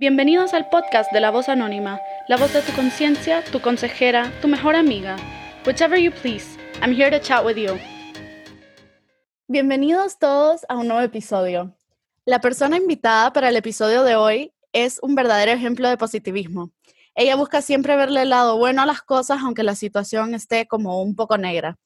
Bienvenidos 0.00 0.54
al 0.54 0.70
podcast 0.70 1.12
de 1.12 1.20
La 1.20 1.30
Voz 1.30 1.50
Anónima, 1.50 2.00
la 2.26 2.38
voz 2.38 2.54
de 2.54 2.62
tu 2.62 2.72
conciencia, 2.72 3.44
tu 3.52 3.60
consejera, 3.60 4.32
tu 4.40 4.48
mejor 4.48 4.74
amiga. 4.74 5.16
Whichever 5.66 5.98
you 6.00 6.10
please, 6.10 6.58
I'm 6.80 6.94
here 6.94 7.10
to 7.10 7.20
chat 7.22 7.44
with 7.44 7.56
you. 7.56 7.78
Bienvenidos 9.46 10.18
todos 10.18 10.64
a 10.70 10.78
un 10.78 10.88
nuevo 10.88 11.02
episodio. 11.02 11.76
La 12.24 12.40
persona 12.40 12.78
invitada 12.78 13.30
para 13.34 13.50
el 13.50 13.56
episodio 13.56 14.02
de 14.02 14.16
hoy 14.16 14.54
es 14.72 15.00
un 15.02 15.14
verdadero 15.14 15.52
ejemplo 15.52 15.86
de 15.90 15.98
positivismo. 15.98 16.72
Ella 17.14 17.36
busca 17.36 17.60
siempre 17.60 17.94
verle 17.94 18.22
el 18.22 18.30
lado 18.30 18.56
bueno 18.56 18.80
a 18.80 18.86
las 18.86 19.02
cosas 19.02 19.40
aunque 19.42 19.64
la 19.64 19.74
situación 19.74 20.32
esté 20.32 20.66
como 20.66 21.02
un 21.02 21.14
poco 21.14 21.36
negra. 21.36 21.78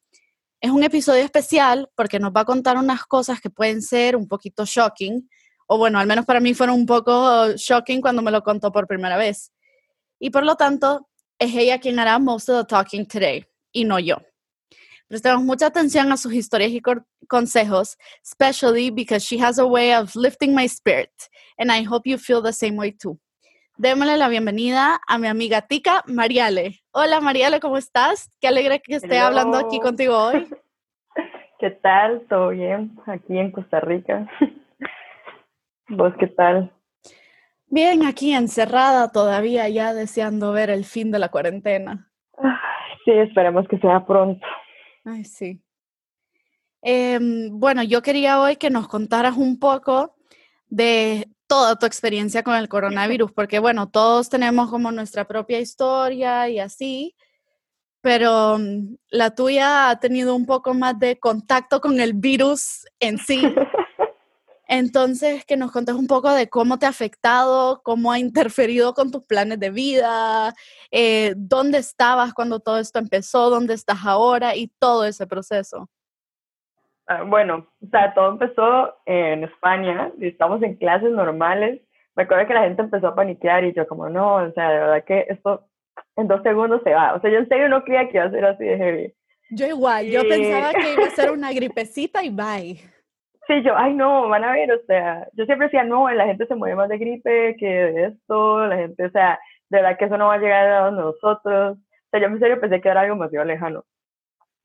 Es 0.60 0.70
un 0.70 0.84
episodio 0.84 1.24
especial 1.24 1.90
porque 1.96 2.20
nos 2.20 2.30
va 2.30 2.42
a 2.42 2.44
contar 2.44 2.76
unas 2.76 3.06
cosas 3.06 3.40
que 3.40 3.50
pueden 3.50 3.82
ser 3.82 4.14
un 4.14 4.28
poquito 4.28 4.64
shocking, 4.64 5.28
o 5.66 5.78
bueno, 5.78 5.98
al 5.98 6.06
menos 6.06 6.24
para 6.24 6.40
mí 6.40 6.54
fueron 6.54 6.76
un 6.76 6.86
poco 6.86 7.52
shocking 7.56 8.00
cuando 8.00 8.22
me 8.22 8.30
lo 8.30 8.42
contó 8.42 8.70
por 8.70 8.86
primera 8.86 9.16
vez. 9.16 9.52
Y 10.18 10.30
por 10.30 10.44
lo 10.44 10.56
tanto, 10.56 11.08
es 11.38 11.54
ella 11.54 11.78
quien 11.78 11.98
hará 11.98 12.18
most 12.18 12.48
of 12.48 12.60
the 12.60 12.66
talking 12.66 13.06
today, 13.06 13.44
y 13.72 13.84
no 13.84 13.98
yo. 13.98 14.16
Prestemos 15.08 15.42
mucha 15.42 15.66
atención 15.66 16.10
a 16.12 16.16
sus 16.16 16.32
historias 16.32 16.70
y 16.72 16.80
consejos, 17.28 17.96
especially 18.22 18.90
because 18.90 19.24
she 19.24 19.40
has 19.40 19.58
a 19.58 19.64
way 19.64 19.92
of 19.94 20.14
lifting 20.16 20.54
my 20.54 20.64
spirit, 20.64 21.10
and 21.58 21.70
I 21.70 21.84
hope 21.84 22.08
you 22.08 22.18
feel 22.18 22.42
the 22.42 22.52
same 22.52 22.76
way 22.76 22.92
too. 22.92 23.18
Démosle 23.76 24.16
la 24.16 24.28
bienvenida 24.28 25.00
a 25.06 25.18
mi 25.18 25.26
amiga 25.26 25.62
Tica 25.62 26.04
Mariale. 26.06 26.80
Hola 26.92 27.20
Mariale, 27.20 27.58
¿cómo 27.58 27.76
estás? 27.76 28.30
Qué 28.40 28.46
alegre 28.46 28.80
que 28.80 28.94
esté 28.94 29.18
hablando 29.18 29.58
aquí 29.58 29.80
contigo 29.80 30.16
hoy. 30.16 30.46
¿Qué 31.58 31.70
tal? 31.70 32.24
¿Todo 32.28 32.50
bien? 32.50 32.96
Aquí 33.06 33.36
en 33.36 33.50
Costa 33.50 33.80
Rica. 33.80 34.30
¿Vos 35.88 36.12
qué 36.18 36.26
tal? 36.28 36.72
Bien, 37.66 38.04
aquí 38.04 38.32
encerrada 38.32 39.10
todavía, 39.10 39.68
ya 39.68 39.94
deseando 39.94 40.52
ver 40.52 40.70
el 40.70 40.84
fin 40.84 41.10
de 41.10 41.18
la 41.18 41.28
cuarentena. 41.30 42.10
Sí, 43.04 43.10
esperemos 43.10 43.66
que 43.68 43.78
sea 43.78 44.04
pronto. 44.06 44.46
Ay, 45.04 45.24
sí. 45.24 45.60
Em, 46.80 47.48
bueno, 47.58 47.82
yo 47.82 48.02
quería 48.02 48.40
hoy 48.40 48.56
que 48.56 48.70
nos 48.70 48.88
contaras 48.88 49.36
un 49.36 49.58
poco 49.58 50.14
de 50.68 51.28
toda 51.46 51.76
tu 51.76 51.86
experiencia 51.86 52.42
con 52.42 52.56
el 52.56 52.68
coronavirus, 52.68 53.32
porque 53.32 53.58
bueno, 53.58 53.88
todos 53.88 54.28
tenemos 54.30 54.70
como 54.70 54.90
nuestra 54.92 55.26
propia 55.26 55.60
historia 55.60 56.48
y 56.48 56.58
así, 56.58 57.14
pero 58.00 58.58
mm, 58.58 58.96
la 59.10 59.34
tuya 59.34 59.90
ha 59.90 60.00
tenido 60.00 60.34
un 60.34 60.46
poco 60.46 60.74
más 60.74 60.98
de 60.98 61.18
contacto 61.18 61.80
con 61.80 62.00
el 62.00 62.14
virus 62.14 62.86
en 63.00 63.18
sí. 63.18 63.42
Entonces, 64.68 65.44
que 65.44 65.56
nos 65.56 65.72
contes 65.72 65.94
un 65.94 66.06
poco 66.06 66.32
de 66.32 66.48
cómo 66.48 66.78
te 66.78 66.86
ha 66.86 66.90
afectado, 66.90 67.82
cómo 67.82 68.10
ha 68.10 68.18
interferido 68.18 68.94
con 68.94 69.10
tus 69.10 69.24
planes 69.24 69.60
de 69.60 69.70
vida, 69.70 70.54
eh, 70.90 71.34
dónde 71.36 71.78
estabas 71.78 72.32
cuando 72.32 72.60
todo 72.60 72.78
esto 72.78 72.98
empezó, 72.98 73.50
dónde 73.50 73.74
estás 73.74 74.04
ahora 74.04 74.56
y 74.56 74.68
todo 74.78 75.04
ese 75.04 75.26
proceso. 75.26 75.88
Ah, 77.06 77.22
bueno, 77.22 77.66
o 77.82 77.86
sea, 77.90 78.14
todo 78.14 78.30
empezó 78.30 78.94
en 79.04 79.44
España, 79.44 80.10
y 80.18 80.28
estamos 80.28 80.62
en 80.62 80.76
clases 80.76 81.10
normales. 81.10 81.82
Me 82.16 82.22
acuerdo 82.22 82.46
que 82.46 82.54
la 82.54 82.62
gente 82.62 82.82
empezó 82.82 83.08
a 83.08 83.14
paniquear 83.14 83.64
y 83.64 83.74
yo 83.74 83.86
como, 83.86 84.08
no, 84.08 84.36
o 84.36 84.52
sea, 84.52 84.70
de 84.70 84.78
verdad 84.78 85.04
que 85.04 85.26
esto 85.28 85.66
en 86.16 86.28
dos 86.28 86.42
segundos 86.42 86.80
se 86.84 86.94
va. 86.94 87.14
O 87.14 87.20
sea, 87.20 87.30
yo 87.30 87.38
en 87.38 87.48
serio 87.48 87.68
no 87.68 87.84
creía 87.84 88.08
que 88.08 88.16
iba 88.16 88.24
a 88.24 88.30
ser 88.30 88.44
así 88.44 88.64
de 88.64 88.76
heavy. 88.78 89.14
Yo 89.50 89.66
igual, 89.66 90.06
yo 90.06 90.22
pensaba 90.26 90.72
que 90.72 90.92
iba 90.94 91.04
a 91.04 91.10
ser 91.10 91.30
una 91.32 91.52
gripecita 91.52 92.24
y 92.24 92.30
bye. 92.30 92.93
Sí, 93.46 93.62
yo, 93.62 93.76
ay 93.76 93.94
no, 93.94 94.28
van 94.28 94.44
a 94.44 94.52
ver, 94.52 94.72
o 94.72 94.78
sea, 94.86 95.28
yo 95.34 95.44
siempre 95.44 95.66
decía, 95.66 95.84
no, 95.84 96.10
la 96.10 96.26
gente 96.26 96.46
se 96.46 96.54
muere 96.54 96.76
más 96.76 96.88
de 96.88 96.98
gripe 96.98 97.56
que 97.58 97.66
de 97.66 98.04
esto, 98.06 98.66
la 98.66 98.76
gente, 98.76 99.04
o 99.04 99.10
sea, 99.10 99.38
de 99.70 99.82
verdad 99.82 99.98
que 99.98 100.04
eso 100.06 100.16
no 100.16 100.28
va 100.28 100.34
a 100.34 100.38
llegar 100.38 100.66
a 100.66 100.90
nosotros. 100.90 101.78
O 101.78 102.10
sea, 102.10 102.20
yo 102.20 102.26
en 102.26 102.38
serio 102.38 102.60
pensé 102.60 102.80
que 102.80 102.88
era 102.88 103.00
algo 103.00 103.14
demasiado 103.14 103.44
lejano. 103.44 103.84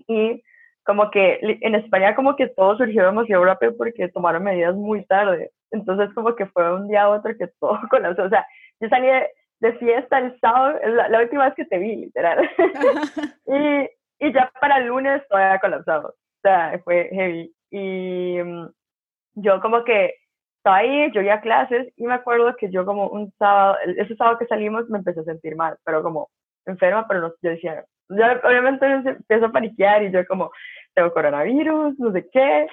Y 0.08 0.44
como 0.84 1.12
que 1.12 1.40
en 1.42 1.76
España 1.76 2.16
como 2.16 2.36
que 2.36 2.48
todo 2.48 2.78
surgió 2.78 3.06
demasiado 3.06 3.44
rápido 3.46 3.76
porque 3.78 4.08
tomaron 4.10 4.44
medidas 4.44 4.76
muy 4.76 5.06
tarde. 5.06 5.52
Entonces 5.72 6.14
como 6.14 6.36
que 6.36 6.46
fue 6.48 6.74
un 6.74 6.88
día 6.88 7.04
a 7.04 7.10
otro 7.10 7.36
que 7.38 7.48
todo 7.60 7.80
colapsó. 7.90 8.24
O 8.24 8.30
sea, 8.30 8.46
yo 8.80 8.90
salí 8.90 9.08
de, 9.08 9.74
fiesta 9.74 10.20
el 10.20 10.40
sábado, 10.40 10.80
la, 10.84 11.10
la, 11.10 11.20
última 11.20 11.46
vez 11.46 11.54
que 11.56 11.66
te 11.66 11.78
vi, 11.78 11.96
literal. 11.98 12.50
y, 13.48 14.28
y 14.28 14.34
ya 14.34 14.52
para 14.60 14.78
el 14.78 14.88
lunes 14.88 15.22
todo 15.28 15.40
había 15.40 15.60
colapsado. 15.60 16.10
O 16.10 16.42
sea, 16.42 16.80
fue 16.84 17.10
heavy. 17.12 17.54
Y 17.72 18.38
mm, 18.44 18.68
yo 19.36 19.62
como 19.62 19.84
que 19.84 20.16
estaba 20.58 20.78
ahí, 20.78 21.12
yo 21.14 21.22
iba 21.22 21.36
a 21.36 21.42
clases 21.42 21.92
y 21.96 22.06
me 22.06 22.14
acuerdo 22.14 22.56
que 22.58 22.70
yo 22.70 22.86
como 22.86 23.08
un 23.08 23.32
sábado, 23.40 23.78
ese 23.86 24.16
sábado 24.16 24.38
que 24.38 24.48
salimos 24.48 24.90
me 24.90 25.00
empecé 25.00 25.22
a 25.22 25.24
sentir 25.24 25.56
mal, 25.56 25.78
pero 25.86 26.04
como 26.04 26.30
enferma, 26.66 27.08
pero 27.08 27.22
no, 27.22 27.34
yo 27.42 27.50
decía, 27.52 27.86
ya 28.10 28.42
obviamente 28.44 28.86
empiezo 28.86 29.46
a 29.46 29.52
paniquear 29.52 30.04
y 30.04 30.12
yo 30.12 30.26
como, 30.28 30.52
tengo 30.94 31.14
coronavirus, 31.14 31.98
no 32.00 32.12
sé 32.12 32.28
qué, 32.32 32.68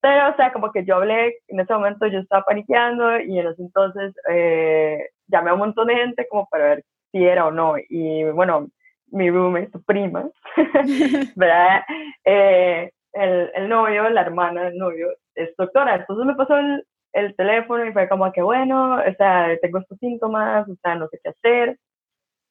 pero 0.00 0.30
o 0.30 0.36
sea, 0.36 0.52
como 0.52 0.72
que 0.72 0.84
yo 0.84 0.96
hablé, 0.96 1.38
en 1.48 1.60
ese 1.60 1.72
momento 1.72 2.06
yo 2.06 2.18
estaba 2.18 2.44
paniqueando 2.44 3.20
y 3.20 3.38
en 3.38 3.46
ese 3.48 3.62
entonces 3.62 4.14
eh, 4.30 5.08
llamé 5.28 5.50
a 5.50 5.54
un 5.54 5.60
montón 5.60 5.88
de 5.88 5.96
gente 5.96 6.26
como 6.28 6.46
para 6.48 6.64
ver 6.66 6.84
si 7.12 7.24
era 7.24 7.46
o 7.46 7.50
no, 7.50 7.74
y 7.88 8.24
bueno, 8.24 8.68
mi 9.08 9.30
roommate, 9.30 9.70
su 9.72 9.82
prima, 9.82 10.28
¿verdad? 11.36 11.82
Eh, 12.24 12.90
el, 13.12 13.50
el, 13.54 13.68
novio, 13.68 14.08
la 14.10 14.22
hermana 14.22 14.64
del 14.64 14.78
novio, 14.78 15.08
es 15.34 15.54
doctora. 15.56 15.96
Entonces 15.96 16.26
me 16.26 16.34
pasó 16.34 16.56
el, 16.56 16.84
el, 17.12 17.34
teléfono 17.36 17.84
y 17.84 17.92
fue 17.92 18.08
como 18.08 18.30
que, 18.32 18.42
bueno, 18.42 18.96
o 18.96 19.14
sea, 19.16 19.56
tengo 19.60 19.78
estos 19.78 19.98
síntomas, 19.98 20.68
o 20.68 20.74
sea, 20.82 20.94
no 20.94 21.08
sé 21.08 21.20
qué 21.22 21.30
hacer. 21.30 21.78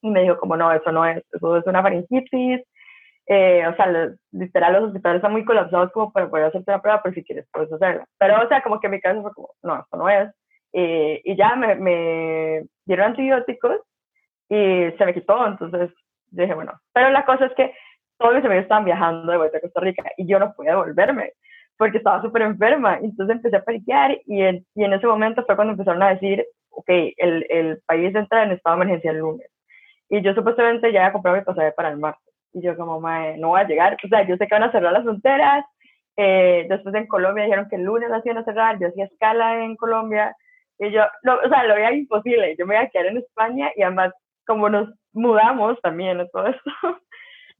Y 0.02 0.10
me 0.10 0.22
dijo 0.22 0.38
como, 0.38 0.56
no, 0.56 0.72
eso 0.72 0.92
no 0.92 1.04
es, 1.06 1.22
eso 1.32 1.56
es 1.56 1.66
una 1.66 1.82
faringitis. 1.82 2.62
Eh, 3.26 3.66
o 3.66 3.76
sea, 3.76 3.86
literal, 4.32 4.72
los 4.72 4.84
hospitales 4.84 5.18
están 5.18 5.32
muy 5.32 5.44
colapsados 5.44 5.92
como 5.92 6.12
para 6.12 6.28
poder 6.28 6.46
hacerte 6.46 6.72
la 6.72 6.82
prueba, 6.82 7.02
pero 7.02 7.14
si 7.14 7.22
quieres 7.24 7.46
puedes 7.52 7.72
hacerla. 7.72 8.06
Pero, 8.18 8.42
o 8.44 8.48
sea, 8.48 8.62
como 8.62 8.80
que 8.80 8.88
mi 8.88 9.00
caso 9.00 9.22
fue 9.22 9.32
como, 9.32 9.50
no, 9.62 9.76
eso 9.76 9.96
no 9.96 10.08
es. 10.08 10.30
y 10.72 11.36
ya 11.36 11.54
me, 11.56 11.74
me 11.76 12.64
dieron 12.86 13.06
antibióticos 13.06 13.80
y 14.48 14.90
se 14.98 15.06
me 15.06 15.14
quitó, 15.14 15.46
entonces 15.46 15.90
dije, 16.30 16.54
bueno, 16.54 16.72
pero 16.92 17.10
la 17.10 17.24
cosa 17.24 17.46
es 17.46 17.54
que 17.54 17.72
todos 18.20 18.34
mis 18.34 18.44
amigos 18.44 18.64
estaban 18.64 18.84
viajando 18.84 19.32
de 19.32 19.38
vuelta 19.38 19.58
a 19.58 19.60
Costa 19.62 19.80
Rica 19.80 20.04
y 20.18 20.26
yo 20.26 20.38
no 20.38 20.52
podía 20.52 20.76
volverme 20.76 21.32
porque 21.78 21.96
estaba 21.96 22.20
súper 22.20 22.42
enferma. 22.42 22.98
Entonces 22.98 23.36
empecé 23.36 23.56
a 23.56 23.64
paniquear 23.64 24.18
y 24.26 24.42
en, 24.42 24.66
y 24.74 24.84
en 24.84 24.92
ese 24.92 25.06
momento 25.06 25.42
fue 25.46 25.56
cuando 25.56 25.72
empezaron 25.72 26.02
a 26.02 26.10
decir, 26.10 26.44
ok, 26.68 26.88
el, 27.16 27.46
el 27.48 27.80
país 27.86 28.14
entra 28.14 28.42
en 28.42 28.52
estado 28.52 28.76
de 28.76 28.82
emergencia 28.82 29.10
el 29.12 29.18
lunes. 29.18 29.48
Y 30.10 30.20
yo 30.20 30.34
supuestamente 30.34 30.92
ya 30.92 31.00
había 31.00 31.12
comprado 31.12 31.38
mi 31.38 31.44
pasaje 31.44 31.72
para 31.72 31.88
el 31.88 31.96
martes. 31.96 32.34
Y 32.52 32.60
yo 32.60 32.76
como, 32.76 33.00
no 33.00 33.48
voy 33.48 33.60
a 33.60 33.66
llegar. 33.66 33.96
O 34.04 34.08
sea, 34.08 34.26
yo 34.26 34.36
sé 34.36 34.46
que 34.46 34.54
van 34.54 34.64
a 34.64 34.72
cerrar 34.72 34.92
las 34.92 35.04
fronteras. 35.04 35.64
Eh, 36.16 36.66
después 36.68 36.94
en 36.96 37.06
Colombia 37.06 37.44
dijeron 37.44 37.68
que 37.70 37.76
el 37.76 37.84
lunes 37.84 38.10
las 38.10 38.26
iban 38.26 38.38
a 38.38 38.44
cerrar. 38.44 38.78
Yo 38.78 38.88
hacía 38.88 39.06
escala 39.06 39.64
en 39.64 39.76
Colombia. 39.76 40.36
Y 40.78 40.90
yo, 40.90 41.04
no, 41.22 41.36
o 41.36 41.48
sea, 41.48 41.64
lo 41.64 41.76
veía 41.76 41.94
imposible. 41.94 42.56
Yo 42.58 42.66
me 42.66 42.74
iba 42.74 42.84
a 42.84 42.88
quedar 42.88 43.06
en 43.06 43.16
España 43.16 43.70
y 43.74 43.82
además, 43.82 44.12
como 44.46 44.68
nos 44.68 44.90
mudamos 45.12 45.80
también, 45.80 46.28
todo 46.30 46.46
esto, 46.48 46.70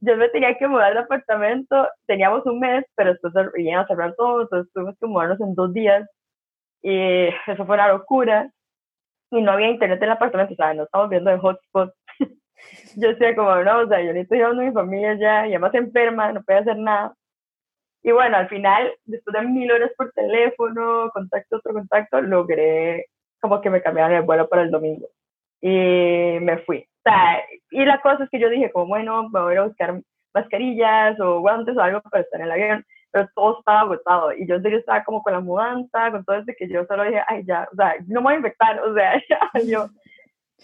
yo 0.01 0.17
me 0.17 0.29
tenía 0.31 0.57
que 0.57 0.67
mudar 0.67 0.95
de 0.95 1.01
apartamento, 1.01 1.89
teníamos 2.07 2.45
un 2.47 2.61
mes, 2.61 2.85
pero 2.97 3.13
después 3.13 3.35
iban 3.57 3.85
a 3.85 3.87
cerrar 3.87 4.15
todo, 4.17 4.43
entonces 4.43 4.73
tuvimos 4.73 4.97
que 4.99 5.07
mudarnos 5.07 5.41
en 5.41 5.55
dos 5.55 5.73
días 5.73 6.09
y 6.83 7.29
eso 7.47 7.67
fue 7.67 7.75
una 7.77 7.89
locura 7.89 8.51
y 9.31 9.43
no 9.43 9.53
había 9.53 9.71
internet 9.71 9.99
en 9.99 10.05
el 10.05 10.11
apartamento, 10.13 10.55
o 10.55 10.57
sea, 10.57 10.75
no 10.75 10.85
estamos 10.85 11.11
viendo 11.11 11.31
de 11.31 11.39
hotspot. 11.39 11.93
yo 12.97 13.09
decía 13.09 13.37
como, 13.37 13.55
no, 13.57 13.81
o 13.81 13.89
sea, 13.89 14.01
yo 14.01 14.13
necesito 14.13 14.37
llevando 14.37 14.63
a 14.63 14.67
mi 14.67 14.73
familia 14.73 15.15
ya, 15.15 15.47
y 15.47 15.51
además 15.51 15.75
enferma, 15.75 16.33
no 16.33 16.43
puede 16.43 16.61
hacer 16.61 16.79
nada. 16.79 17.15
Y 18.03 18.13
bueno, 18.13 18.37
al 18.39 18.49
final, 18.49 18.93
después 19.05 19.35
de 19.35 19.43
mil 19.49 19.71
horas 19.71 19.93
por 19.97 20.13
teléfono, 20.13 21.11
contacto, 21.13 21.57
otro 21.59 21.75
contacto, 21.75 22.21
logré 22.23 23.07
como 23.41 23.61
que 23.61 23.71
me 23.71 23.83
cambiaran 23.83 24.13
el 24.13 24.23
vuelo 24.23 24.49
para 24.49 24.63
el 24.63 24.71
domingo. 24.71 25.09
Y 25.61 25.69
me 26.41 26.59
fui 26.67 26.90
sea, 27.03 27.43
y 27.71 27.85
la 27.85 28.01
cosa 28.01 28.25
es 28.25 28.31
que 28.31 28.39
yo 28.41 28.49
dije, 28.49 28.71
como 28.71 28.87
bueno, 28.87 29.29
me 29.31 29.41
voy 29.41 29.57
a 29.57 29.65
buscar 29.65 30.01
mascarillas 30.35 31.19
o 31.21 31.41
guantes 31.41 31.77
o 31.77 31.81
algo 31.81 32.01
para 32.03 32.23
estar 32.23 32.41
en 32.41 32.47
el 32.47 32.53
avión, 32.53 32.87
pero 33.11 33.29
todo 33.35 33.59
estaba 33.59 33.81
agotado. 33.81 34.33
Y 34.33 34.47
yo 34.47 34.57
en 34.57 34.63
serio 34.63 34.79
estaba 34.79 35.05
como 35.05 35.23
con 35.23 35.33
la 35.33 35.41
mudanza, 35.41 36.11
con 36.11 36.25
todo 36.25 36.37
eso, 36.37 36.53
que 36.59 36.69
yo 36.69 36.85
solo 36.87 37.05
dije, 37.05 37.23
ay, 37.29 37.45
ya, 37.47 37.69
o 37.73 37.77
sea, 37.77 37.97
no 38.07 38.21
me 38.21 38.25
voy 38.25 38.35
a 38.35 38.37
infectar, 38.39 38.81
o 38.81 38.95
sea, 38.95 39.15
ya, 39.29 39.61
yo. 39.67 39.87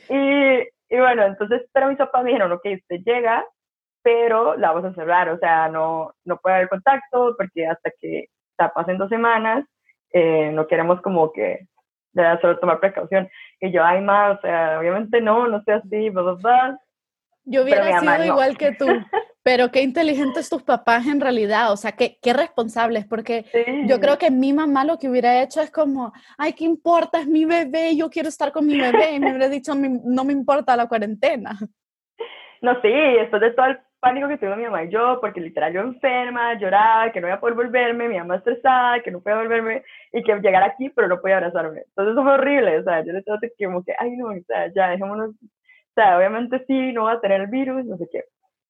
Y, 0.09 0.95
y 0.95 0.99
bueno, 0.99 1.25
entonces, 1.25 1.63
pero 1.73 1.89
mis 1.89 1.99
papás 1.99 2.23
me 2.23 2.31
dijeron, 2.31 2.53
ok, 2.53 2.65
usted 2.65 3.01
llega, 3.05 3.45
pero 4.03 4.57
la 4.57 4.73
vamos 4.73 4.93
a 4.93 4.95
cerrar, 4.95 5.29
o 5.31 5.39
sea, 5.39 5.69
no, 5.69 6.13
no 6.25 6.37
puede 6.39 6.57
haber 6.57 6.69
contacto, 6.69 7.35
porque 7.37 7.67
hasta 7.67 7.91
que 8.01 8.27
o 8.59 8.73
pasen 8.73 8.99
dos 8.99 9.09
semanas, 9.09 9.65
eh, 10.13 10.51
no 10.53 10.67
queremos 10.67 11.01
como 11.03 11.33
que 11.33 11.67
de 12.17 12.41
solo 12.41 12.59
tomar 12.59 12.81
precaución. 12.81 13.29
Y 13.61 13.71
yo, 13.73 13.85
ay, 13.85 14.01
más, 14.01 14.39
o 14.39 14.41
sea, 14.41 14.79
obviamente 14.79 15.21
no, 15.21 15.49
no 15.49 15.63
sé 15.63 15.73
así, 15.73 16.11
bla, 16.11 16.33
bla, 16.33 16.81
Yo 17.45 17.63
hubiera 17.63 18.01
sido 18.01 18.25
igual 18.25 18.57
que 18.57 18.73
tú. 18.73 18.87
Pero 19.43 19.71
qué 19.71 19.83
inteligentes 19.83 20.51
tus 20.51 20.65
papás 20.65 21.07
en 21.07 21.21
realidad, 21.21 21.71
o 21.71 21.77
sea, 21.77 21.93
qué, 21.93 22.19
qué 22.21 22.33
responsables, 22.33 23.07
porque 23.07 23.45
yo 23.87 24.01
creo 24.01 24.19
que 24.19 24.29
mi 24.29 24.53
mamá 24.53 24.85
lo 24.85 24.99
que 24.99 25.09
hubiera 25.09 25.41
hecho 25.41 25.61
es 25.61 25.71
como, 25.71 26.13
ay, 26.37 26.53
¿qué 26.55 26.65
importa? 26.65 27.21
Es 27.21 27.29
mi 27.29 27.45
bebé, 27.45 27.97
yo 27.97 28.11
quiero 28.11 28.29
estar 28.29 28.51
con 28.51 28.67
mi 28.67 28.77
bebé, 28.77 29.13
y 29.13 29.21
me 29.21 29.29
hubiera 29.29 29.49
dicho, 29.49 29.73
no 29.77 30.25
me 30.25 30.33
importa 30.33 30.77
la 30.77 30.89
cuarentena. 30.89 31.57
No, 32.63 32.73
sí, 32.81 32.89
después 32.89 33.43
de 33.43 33.51
todo 33.53 33.67
el 33.67 33.79
pánico 34.01 34.29
que 34.29 34.39
tuvo 34.39 34.57
mi 34.57 34.65
mamá 34.65 34.85
y 34.85 34.91
yo, 34.91 35.19
porque 35.21 35.41
literal 35.41 35.73
yo 35.73 35.81
enferma, 35.81 36.55
lloraba, 36.59 37.13
que 37.13 37.21
no 37.21 37.29
iba 37.29 37.37
a 37.37 37.41
poder 37.41 37.57
volverme, 37.57 38.09
mi 38.09 38.19
mamá 38.19 38.37
estresada, 38.37 39.01
que 39.03 39.11
no 39.11 39.21
podía 39.21 39.39
volverme, 39.39 39.85
y 40.13 40.23
que 40.23 40.35
llegara 40.41 40.67
aquí, 40.67 40.91
pero 40.91 41.09
no 41.09 41.21
podía 41.21 41.37
abrazarme. 41.39 41.83
Entonces 41.89 42.13
eso 42.13 42.23
fue 42.23 42.33
horrible, 42.35 42.79
o 42.79 42.85
sea, 42.85 43.05
yo 43.05 43.13
le 43.13 43.23
tengo 43.23 43.39
que 43.41 43.67
como 43.67 43.85
que, 43.85 43.95
ay 43.99 44.17
no, 44.17 44.29
o 44.29 44.41
sea, 44.47 44.73
ya, 44.75 44.91
dejémonos, 44.91 45.31
o 45.31 45.95
sea, 45.95 46.19
obviamente 46.19 46.65
sí, 46.67 46.93
no 46.93 47.05
va 47.05 47.13
a 47.13 47.21
tener 47.21 47.41
el 47.41 47.47
virus, 47.49 47.85
no 47.87 47.97
sé 47.97 48.09
qué. 48.13 48.25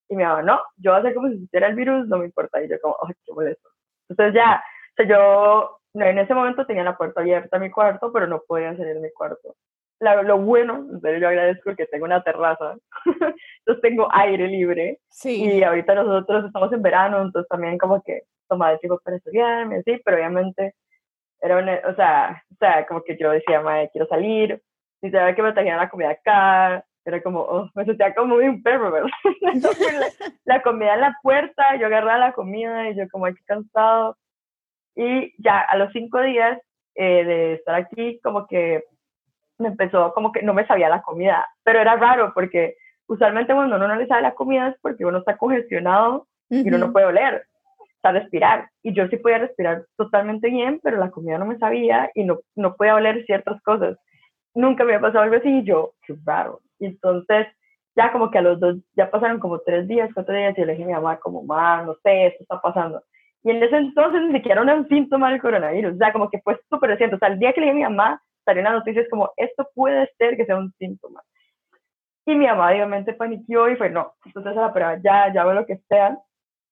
Y 0.08 0.16
mi 0.16 0.24
mamá, 0.24 0.42
no, 0.42 0.60
yo 0.78 0.92
voy 0.92 0.98
a 0.98 1.00
hacer 1.00 1.14
como 1.14 1.28
si 1.28 1.46
tuviera 1.48 1.68
el 1.68 1.74
virus, 1.76 2.06
no 2.08 2.18
me 2.18 2.26
importa. 2.26 2.62
Y 2.62 2.68
yo 2.68 2.80
como, 2.80 2.96
ay, 3.06 3.14
qué 3.24 3.32
molesto. 3.32 3.68
Entonces 4.08 4.34
ya, 4.34 4.62
o 4.92 4.94
sea, 4.96 5.06
yo 5.08 5.80
en 5.94 6.18
ese 6.18 6.34
momento 6.34 6.66
tenía 6.66 6.84
la 6.84 6.96
puerta 6.96 7.20
abierta 7.20 7.56
a 7.56 7.60
mi 7.60 7.70
cuarto, 7.70 8.12
pero 8.12 8.26
no 8.26 8.42
podía 8.46 8.76
salir 8.76 8.94
de 8.94 9.00
mi 9.00 9.10
cuarto. 9.12 9.56
Lo 10.00 10.38
bueno, 10.38 10.86
entonces 10.92 11.20
yo 11.20 11.28
agradezco 11.28 11.74
que 11.74 11.86
tengo 11.86 12.04
una 12.04 12.22
terraza, 12.22 12.76
entonces 13.64 13.82
tengo 13.82 14.08
aire 14.12 14.46
libre. 14.48 14.98
Sí. 15.08 15.44
Y 15.44 15.62
ahorita 15.62 15.94
nosotros 15.94 16.46
estamos 16.46 16.72
en 16.72 16.82
verano, 16.82 17.22
entonces 17.22 17.48
también 17.48 17.78
como 17.78 18.02
que 18.02 18.22
tomaba 18.48 18.72
el 18.72 18.80
tiempo 18.80 19.00
para 19.02 19.16
estudiarme, 19.16 19.76
así, 19.76 20.00
pero 20.04 20.18
obviamente 20.18 20.74
era 21.40 21.58
una, 21.58 21.80
o 21.88 21.94
sea, 21.94 22.42
o 22.52 22.56
sea, 22.58 22.86
como 22.86 23.02
que 23.02 23.16
yo 23.18 23.30
decía, 23.30 23.60
madre, 23.60 23.90
quiero 23.92 24.06
salir, 24.08 24.62
y 25.02 25.10
sabía 25.10 25.34
que 25.34 25.42
me 25.42 25.52
trajeran 25.52 25.78
la 25.78 25.90
comida 25.90 26.10
acá, 26.10 26.84
era 27.06 27.22
como, 27.22 27.40
oh, 27.40 27.70
me 27.74 27.84
sentía 27.84 28.14
como 28.14 28.34
un 28.36 28.62
perro, 28.62 28.90
¿verdad? 28.90 29.08
la, 30.44 30.62
comida 30.62 30.94
en 30.94 31.00
la 31.00 31.16
puerta, 31.22 31.76
yo 31.76 31.86
agarraba 31.86 32.18
la 32.18 32.32
comida 32.32 32.90
y 32.90 32.96
yo 32.96 33.08
como 33.10 33.26
aquí 33.26 33.42
cansado. 33.44 34.16
Y 34.96 35.32
ya 35.40 35.60
a 35.60 35.76
los 35.76 35.92
cinco 35.92 36.20
días 36.20 36.58
eh, 36.96 37.24
de 37.24 37.52
estar 37.54 37.76
aquí, 37.76 38.18
como 38.22 38.46
que 38.48 38.82
me 39.58 39.68
empezó, 39.68 40.12
como 40.12 40.32
que 40.32 40.42
no 40.42 40.54
me 40.54 40.66
sabía 40.66 40.88
la 40.88 41.02
comida, 41.02 41.46
pero 41.64 41.80
era 41.80 41.96
raro 41.96 42.32
porque 42.34 42.76
usualmente 43.08 43.54
cuando 43.54 43.76
uno 43.76 43.88
no 43.88 43.96
le 43.96 44.06
sabe 44.06 44.22
la 44.22 44.34
comida 44.34 44.68
es 44.68 44.76
porque 44.80 45.04
uno 45.04 45.18
está 45.18 45.36
congestionado 45.36 46.26
y 46.48 46.68
uno 46.68 46.78
no 46.78 46.92
puede 46.92 47.06
oler, 47.06 47.46
o 47.80 48.00
sea, 48.02 48.12
respirar. 48.12 48.68
Y 48.82 48.94
yo 48.94 49.08
sí 49.08 49.16
podía 49.16 49.38
respirar 49.38 49.84
totalmente 49.96 50.48
bien, 50.48 50.80
pero 50.82 50.98
la 50.98 51.10
comida 51.10 51.38
no 51.38 51.46
me 51.46 51.58
sabía 51.58 52.10
y 52.14 52.24
no, 52.24 52.38
no 52.54 52.74
podía 52.76 52.94
oler 52.94 53.24
ciertas 53.24 53.60
cosas. 53.62 53.96
Nunca 54.54 54.84
me 54.84 54.94
había 54.94 55.06
pasado 55.08 55.24
algo 55.24 55.36
así 55.36 55.48
y 55.48 55.64
yo, 55.64 55.92
qué 56.06 56.14
raro. 56.24 56.60
Y 56.78 56.86
entonces, 56.86 57.46
ya 57.96 58.12
como 58.12 58.30
que 58.30 58.38
a 58.38 58.42
los 58.42 58.60
dos, 58.60 58.76
ya 58.94 59.10
pasaron 59.10 59.40
como 59.40 59.58
tres 59.60 59.88
días, 59.88 60.10
cuatro 60.14 60.34
días, 60.34 60.56
y 60.56 60.64
le 60.64 60.72
dije 60.72 60.84
a 60.84 60.86
mi 60.86 60.92
mamá, 60.92 61.18
como, 61.18 61.42
mamá, 61.42 61.82
no 61.82 61.94
sé, 62.02 62.26
esto 62.26 62.42
está 62.42 62.60
pasando. 62.60 63.02
Y 63.42 63.50
en 63.50 63.62
ese 63.62 63.76
entonces 63.76 64.22
ni 64.22 64.34
siquiera 64.34 64.62
era 64.62 64.74
un 64.74 64.88
síntoma 64.88 65.30
del 65.30 65.40
coronavirus, 65.40 65.94
o 65.94 65.98
sea, 65.98 66.12
como 66.12 66.28
que 66.30 66.40
fue 66.40 66.58
súper 66.68 66.90
reciente. 66.90 67.16
O 67.16 67.18
sea, 67.18 67.28
el 67.28 67.38
día 67.38 67.52
que 67.52 67.60
le 67.60 67.66
dije 67.66 67.84
a 67.84 67.88
mi 67.88 67.94
mamá, 67.94 68.22
salió 68.46 68.62
una 68.62 68.72
noticia, 68.72 69.02
es 69.02 69.10
como, 69.10 69.32
esto 69.36 69.68
puede 69.74 70.10
ser 70.16 70.36
que 70.38 70.46
sea 70.46 70.56
un 70.56 70.72
síntoma. 70.78 71.22
Y 72.24 72.34
mi 72.34 72.46
mamá 72.46 72.70
obviamente 72.70 73.12
paniqueó 73.12 73.68
y 73.68 73.76
fue, 73.76 73.90
no, 73.90 74.14
entonces 74.24 74.56
a 74.56 74.62
la 74.62 74.72
prueba, 74.72 74.98
ya, 75.02 75.32
ya 75.32 75.44
veo 75.44 75.54
lo 75.54 75.66
que 75.66 75.78
sea 75.88 76.18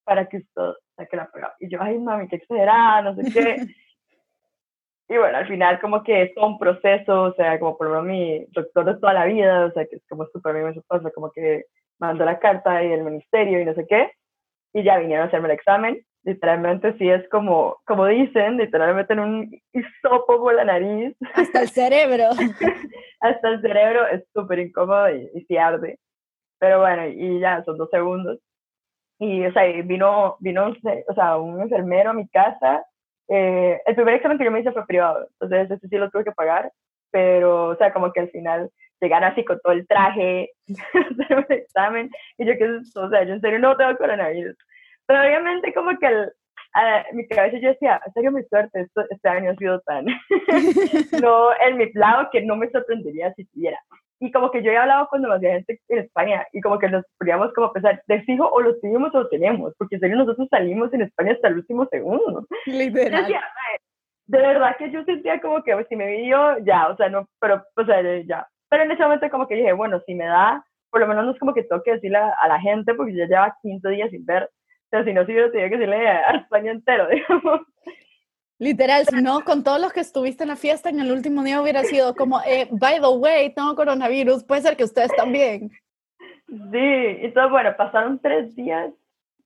para 0.05 0.26
que 0.26 0.38
usted 0.38 0.73
saque 0.97 1.17
la 1.17 1.31
prueba. 1.31 1.55
Y 1.61 1.69
yo, 1.69 1.79
ay, 1.81 1.99
mami, 1.99 2.29
qué 2.29 2.37
exagerada, 2.37 3.03
no 3.03 3.15
sé 3.15 3.31
qué. 3.32 3.56
y 5.09 5.19
bueno, 5.19 5.38
al 5.38 5.47
final 5.47 5.81
como 5.81 6.03
que 6.03 6.23
es 6.23 6.37
un 6.37 6.59
proceso, 6.59 7.25
o 7.25 7.35
sea, 7.35 7.59
como 7.59 7.76
por 7.76 7.88
ejemplo 7.88 8.11
mi 8.11 8.47
doctor 8.53 8.85
de 8.85 8.94
toda 8.94 9.12
la 9.12 9.26
vida, 9.26 9.67
o 9.67 9.73
sea, 9.73 9.87
que 9.87 9.97
es 9.97 10.03
como 10.09 10.26
súper 10.26 10.55
bien 10.55 10.75
su 10.75 10.81
esposa, 10.81 11.11
como 11.11 11.31
que 11.31 11.67
mandó 11.99 12.25
la 12.25 12.38
carta 12.38 12.82
y 12.82 12.93
el 12.93 13.05
ministerio 13.05 13.61
y 13.61 13.65
no 13.65 13.75
sé 13.75 13.87
qué, 13.87 14.11
y 14.73 14.82
ya 14.82 14.99
vinieron 14.99 15.25
a 15.25 15.29
hacerme 15.29 15.49
el 15.49 15.55
examen. 15.55 16.05
Literalmente 16.25 16.97
sí 16.99 17.09
es 17.09 17.29
como, 17.29 17.79
como 17.85 18.06
dicen, 18.06 18.56
literalmente 18.56 19.12
en 19.12 19.21
un 19.21 19.62
hisopo 19.73 20.38
por 20.38 20.55
la 20.55 20.65
nariz. 20.65 21.17
Hasta 21.35 21.62
el 21.62 21.69
cerebro. 21.69 22.31
Hasta 23.21 23.49
el 23.49 23.61
cerebro 23.61 24.06
es 24.09 24.25
súper 24.32 24.59
incómodo 24.61 25.11
y, 25.11 25.31
y 25.35 25.44
sí 25.44 25.56
arde. 25.56 25.99
Pero 26.59 26.81
bueno, 26.81 27.06
y 27.06 27.41
ya 27.41 27.62
son 27.65 27.76
dos 27.76 27.91
segundos. 27.91 28.38
Y, 29.19 29.44
o 29.47 29.53
sea, 29.53 29.65
vino, 29.82 30.37
vino, 30.41 30.73
o 31.09 31.15
sea, 31.15 31.37
un 31.37 31.61
enfermero 31.61 32.11
a 32.11 32.15
mi 32.15 32.26
casa 32.29 32.85
eh, 33.29 33.81
el 33.87 33.94
primer 33.94 34.15
examen 34.15 34.38
que 34.38 34.44
yo 34.44 34.50
me 34.50 34.61
hice 34.61 34.73
fue 34.73 34.87
privado, 34.87 35.26
entonces 35.41 35.71
ese 35.71 35.88
sí 35.88 35.97
lo 35.97 36.11
tuve 36.11 36.25
que 36.25 36.32
pagar, 36.32 36.71
pero, 37.11 37.69
o 37.69 37.76
sea, 37.76 37.93
como 37.93 38.12
que 38.12 38.21
al 38.21 38.31
final 38.31 38.71
llegaron 39.00 39.31
así 39.31 39.44
con 39.44 39.59
todo 39.61 39.73
el 39.73 39.87
traje, 39.87 40.50
hacer 40.69 41.38
un 41.38 41.47
examen, 41.49 42.11
y 42.38 42.47
yo 42.47 42.56
que, 42.59 42.65
o 42.67 43.11
sea, 43.11 43.25
yo 43.25 43.35
en 43.35 43.41
serio 43.41 43.59
no 43.59 43.76
tengo 43.76 43.97
coronavirus. 43.97 44.56
Pero 45.06 45.20
obviamente 45.20 45.72
como 45.74 45.98
que 45.98 46.06
el, 46.06 46.32
a 46.74 47.04
mi 47.12 47.26
cabeza 47.28 47.58
yo 47.58 47.68
decía, 47.68 48.00
en 48.04 48.12
serio 48.12 48.32
mi 48.32 48.42
suerte, 48.44 48.80
esto, 48.80 49.02
este 49.08 49.28
año 49.28 49.50
ha 49.50 49.56
sido 49.56 49.80
tan, 49.80 50.06
no 51.22 51.48
en 51.66 51.76
mi 51.76 51.92
lado 51.92 52.28
que 52.32 52.42
no 52.42 52.56
me 52.56 52.70
sorprendería 52.70 53.32
si 53.34 53.44
tuviera. 53.46 53.78
Y 54.20 54.30
como 54.32 54.50
que 54.50 54.62
yo 54.62 54.70
he 54.70 54.76
hablado 54.76 55.08
con 55.08 55.22
demasiada 55.22 55.56
gente 55.56 55.80
en 55.88 55.98
España 55.98 56.46
y 56.52 56.60
como 56.60 56.78
que 56.78 56.88
nos 56.88 57.04
podíamos 57.18 57.52
como 57.52 57.72
pensar, 57.72 58.02
de 58.06 58.22
fijo 58.22 58.48
o 58.48 58.60
lo 58.60 58.78
tuvimos 58.80 59.14
o 59.14 59.20
lo 59.22 59.28
tenemos, 59.28 59.74
porque 59.76 59.96
en 59.96 60.00
serio 60.00 60.16
nosotros 60.16 60.48
salimos 60.50 60.92
en 60.94 61.02
España 61.02 61.32
hasta 61.32 61.48
el 61.48 61.56
último 61.56 61.86
segundo. 61.86 62.46
Literal. 62.66 63.26
de 64.26 64.38
verdad 64.38 64.76
que 64.78 64.90
yo 64.90 65.04
sentía 65.04 65.40
como 65.40 65.62
que 65.62 65.74
pues, 65.74 65.86
si 65.88 65.96
me 65.96 66.06
vio, 66.06 66.58
ya, 66.64 66.88
o 66.88 66.96
sea, 66.96 67.08
no, 67.08 67.28
pero, 67.40 67.62
o 67.76 67.84
sea, 67.84 68.02
ya. 68.22 68.46
Pero 68.70 68.84
en 68.84 68.92
ese 68.92 69.02
momento 69.02 69.28
como 69.30 69.46
que 69.46 69.56
dije, 69.56 69.72
bueno, 69.72 70.00
si 70.06 70.14
me 70.14 70.24
da, 70.24 70.64
por 70.90 71.00
lo 71.00 71.06
menos 71.06 71.26
no 71.26 71.32
es 71.32 71.38
como 71.38 71.52
que 71.52 71.62
tengo 71.64 71.82
que 71.82 71.92
decirle 71.92 72.18
a, 72.18 72.48
la 72.48 72.60
gente, 72.60 72.94
porque 72.94 73.14
ya 73.14 73.26
lleva 73.26 73.56
15 73.62 73.88
días 73.90 74.10
sin 74.10 74.24
ver, 74.24 74.48
sea, 74.96 75.05
si 75.05 75.12
no, 75.12 75.26
si 75.26 75.35
yo 75.35 75.50
tenía 75.50 75.69
que 75.69 75.76
decirle 75.76 76.08
a 76.08 76.37
España 76.37 76.73
entero, 76.73 77.08
digamos. 77.11 77.61
Literal, 78.58 79.05
si 79.06 79.20
no, 79.20 79.41
con 79.43 79.64
todos 79.64 79.81
los 79.81 79.93
que 79.93 80.00
estuviste 80.00 80.44
en 80.44 80.50
la 80.50 80.56
fiesta 80.56 80.88
en 80.88 81.00
el 81.00 81.11
último 81.11 81.43
día 81.43 81.61
hubiera 81.61 81.82
sido 81.82 82.14
como, 82.14 82.41
eh, 82.43 82.69
by 82.70 83.00
the 83.00 83.08
way, 83.08 83.52
tengo 83.52 83.75
coronavirus, 83.75 84.44
puede 84.44 84.62
ser 84.62 84.76
que 84.76 84.85
ustedes 84.85 85.11
también. 85.17 85.70
Sí, 86.46 87.19
entonces 87.23 87.50
bueno, 87.50 87.75
pasaron 87.76 88.20
tres 88.20 88.55
días, 88.55 88.93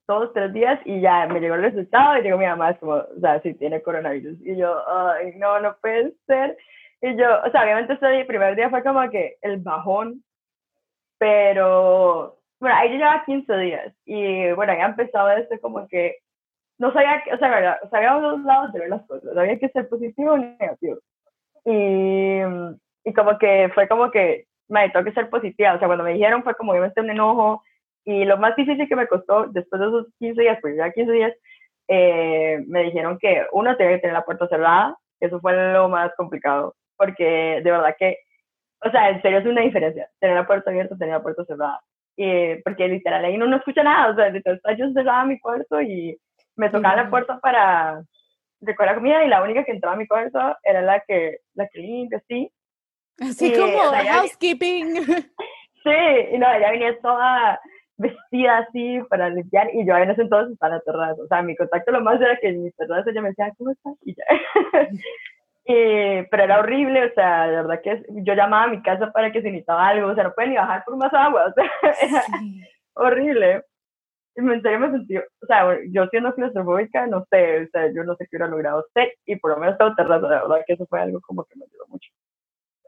todos 0.05 0.31
tres 0.33 0.53
días, 0.53 0.79
y 0.85 1.01
ya 1.01 1.25
me 1.25 1.39
llegó 1.39 1.55
el 1.55 1.63
resultado 1.63 2.17
y 2.17 2.21
llegó 2.21 2.37
mi 2.37 2.45
mamá, 2.45 2.71
es 2.71 2.79
como, 2.79 2.93
o 2.93 3.19
sea, 3.19 3.41
sí 3.41 3.55
tiene 3.55 3.81
coronavirus. 3.81 4.39
Y 4.41 4.55
yo, 4.55 4.77
ay, 4.87 5.33
no, 5.37 5.59
no 5.59 5.75
puede 5.81 6.13
ser. 6.27 6.55
Y 7.01 7.15
yo, 7.15 7.25
o 7.45 7.51
sea, 7.51 7.63
obviamente 7.63 7.93
ese 7.93 8.25
primer 8.25 8.55
día 8.55 8.69
fue 8.69 8.83
como 8.83 9.09
que 9.09 9.37
el 9.41 9.57
bajón, 9.57 10.23
pero, 11.17 12.38
bueno, 12.59 12.75
ahí 12.75 12.89
yo 12.89 12.97
llevaba 12.97 13.25
15 13.25 13.57
días, 13.57 13.93
y 14.05 14.51
bueno, 14.53 14.73
ya 14.73 14.85
empezado 14.85 15.29
este 15.31 15.59
como 15.59 15.87
que 15.87 16.17
no 16.79 16.93
sabía, 16.93 17.21
o 17.33 17.37
sea, 17.37 17.79
sea, 17.89 17.99
había 17.99 18.13
dos 18.13 18.41
lados 18.43 18.73
de 18.73 18.79
ver 18.79 18.89
las 18.89 19.05
cosas, 19.05 19.35
había 19.37 19.59
que 19.59 19.69
ser 19.69 19.87
positivo 19.89 20.33
o 20.33 20.37
negativo. 20.37 20.97
Y, 21.65 22.39
y 23.03 23.13
como 23.13 23.37
que 23.37 23.69
fue 23.73 23.87
como 23.87 24.09
que, 24.11 24.45
me 24.69 24.89
tengo 24.89 25.05
que 25.05 25.13
ser 25.13 25.29
positiva, 25.29 25.73
o 25.75 25.79
sea, 25.79 25.87
cuando 25.87 26.03
me 26.03 26.13
dijeron 26.13 26.43
fue 26.43 26.55
como 26.55 26.71
obviamente 26.71 27.01
un 27.01 27.09
enojo, 27.09 27.63
y 28.05 28.25
lo 28.25 28.37
más 28.37 28.55
difícil 28.55 28.87
que 28.87 28.95
me 28.95 29.07
costó 29.07 29.47
después 29.47 29.79
de 29.81 29.87
esos 29.87 30.07
15 30.19 30.41
días, 30.41 30.57
pues 30.61 30.77
ya 30.77 30.91
15 30.91 31.11
días, 31.11 31.33
eh, 31.89 32.63
me 32.67 32.83
dijeron 32.83 33.17
que 33.19 33.45
uno 33.51 33.75
tenía 33.75 33.95
que 33.95 34.01
tener 34.01 34.13
la 34.13 34.25
puerta 34.25 34.47
cerrada, 34.47 34.97
eso 35.19 35.39
fue 35.41 35.53
lo 35.73 35.89
más 35.89 36.13
complicado, 36.15 36.75
porque 36.97 37.61
de 37.63 37.71
verdad 37.71 37.95
que, 37.97 38.19
o 38.85 38.89
sea, 38.91 39.09
en 39.09 39.21
serio 39.21 39.39
es 39.39 39.45
una 39.45 39.61
diferencia, 39.61 40.09
tener 40.19 40.35
la 40.35 40.47
puerta 40.47 40.69
abierta, 40.69 40.97
tener 40.97 41.15
la 41.15 41.23
puerta 41.23 41.43
cerrada, 41.45 41.81
y, 42.21 42.61
porque 42.63 42.85
literal 42.89 43.23
ahí 43.23 43.35
uno 43.35 43.47
no 43.47 43.55
escucha 43.55 43.81
nada, 43.81 44.11
o 44.11 44.15
sea, 44.15 44.29
literal 44.29 44.59
yo 44.77 44.91
cerrada 44.91 45.23
mi 45.23 45.39
cuarto 45.39 45.81
y 45.81 46.19
me 46.57 46.69
tocaba 46.69 47.03
la 47.03 47.09
puerta 47.09 47.39
para 47.39 48.03
recoger 48.59 48.91
la 48.91 48.95
comida 48.95 49.23
y 49.23 49.29
la 49.29 49.41
única 49.41 49.63
que 49.63 49.71
entraba 49.71 49.95
a 49.95 49.97
mi 49.97 50.05
cuarto 50.05 50.37
era 50.63 50.81
la 50.81 51.01
que, 51.07 51.37
la 51.53 51.69
que 51.69 51.79
limpia, 51.79 52.17
así. 52.17 52.51
Así 53.21 53.53
como 53.53 53.77
housekeeping. 53.93 54.95
Sí, 55.81 56.33
y 56.33 56.37
no, 56.37 56.53
ella 56.53 56.71
venía 56.71 56.99
toda 56.99 57.57
vestida 57.95 58.57
así 58.57 58.99
para 59.09 59.29
limpiar 59.29 59.73
y 59.73 59.87
yo 59.87 59.95
en 59.95 60.11
ese 60.11 60.23
entonces 60.23 60.51
estaba 60.51 60.73
en 60.73 60.77
la 60.79 60.81
terraza. 60.81 61.21
O 61.23 61.27
sea, 61.27 61.41
mi 61.41 61.55
contacto 61.55 61.93
lo 61.93 62.01
más 62.01 62.19
era 62.19 62.37
que 62.37 62.49
en 62.49 62.63
mi 62.65 62.71
terraza 62.71 63.09
ella 63.09 63.21
me 63.21 63.29
decía, 63.29 63.53
¿cómo 63.57 63.71
estás? 63.71 63.93
Y 64.03 64.13
ya. 64.13 64.25
Y, 65.69 66.23
pero 66.31 66.43
era 66.43 66.59
horrible, 66.59 67.05
o 67.05 67.13
sea, 67.13 67.47
de 67.47 67.55
verdad 67.57 67.81
que 67.81 68.03
yo 68.09 68.33
llamaba 68.33 68.63
a 68.63 68.69
mi 68.69 68.81
casa 68.81 69.11
para 69.11 69.31
que 69.31 69.41
se 69.41 69.49
necesitaba 69.49 69.87
algo, 69.87 70.09
o 70.09 70.15
sea, 70.15 70.23
no 70.23 70.33
pueden 70.33 70.51
ni 70.51 70.57
bajar 70.57 70.83
por 70.83 70.97
más 70.97 71.13
agua, 71.13 71.45
o 71.45 71.53
sea, 71.53 71.69
era 72.01 72.23
horrible 72.93 73.63
en 74.47 74.61
serio 74.61 74.79
me 74.79 74.91
sentí, 74.91 75.17
o 75.17 75.45
sea, 75.47 75.77
yo 75.91 76.07
siendo 76.07 76.33
claustrofóbica, 76.33 77.07
no 77.07 77.25
sé, 77.29 77.63
o 77.63 77.67
sea, 77.71 77.91
yo 77.93 78.03
no 78.03 78.15
sé 78.15 78.25
qué 78.25 78.37
hubiera 78.37 78.49
logrado 78.49 78.85
ser 78.93 79.13
y 79.25 79.35
por 79.35 79.51
lo 79.51 79.57
menos 79.57 79.77
tengo 79.77 79.95
terraza, 79.95 80.27
de 80.27 80.35
verdad 80.35 80.63
que 80.65 80.73
eso 80.73 80.85
fue 80.87 81.01
algo 81.01 81.19
como 81.21 81.43
que 81.45 81.57
me 81.57 81.65
ayudó 81.65 81.87
mucho. 81.87 82.09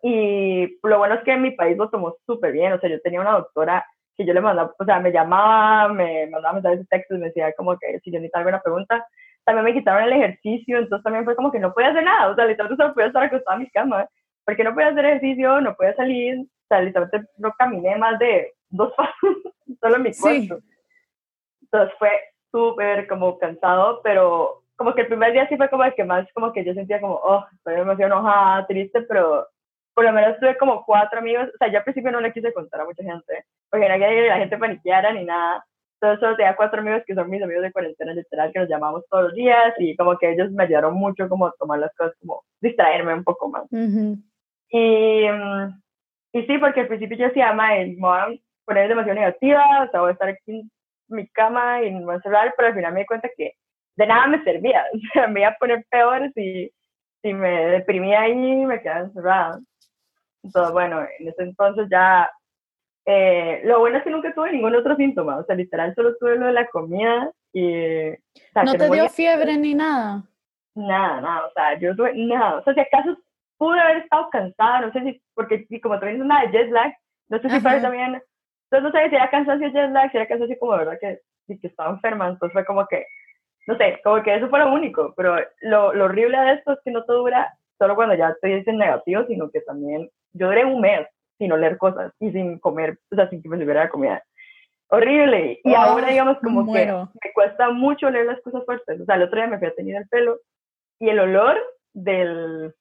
Y 0.04 0.80
lo 0.84 0.98
bueno 0.98 1.16
es 1.16 1.24
que 1.24 1.34
en 1.34 1.42
mi 1.42 1.52
país 1.52 1.78
lo 1.78 1.90
tomó 1.90 2.16
súper 2.26 2.52
bien, 2.54 2.74
o 2.74 2.80
sea, 2.80 2.90
yo 2.90 3.02
tenía 3.02 3.22
una 3.22 3.34
doctora 3.34 3.86
que 4.18 4.26
yo 4.26 4.34
le 4.34 4.42
mandaba, 4.42 4.74
o 4.78 4.86
sea, 4.86 5.00
me 5.00 5.12
llamaba, 5.12 5.94
me 5.94 6.28
mandaba 6.28 6.54
mensajes 6.56 6.80
de 6.80 6.86
texto 6.86 7.16
y 7.16 7.20
me 7.20 7.28
decía 7.28 7.54
como 7.54 7.78
que 7.78 8.00
si 8.00 8.12
yo 8.12 8.20
necesitaba 8.20 8.42
alguna 8.42 8.62
pregunta, 8.62 9.06
también 9.46 9.66
me 9.66 9.74
quitaron 9.74 10.04
el 10.04 10.14
ejercicio, 10.14 10.78
entonces 10.78 11.04
también 11.04 11.26
fue 11.26 11.36
como 11.36 11.52
que 11.52 11.60
no 11.60 11.74
podía 11.74 11.90
hacer 11.90 12.04
nada, 12.04 12.30
o 12.30 12.36
sea, 12.36 12.46
literalmente 12.46 12.82
solo 12.82 12.94
podía 12.94 13.08
estar 13.08 13.24
acostada 13.24 13.58
en 13.58 13.64
mi 13.64 13.70
cama, 13.70 14.08
porque 14.46 14.64
no 14.64 14.74
podía 14.74 14.90
hacer 14.90 15.06
ejercicio, 15.06 15.62
no 15.62 15.76
podía 15.76 15.96
salir, 15.96 16.40
o 16.40 16.68
sea, 16.68 16.82
literalmente 16.82 17.30
no 17.38 17.54
caminé 17.58 17.96
más 17.98 18.20
de 18.20 18.54
dos 18.70 18.94
pasos 18.98 19.38
solo 19.80 19.96
en 19.96 20.04
mi 20.04 20.12
cuarto. 20.14 20.60
Entonces 21.62 21.96
fue 21.98 22.12
súper 22.52 23.08
como 23.08 23.38
cansado, 23.38 24.02
pero 24.04 24.64
como 24.76 24.94
que 24.94 25.02
el 25.02 25.08
primer 25.08 25.32
día 25.32 25.48
sí 25.48 25.58
fue 25.58 25.70
como 25.70 25.84
el 25.84 25.94
que 25.94 26.04
más, 26.04 26.28
como 26.34 26.52
que 26.52 26.66
yo 26.66 26.74
sentía 26.74 27.00
como, 27.00 27.16
oh, 27.16 27.46
estoy 27.54 27.76
demasiado 27.76 28.14
enojada, 28.14 28.66
triste, 28.68 29.02
pero 29.04 29.48
por 29.94 30.04
lo 30.04 30.12
menos 30.12 30.40
tuve 30.40 30.58
como 30.58 30.84
cuatro 30.86 31.20
amigos, 31.20 31.50
o 31.54 31.58
sea, 31.58 31.68
yo 31.68 31.78
al 31.78 31.84
principio 31.84 32.12
no 32.12 32.22
le 32.22 32.34
quise 32.34 32.54
contar 32.54 32.82
a 32.82 32.86
mucha 32.86 33.04
gente, 33.04 33.46
porque 33.70 33.88
no 33.88 33.94
quería 33.96 34.10
que 34.10 34.28
la 34.28 34.38
gente 34.38 34.58
paniqueara 34.58 35.14
ni 35.14 35.26
nada, 35.26 35.64
entonces 36.02 36.20
solo 36.20 36.36
tenía 36.36 36.56
cuatro 36.56 36.82
amigos 36.82 37.04
que 37.06 37.14
son 37.14 37.30
mis 37.30 37.44
amigos 37.44 37.62
de 37.62 37.72
cuarentena 37.72 38.14
literal, 38.14 38.52
que 38.52 38.60
nos 38.60 38.70
llamamos 38.70 39.06
todos 39.08 39.26
los 39.26 39.34
días, 39.36 39.76
y 39.78 39.96
como 39.96 40.18
que 40.18 40.32
ellos 40.32 40.52
me 40.52 40.64
ayudaron 40.64 40.96
mucho 40.96 41.30
como 41.30 41.46
a 41.46 41.54
tomar 41.60 41.78
las 41.78 41.94
cosas, 41.96 42.16
como 42.20 42.44
distraerme 42.60 43.14
un 43.14 43.24
poco 43.24 43.50
más. 43.50 43.66
y, 43.72 45.28
mm, 45.30 45.82
y 46.34 46.42
sí, 46.48 46.58
porque 46.58 46.82
al 46.82 46.88
principio 46.88 47.18
yo 47.18 47.28
decía, 47.28 47.54
me 47.54 47.96
voy 48.00 48.18
a 48.18 48.28
poner 48.66 48.88
demasiado 48.88 49.20
negativa, 49.20 49.84
o 49.88 49.92
sea, 49.92 50.02
voy 50.02 50.10
a 50.10 50.14
estar 50.14 50.30
aquí 50.30 50.62
en 50.62 50.72
mi 51.08 51.28
cama 51.28 51.84
y 51.84 51.92
me 51.92 52.04
voy 52.04 52.16
a 52.16 52.22
cerrar, 52.22 52.54
pero 52.58 52.70
al 52.70 52.76
final 52.76 52.94
me 52.94 53.02
di 53.02 53.06
cuenta 53.06 53.30
que 53.38 53.54
de 53.96 54.08
nada 54.08 54.26
me 54.26 54.44
servía, 54.44 54.84
o 54.94 54.98
sea, 55.14 55.28
me 55.28 55.42
iba 55.42 55.50
a 55.50 55.58
poner 55.58 55.86
peor 55.92 56.32
si, 56.34 56.72
si 57.22 57.34
me 57.34 57.68
deprimía 57.68 58.22
ahí 58.22 58.32
y 58.32 58.66
me 58.66 58.82
quedaba 58.82 59.02
encerrada. 59.02 59.60
Entonces, 60.44 60.74
bueno, 60.74 61.06
en 61.20 61.28
ese 61.28 61.44
entonces 61.44 61.88
ya, 61.92 62.28
eh, 63.06 63.62
lo 63.64 63.80
bueno 63.80 63.98
es 63.98 64.04
que 64.04 64.12
nunca 64.12 64.34
tuve 64.34 64.52
ningún 64.52 64.76
otro 64.76 64.96
síntoma, 64.96 65.38
o 65.38 65.46
sea, 65.46 65.56
literal 65.56 65.94
solo 65.96 66.16
tuve 66.18 66.38
lo 66.38 66.48
de 66.48 66.54
la 66.54 66.68
comida 66.68 67.32
y... 67.52 68.10
O 68.10 68.52
sea, 68.54 68.64
¿No 68.64 68.74
te 68.74 68.90
dio 68.90 69.10
fiebre 69.10 69.58
ni 69.58 69.74
nada? 69.74 70.24
Nada, 70.76 71.22
nada, 71.22 71.48
o 71.48 71.52
sea, 71.54 71.80
yo 71.80 71.96
tuve 71.96 72.14
nada, 72.16 72.60
o 72.60 72.64
sea, 72.64 72.74
si 72.74 72.80
acaso 72.80 73.18
pude 73.58 73.80
haber 73.80 73.98
estado 73.98 74.30
cansada, 74.30 74.82
no 74.82 74.92
sé 74.92 75.02
si, 75.02 75.22
porque 75.34 75.66
si 75.68 75.82
como 75.82 76.00
también 76.00 76.18
es 76.18 76.26
una 76.26 76.42
de 76.42 76.52
jet 76.52 76.72
lag, 76.72 76.94
no 77.30 77.40
sé 77.40 77.50
si 77.50 77.60
fue 77.60 77.82
también, 77.82 78.22
entonces 78.70 78.84
no 78.84 78.92
sé 78.92 79.10
si 79.10 79.16
era 79.16 79.30
cansancio 79.30 79.70
jet 79.70 79.92
lag, 79.92 80.12
si 80.12 80.18
era 80.18 80.28
cansancio 80.28 80.58
como 80.60 80.74
de 80.74 80.86
verdad 80.86 80.98
que, 81.00 81.20
que 81.60 81.68
estaba 81.68 81.92
enferma, 81.92 82.30
entonces 82.30 82.54
fue 82.54 82.66
como 82.66 82.88
que, 82.88 83.06
no 83.68 83.78
sé, 83.78 84.00
como 84.04 84.22
que 84.22 84.36
eso 84.36 84.48
fue 84.50 84.60
lo 84.60 84.72
único, 84.72 85.14
pero 85.18 85.38
lo, 85.62 85.94
lo 85.94 86.06
horrible 86.06 86.38
de 86.40 86.54
esto 86.54 86.74
es 86.74 86.80
que 86.86 86.92
no 86.92 87.04
te 87.04 87.14
dura 87.14 87.52
solo 87.78 87.96
cuando 87.96 88.16
ya 88.16 88.30
estoy 88.30 88.64
en 88.66 88.78
negativo, 88.78 89.26
sino 89.28 89.50
que 89.50 89.62
también 89.62 90.08
yo 90.34 90.48
duré 90.48 90.66
un 90.66 90.82
mes 90.82 91.08
sin 91.42 91.52
oler 91.52 91.80
cosas 91.80 92.14
y 92.20 92.32
sin 92.32 92.60
comer, 92.60 93.00
o 93.12 93.16
sea, 93.16 93.28
sin 93.30 93.42
que 93.42 93.50
me 93.50 93.58
sirviera 93.58 93.86
la 93.86 93.90
comida. 93.90 94.24
Horrible. 94.90 95.60
Y 95.64 95.74
ahora, 95.74 96.10
digamos, 96.10 96.38
como 96.38 96.72
que 96.72 96.86
me 96.86 97.34
cuesta 97.34 97.72
mucho 97.72 98.08
oler 98.08 98.28
las 98.28 98.40
cosas 98.42 98.64
fuertes. 98.64 99.02
O 99.02 99.06
sea, 99.06 99.16
el 99.16 99.24
otro 99.24 99.38
día 99.38 99.48
me 99.48 99.58
fui 99.58 99.68
a 99.68 99.74
tener 99.74 99.96
el 99.96 100.08
pelo 100.08 100.40
y 101.00 101.10
el 101.10 101.18
olor 101.18 101.58
del 101.94 102.76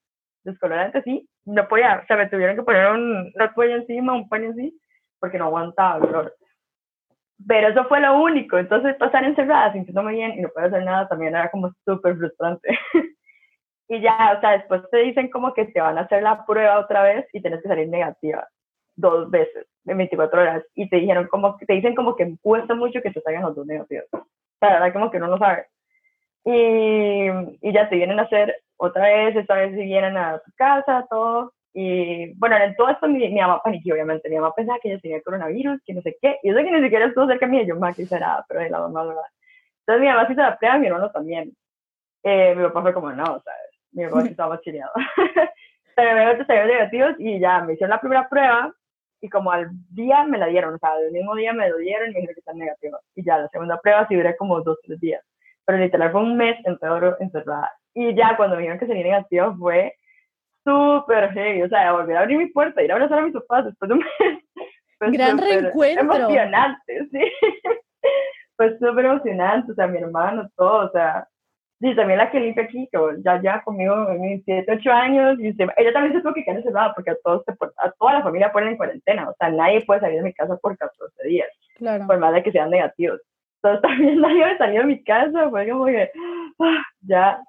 descolorante, 0.44 1.02
sí, 1.02 1.26
no 1.46 1.66
podía, 1.68 2.00
o 2.02 2.06
sea, 2.06 2.16
me 2.16 2.28
tuvieron 2.28 2.56
que 2.56 2.62
poner 2.62 2.92
un, 2.92 3.32
una 3.34 3.54
toalla 3.54 3.76
encima, 3.76 4.12
un 4.12 4.28
paño 4.28 4.50
así, 4.50 4.78
porque 5.18 5.38
no 5.38 5.46
aguantaba 5.46 5.96
el 5.96 6.04
olor. 6.04 6.36
Pero 7.48 7.68
eso 7.68 7.84
fue 7.86 8.00
lo 8.00 8.20
único. 8.20 8.58
Entonces, 8.58 8.94
pasar 8.96 9.24
encerrada 9.24 9.72
sintiéndome 9.72 10.12
bien 10.12 10.32
y 10.32 10.42
no 10.42 10.50
poder 10.50 10.68
hacer 10.68 10.84
nada 10.84 11.08
también 11.08 11.34
era 11.34 11.50
como 11.50 11.72
súper 11.86 12.16
frustrante. 12.16 12.78
y 13.90 14.00
ya, 14.00 14.34
o 14.36 14.40
sea, 14.40 14.52
después 14.52 14.82
te 14.92 14.98
dicen 14.98 15.30
como 15.30 15.52
que 15.52 15.64
te 15.64 15.80
van 15.80 15.98
a 15.98 16.02
hacer 16.02 16.22
la 16.22 16.46
prueba 16.46 16.78
otra 16.78 17.02
vez 17.02 17.26
y 17.32 17.42
tienes 17.42 17.60
que 17.60 17.68
salir 17.68 17.88
negativa 17.88 18.46
dos 18.94 19.28
veces 19.28 19.66
en 19.84 19.96
24 19.96 20.40
horas 20.40 20.64
y 20.76 20.88
te 20.88 20.98
dijeron 20.98 21.26
como 21.26 21.56
te 21.56 21.72
dicen 21.72 21.96
como 21.96 22.14
que 22.14 22.36
cuesta 22.40 22.74
mucho 22.74 23.02
que 23.02 23.10
te 23.10 23.20
salgan 23.20 23.42
los 23.42 23.56
dos 23.56 23.66
negativos. 23.66 24.04
O 24.12 24.26
sea, 24.60 24.70
la 24.70 24.78
verdad 24.78 24.92
como 24.92 25.10
que 25.10 25.16
uno 25.16 25.26
no 25.26 25.38
sabe. 25.38 25.66
Y, 26.44 27.30
y 27.62 27.72
ya 27.72 27.88
te 27.88 27.96
vienen 27.96 28.20
a 28.20 28.22
hacer 28.22 28.62
otra 28.76 29.06
vez, 29.06 29.34
esta 29.34 29.56
vez 29.56 29.72
si 29.72 29.82
vienen 29.82 30.16
a 30.16 30.38
tu 30.38 30.52
casa, 30.54 31.04
todo. 31.10 31.52
Y 31.74 32.32
bueno, 32.34 32.58
en 32.58 32.76
todo 32.76 32.90
esto 32.90 33.08
mi, 33.08 33.28
mi 33.28 33.40
mamá 33.40 33.60
paniqueó, 33.60 33.94
obviamente. 33.94 34.30
Mi 34.30 34.36
mamá 34.36 34.54
pensaba 34.54 34.78
que 34.80 34.92
ella 34.92 35.00
tenía 35.00 35.20
coronavirus, 35.22 35.80
que 35.84 35.94
no 35.94 36.02
sé 36.02 36.16
qué. 36.22 36.38
Y 36.44 36.50
eso 36.50 36.58
que 36.58 36.70
ni 36.70 36.82
siquiera 36.82 37.06
estuvo 37.06 37.26
cerca 37.26 37.46
de 37.46 37.52
mí, 37.52 37.66
yo 37.66 37.74
más 37.74 37.96
que 37.96 38.06
nada, 38.08 38.44
pero 38.48 38.60
de 38.60 38.70
la 38.70 38.78
mamá, 38.78 39.02
¿verdad? 39.04 39.22
Entonces 39.80 40.00
mi 40.00 40.06
mamá 40.06 40.28
sí 40.28 40.34
se 40.36 40.42
la 40.42 40.56
prueba, 40.56 40.78
mi 40.78 40.86
hermano 40.86 41.10
también. 41.10 41.52
Eh, 42.22 42.54
mi 42.54 42.62
papá 42.64 42.82
fue 42.82 42.94
como, 42.94 43.10
no, 43.12 43.40
sea, 43.40 43.54
mi 43.92 44.06
papá 44.06 44.22
estaba 44.22 44.60
chileado. 44.60 44.92
Pero 45.96 46.44
salieron 46.46 46.68
negativos 46.68 47.14
y 47.18 47.40
ya 47.40 47.60
me 47.60 47.74
hicieron 47.74 47.90
la 47.90 48.00
primera 48.00 48.28
prueba 48.28 48.72
y 49.20 49.28
como 49.28 49.50
al 49.52 49.70
día 49.90 50.24
me 50.24 50.38
la 50.38 50.46
dieron, 50.46 50.74
o 50.74 50.78
sea, 50.78 50.98
el 50.98 51.12
mismo 51.12 51.34
día 51.34 51.52
me 51.52 51.68
lo 51.68 51.76
dieron 51.76 52.10
y 52.10 52.14
me 52.14 52.20
dijeron 52.20 52.34
que 52.34 52.40
están 52.40 52.58
negativos. 52.58 53.00
Y 53.14 53.24
ya 53.24 53.38
la 53.38 53.48
segunda 53.48 53.78
prueba 53.80 54.06
sí 54.08 54.14
duré 54.14 54.36
como 54.36 54.62
dos, 54.62 54.78
tres 54.82 54.98
días. 55.00 55.22
Pero 55.66 55.78
literal 55.78 56.10
fue 56.12 56.22
un 56.22 56.36
mes 56.36 56.56
entero 56.64 57.16
encerrada. 57.20 57.70
Y 57.94 58.14
ya 58.14 58.36
cuando 58.36 58.56
me 58.56 58.62
dijeron 58.62 58.78
que 58.78 58.86
salí 58.86 59.02
negativo 59.02 59.54
fue 59.58 59.94
súper 60.64 61.30
heavy, 61.32 61.62
o 61.62 61.68
sea, 61.68 61.92
volver 61.92 62.16
a 62.16 62.20
abrir 62.20 62.38
mi 62.38 62.46
puerta, 62.46 62.82
ir 62.82 62.92
a 62.92 62.94
abrazar 62.94 63.18
a 63.18 63.22
mis 63.22 63.34
papás 63.34 63.66
después 63.66 63.88
de 63.88 63.94
un 63.94 64.00
mes. 64.00 64.44
Gran 65.18 65.38
reencuentro. 65.38 66.14
Emocionante, 66.14 67.08
sí. 67.10 67.32
fue 68.56 68.78
súper 68.78 69.06
emocionante, 69.06 69.72
o 69.72 69.74
sea, 69.74 69.86
mi 69.86 69.98
hermano, 69.98 70.48
todo, 70.56 70.86
o 70.86 70.90
sea, 70.90 71.26
Sí, 71.80 71.96
también 71.96 72.18
la 72.18 72.30
que 72.30 72.40
limpia 72.40 72.64
aquí, 72.64 72.86
que 72.92 72.98
ya 73.24 73.40
ya 73.40 73.62
conmigo 73.62 74.10
en 74.10 74.20
mis 74.20 74.44
7, 74.44 74.70
8 74.70 74.90
años, 74.92 75.40
y 75.40 75.48
ella 75.48 75.92
también 75.94 76.12
se 76.12 76.20
tuvo 76.20 76.34
que 76.34 76.44
quedar 76.44 76.58
encerrada 76.58 76.92
porque 76.94 77.12
a, 77.12 77.16
todos 77.24 77.42
a 77.48 77.90
toda 77.92 78.12
la 78.12 78.22
familia 78.22 78.52
ponen 78.52 78.70
en 78.70 78.76
cuarentena, 78.76 79.30
o 79.30 79.34
sea, 79.38 79.48
nadie 79.48 79.82
puede 79.86 80.00
salir 80.00 80.18
de 80.18 80.24
mi 80.24 80.34
casa 80.34 80.58
por 80.58 80.76
14 80.76 81.26
días, 81.26 81.48
claro. 81.76 82.06
por 82.06 82.18
más 82.18 82.34
de 82.34 82.42
que 82.42 82.52
sean 82.52 82.68
negativos. 82.68 83.22
Entonces 83.62 83.82
también 83.88 84.20
nadie 84.20 84.58
salió 84.58 84.80
de 84.82 84.86
mi 84.88 85.02
casa, 85.02 85.48
fue 85.48 85.70
como 85.70 85.86
que, 85.86 86.10
ah, 86.58 86.82
ya, 87.00 87.42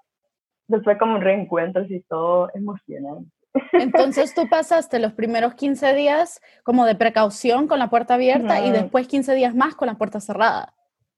después 0.67 0.97
como 0.97 1.15
un 1.15 1.21
reencuentro 1.21 1.81
así 1.81 2.01
todo 2.07 2.50
emocionante. 2.53 3.29
Entonces 3.73 4.33
tú 4.33 4.47
pasaste 4.47 5.00
los 5.00 5.11
primeros 5.11 5.55
15 5.55 5.93
días 5.93 6.39
como 6.63 6.85
de 6.85 6.95
precaución 6.95 7.67
con 7.67 7.79
la 7.79 7.89
puerta 7.89 8.13
abierta 8.13 8.65
y 8.65 8.71
después 8.71 9.09
15 9.09 9.35
días 9.35 9.53
más 9.53 9.75
con 9.75 9.88
la 9.88 9.95
puerta 9.95 10.21
cerrada 10.21 10.73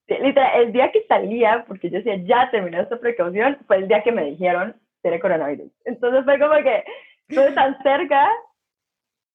literal, 0.07 0.61
el 0.61 0.73
día 0.73 0.91
que 0.91 1.05
salía, 1.07 1.63
porque 1.67 1.89
yo 1.89 1.97
decía, 1.97 2.17
ya 2.17 2.51
terminé 2.51 2.81
esta 2.81 2.99
precaución, 2.99 3.57
fue 3.67 3.77
el 3.77 3.87
día 3.87 4.03
que 4.03 4.11
me 4.11 4.25
dijeron, 4.25 4.75
tiene 5.01 5.19
coronavirus. 5.19 5.71
Entonces 5.85 6.23
fue 6.25 6.39
como 6.39 6.55
que 6.55 6.83
estuve 7.27 7.51
tan 7.51 7.77
cerca 7.83 8.29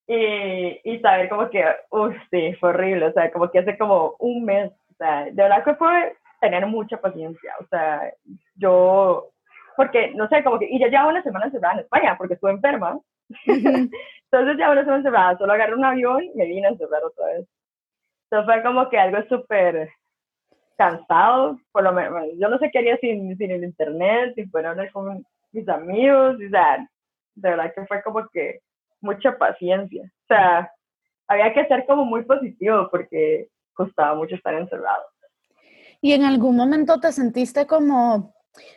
y, 0.07 0.81
y 0.85 0.99
saber 1.01 1.29
como 1.29 1.49
que, 1.51 1.65
uff, 1.91 2.15
sí, 2.31 2.55
fue 2.55 2.71
horrible, 2.71 3.07
o 3.07 3.13
sea, 3.13 3.31
como 3.31 3.51
que 3.51 3.61
hace 3.61 3.77
como 3.77 4.17
un 4.19 4.45
mes, 4.45 4.73
o 4.91 4.95
sea, 4.97 5.25
de 5.25 5.33
verdad 5.33 5.65
que 5.65 5.75
fue 5.75 6.17
tener 6.41 6.67
mucha 6.67 7.01
paciencia, 7.01 7.53
o 7.61 7.67
sea, 7.67 8.13
yo, 8.57 9.31
porque, 9.77 10.13
no 10.15 10.29
sé, 10.29 10.43
como 10.43 10.59
que, 10.59 10.67
y 10.71 10.79
ya 10.79 10.89
llevaba 10.89 11.11
una 11.11 11.23
semana 11.23 11.47
encerrada 11.47 11.75
en 11.75 11.81
España, 11.81 12.17
porque 12.17 12.35
estuve 12.35 12.53
enferma, 12.53 12.99
entonces 13.47 14.57
ya 14.59 14.71
una 14.71 14.81
semana 14.81 14.99
encerrada, 14.99 15.39
solo 15.39 15.53
agarré 15.53 15.75
un 15.75 15.85
avión 15.85 16.25
y 16.25 16.33
me 16.35 16.47
vine 16.47 16.69
a 16.69 16.71
encerrar 16.71 17.05
otra 17.05 17.27
vez. 17.27 17.47
Entonces 18.31 18.55
fue 18.55 18.63
como 18.63 18.89
que 18.89 18.99
algo 18.99 19.23
súper 19.29 19.91
cansado, 20.78 21.58
por 21.73 21.82
lo 21.82 21.92
menos, 21.92 22.25
yo 22.38 22.49
no 22.49 22.56
sé 22.58 22.70
qué 22.70 22.78
haría 22.78 22.97
sin, 22.99 23.37
sin 23.37 23.50
el 23.50 23.64
internet, 23.64 24.32
sin 24.37 24.49
poder 24.49 24.68
hablar 24.68 24.92
con 24.92 25.26
mis 25.50 25.68
amigos, 25.68 26.37
o 26.37 26.50
sea, 26.50 26.88
de 27.35 27.50
verdad 27.50 27.73
que 27.75 27.85
fue 27.87 28.00
como 28.02 28.26
que 28.28 28.61
mucha 29.00 29.37
paciencia, 29.37 30.04
o 30.04 30.26
sea, 30.28 30.73
había 31.26 31.52
que 31.52 31.66
ser 31.66 31.85
como 31.85 32.04
muy 32.04 32.25
positivo 32.25 32.88
porque 32.90 33.49
costaba 33.75 34.14
mucho 34.14 34.37
estar 34.37 34.54
encerrado. 34.54 35.02
¿Y 36.00 36.12
en 36.12 36.25
algún 36.25 36.56
momento 36.56 37.00
te 37.00 37.11
sentiste 37.11 37.66
como, 37.66 38.32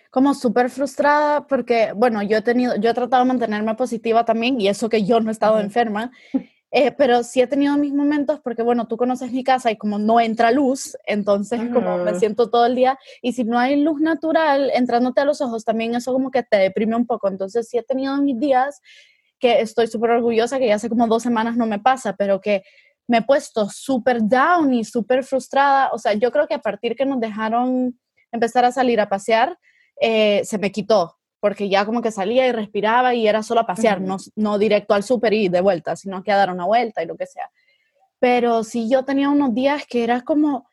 como 0.10 0.34
súper 0.34 0.72
frustrada? 0.72 1.46
Porque, 1.46 1.94
bueno, 1.96 2.24
yo 2.24 2.38
he 2.38 2.42
tenido, 2.42 2.76
yo 2.78 2.90
he 2.90 2.94
tratado 2.96 3.24
de 3.24 3.28
mantenerme 3.28 3.76
positiva 3.76 4.26
también 4.26 4.60
y 4.60 4.68
eso 4.68 4.90
que 4.90 5.04
yo 5.06 5.20
no 5.20 5.30
he 5.30 5.32
estado 5.32 5.60
enferma. 5.60 6.12
Eh, 6.74 6.94
pero 6.94 7.22
sí 7.24 7.42
he 7.42 7.48
tenido 7.48 7.76
mis 7.78 7.94
momentos 7.94 8.40
porque, 8.40 8.64
bueno, 8.64 8.88
tú 8.88 8.96
conoces 8.96 9.34
mi 9.34 9.44
casa 9.44 9.72
y 9.72 9.78
como 9.78 10.00
no 10.00 10.22
entra 10.22 10.52
luz, 10.52 10.96
entonces 11.06 11.60
como 11.74 11.98
me 11.98 12.18
siento 12.18 12.50
todo 12.50 12.66
el 12.66 12.76
día 12.76 12.98
y 13.22 13.34
si 13.34 13.44
no 13.44 13.60
hay 13.60 13.76
luz 13.76 14.00
natural 14.00 14.72
entrándote 14.74 15.20
a 15.20 15.26
los 15.26 15.42
ojos, 15.42 15.66
también 15.66 15.96
eso 15.96 16.14
como 16.14 16.32
que 16.32 16.44
te 16.44 16.56
deprime 16.56 16.96
un 16.96 17.06
poco. 17.06 17.28
Entonces 17.28 17.68
sí 17.68 17.78
he 17.78 17.84
tenido 17.84 18.16
mis 18.22 18.40
días 18.40 18.80
que 19.38 19.60
estoy 19.60 19.88
súper 19.88 20.12
orgullosa, 20.12 20.60
que 20.60 20.68
ya 20.68 20.76
hace 20.76 20.88
como 20.88 21.08
dos 21.08 21.24
semanas 21.24 21.58
no 21.58 21.66
me 21.66 21.80
pasa, 21.80 22.16
pero 22.16 22.40
que 22.40 22.64
me 23.06 23.18
he 23.18 23.22
puesto 23.22 23.68
súper 23.70 24.22
down 24.22 24.74
y 24.74 24.86
súper 24.86 25.26
frustrada. 25.26 25.90
O 25.92 25.98
sea, 25.98 26.14
yo 26.14 26.32
creo 26.32 26.48
que 26.48 26.54
a 26.54 26.60
partir 26.60 26.96
que 26.96 27.06
nos 27.06 27.20
dejaron 27.20 28.00
empezar 28.32 28.64
a 28.64 28.72
salir 28.72 29.02
a 29.02 29.10
pasear, 29.10 29.58
eh, 30.00 30.42
se 30.46 30.58
me 30.58 30.72
quitó 30.72 31.18
porque 31.42 31.68
ya 31.68 31.86
como 31.86 32.02
que 32.02 32.12
salía 32.12 32.48
y 32.48 32.52
respiraba 32.52 33.16
y 33.16 33.28
era 33.28 33.42
solo 33.42 33.62
a 33.62 33.66
pasear, 33.66 34.00
no, 34.00 34.18
no 34.36 34.60
directo 34.60 34.94
al 34.94 35.02
súper 35.02 35.34
y 35.34 35.50
de 35.50 35.60
vuelta, 35.60 35.96
sino 35.96 36.24
que 36.24 36.32
a 36.32 36.38
dar 36.38 36.52
una 36.52 36.66
vuelta 36.66 37.02
y 37.02 37.08
lo 37.08 37.18
que 37.18 37.26
sea. 37.26 37.50
Pero 38.20 38.64
sí 38.64 38.88
yo 38.88 39.04
tenía 39.04 39.28
unos 39.28 39.54
días 39.56 39.88
que 39.88 40.04
era 40.04 40.22
como, 40.22 40.70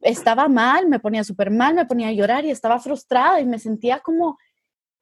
estaba 0.00 0.46
mal, 0.46 0.86
me 0.88 1.00
ponía 1.00 1.24
súper 1.24 1.50
mal, 1.50 1.74
me 1.74 1.84
ponía 1.84 2.08
a 2.08 2.12
llorar 2.12 2.44
y 2.44 2.50
estaba 2.50 2.78
frustrada 2.78 3.40
y 3.40 3.44
me 3.44 3.58
sentía 3.58 3.98
como, 3.98 4.38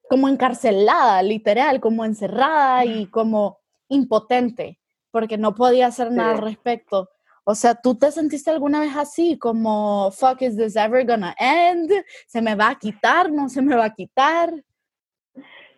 como 0.09 0.27
encarcelada, 0.27 1.21
literal, 1.21 1.79
como 1.79 2.03
encerrada 2.03 2.83
y 2.83 3.05
como 3.05 3.59
impotente, 3.89 4.79
porque 5.11 5.37
no 5.37 5.53
podía 5.53 5.87
hacer 5.87 6.11
nada 6.11 6.31
al 6.31 6.39
respecto. 6.39 7.07
O 7.43 7.53
sea, 7.53 7.75
¿tú 7.75 7.93
te 7.95 8.11
sentiste 8.11 8.49
alguna 8.49 8.79
vez 8.79 8.95
así 8.95 9.37
como, 9.37 10.09
fuck, 10.11 10.41
is 10.41 10.57
this 10.57 10.75
ever 10.75 11.05
gonna 11.05 11.35
end? 11.39 11.91
¿Se 12.25 12.41
me 12.41 12.55
va 12.55 12.69
a 12.69 12.79
quitar? 12.79 13.31
¿No 13.31 13.47
se 13.47 13.61
me 13.61 13.75
va 13.75 13.85
a 13.85 13.93
quitar? 13.93 14.51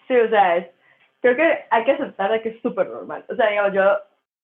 Sí, 0.10 0.18
o 0.18 0.28
sea, 0.28 0.58
es, 0.58 0.68
creo 1.22 1.36
que 1.36 1.60
hay 1.70 1.86
que 1.86 1.92
aceptar 1.92 2.42
que 2.42 2.50
es 2.50 2.62
súper 2.62 2.90
normal. 2.90 3.24
O 3.30 3.36
sea, 3.36 3.48
digamos, 3.48 3.74
yo 3.74 3.84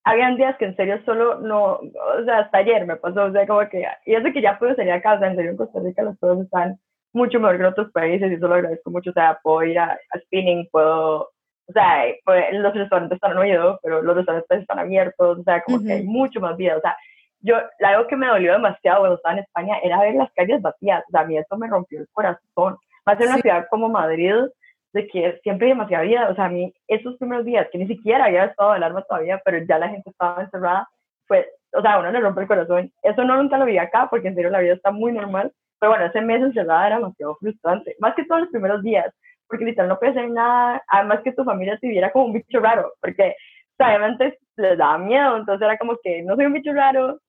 habían 0.03 0.37
días 0.37 0.55
que 0.57 0.65
en 0.65 0.75
serio 0.75 1.01
solo 1.05 1.39
no, 1.39 1.79
o 1.79 2.23
sea, 2.23 2.39
hasta 2.39 2.59
ayer 2.59 2.85
me 2.85 2.95
pasó, 2.95 3.25
o 3.25 3.31
sea, 3.31 3.47
como 3.47 3.67
que, 3.67 3.83
y 4.05 4.13
eso 4.13 4.31
que 4.31 4.41
ya 4.41 4.59
pude 4.59 4.75
salir 4.75 4.91
a 4.91 5.01
casa, 5.01 5.25
en 5.25 5.35
serio 5.35 5.51
en 5.51 5.57
Costa 5.57 5.79
Rica 5.79 6.03
las 6.03 6.19
cosas 6.19 6.45
están 6.45 6.79
mucho 7.13 7.39
mejor 7.39 7.57
que 7.57 7.63
en 7.63 7.69
otros 7.69 7.91
países 7.91 8.29
y 8.31 8.35
eso 8.35 8.47
lo 8.47 8.55
agradezco 8.55 8.91
mucho, 8.91 9.09
o 9.09 9.13
sea, 9.13 9.39
puedo 9.41 9.63
ir 9.63 9.79
a, 9.79 9.97
spinning, 10.25 10.69
puedo, 10.71 11.21
o 11.67 11.73
sea, 11.73 12.03
pues, 12.23 12.45
los 12.51 12.73
restaurantes 12.75 13.15
están 13.15 13.35
oído, 13.35 13.79
pero 13.81 14.03
los 14.03 14.15
restaurantes 14.15 14.61
están 14.61 14.77
abiertos, 14.77 15.39
o 15.39 15.43
sea, 15.43 15.63
como 15.63 15.81
que 15.81 15.93
hay 15.93 16.03
mucho 16.03 16.39
más 16.39 16.55
vida, 16.57 16.77
o 16.77 16.81
sea, 16.81 16.95
yo, 17.39 17.57
algo 17.79 18.07
que 18.07 18.15
me 18.15 18.27
dolió 18.27 18.53
demasiado 18.53 18.99
cuando 18.99 19.15
estaba 19.15 19.33
en 19.33 19.43
España 19.43 19.77
era 19.81 20.01
ver 20.01 20.13
las 20.13 20.31
calles 20.33 20.61
vacías, 20.61 21.03
o 21.07 21.11
sea, 21.11 21.21
a 21.21 21.25
mí 21.25 21.35
eso 21.37 21.57
me 21.57 21.67
rompió 21.67 21.99
el 21.99 22.07
corazón, 22.11 22.77
más 23.05 23.19
en 23.19 23.27
una 23.27 23.37
ciudad 23.37 23.65
como 23.71 23.89
Madrid, 23.89 24.33
de 24.95 25.07
que 25.07 25.39
siempre 25.43 25.67
hay 25.67 25.73
demasiada 25.73 26.03
vida, 26.05 26.29
o 26.29 26.35
sea, 26.35 26.45
a 26.45 26.49
mí 26.49 26.73
esos 26.87 27.17
primeros 27.17 27.43
días, 27.43 27.67
que 27.69 27.77
ni 27.77 27.85
siquiera 27.85 28.25
había 28.25 28.45
estado 28.45 28.71
alarma 28.71 29.01
todavía, 29.01 29.41
pero 29.43 29.57
ya 29.57 29.77
la 29.77 29.89
gente 29.89 30.09
estaba 30.09 30.41
encerrada, 30.41 30.87
pues, 31.27 31.45
o 31.73 31.81
sea, 31.81 31.99
uno 31.99 32.11
le 32.11 32.21
rompe 32.21 32.41
el 32.41 32.47
corazón. 32.47 32.93
Eso 33.03 33.25
no 33.25 33.35
nunca 33.35 33.57
lo 33.57 33.65
vi 33.65 33.77
acá, 33.77 34.07
porque 34.09 34.29
en 34.29 34.35
serio 34.35 34.51
la 34.51 34.61
vida 34.61 34.73
está 34.73 34.91
muy 34.91 35.11
normal, 35.11 35.51
pero 35.79 35.91
bueno, 35.91 36.05
ese 36.05 36.21
mes 36.21 36.41
encerrada 36.41 36.87
era 36.87 36.95
demasiado 36.95 37.35
frustrante, 37.35 37.97
más 37.99 38.15
que 38.15 38.23
todos 38.23 38.43
los 38.43 38.51
primeros 38.51 38.81
días, 38.83 39.13
porque 39.49 39.65
literal 39.65 39.89
no 39.89 39.99
puedes 39.99 40.15
hacer 40.15 40.31
nada, 40.31 40.81
además 40.87 41.19
que 41.25 41.33
tu 41.33 41.43
familia 41.43 41.77
te 41.77 41.89
viera 41.89 42.09
como 42.13 42.27
un 42.27 42.33
bicho 42.33 42.61
raro, 42.61 42.93
porque 43.01 43.35
obviamente 43.77 44.39
les 44.55 44.77
daba 44.77 44.97
miedo, 44.97 45.35
entonces 45.35 45.65
era 45.65 45.77
como 45.77 45.97
que 46.01 46.23
no 46.23 46.37
soy 46.37 46.45
un 46.45 46.53
bicho 46.53 46.71
raro, 46.71 47.19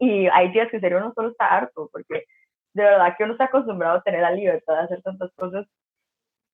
y 0.00 0.28
hay 0.28 0.50
días 0.50 0.70
que 0.70 0.76
en 0.76 0.80
serio 0.80 0.96
uno 0.96 1.12
solo 1.14 1.28
está 1.28 1.46
harto, 1.46 1.90
porque 1.92 2.24
de 2.72 2.84
verdad 2.84 3.14
que 3.18 3.24
uno 3.24 3.32
está 3.34 3.44
acostumbrado 3.44 3.98
a 3.98 4.02
tener 4.02 4.22
la 4.22 4.30
libertad 4.30 4.76
de 4.76 4.84
hacer 4.84 5.02
tantas 5.02 5.30
cosas, 5.34 5.66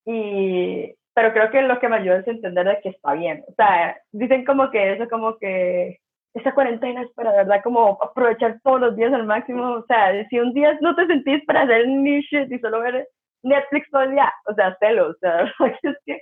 y, 0.05 0.95
pero 1.15 1.33
creo 1.33 1.51
que 1.51 1.63
lo 1.63 1.79
que 1.79 1.89
me 1.89 1.97
ayuda 1.97 2.19
es 2.19 2.29
entender 2.29 2.67
de 2.67 2.81
que 2.81 2.91
está 2.91 3.15
bien, 3.15 3.45
o 3.49 3.53
sea, 3.55 3.97
dicen 4.13 4.45
como 4.45 4.71
que 4.71 4.93
eso 4.93 5.09
como 5.09 5.37
que 5.39 5.99
esa 6.35 6.55
cuarentena 6.55 7.03
es 7.03 7.11
para, 7.13 7.33
verdad, 7.33 7.61
como 7.63 7.99
aprovechar 8.01 8.61
todos 8.63 8.81
los 8.81 8.97
días 8.97 9.13
al 9.13 9.27
máximo. 9.27 9.73
O 9.73 9.85
sea, 9.87 10.13
si 10.29 10.39
un 10.39 10.53
día 10.53 10.79
no 10.81 10.95
te 10.95 11.07
sentís 11.07 11.45
para 11.45 11.63
hacer 11.63 11.89
ni 11.89 12.21
shit 12.21 12.51
y 12.51 12.59
solo 12.61 12.81
ver 12.81 13.09
Netflix 13.43 13.91
todo 13.91 14.03
el 14.03 14.13
día, 14.13 14.33
o 14.47 14.55
sea, 14.55 14.77
celo, 14.79 15.09
o 15.09 15.15
sea, 15.15 15.53
es 15.83 15.97
que 16.07 16.21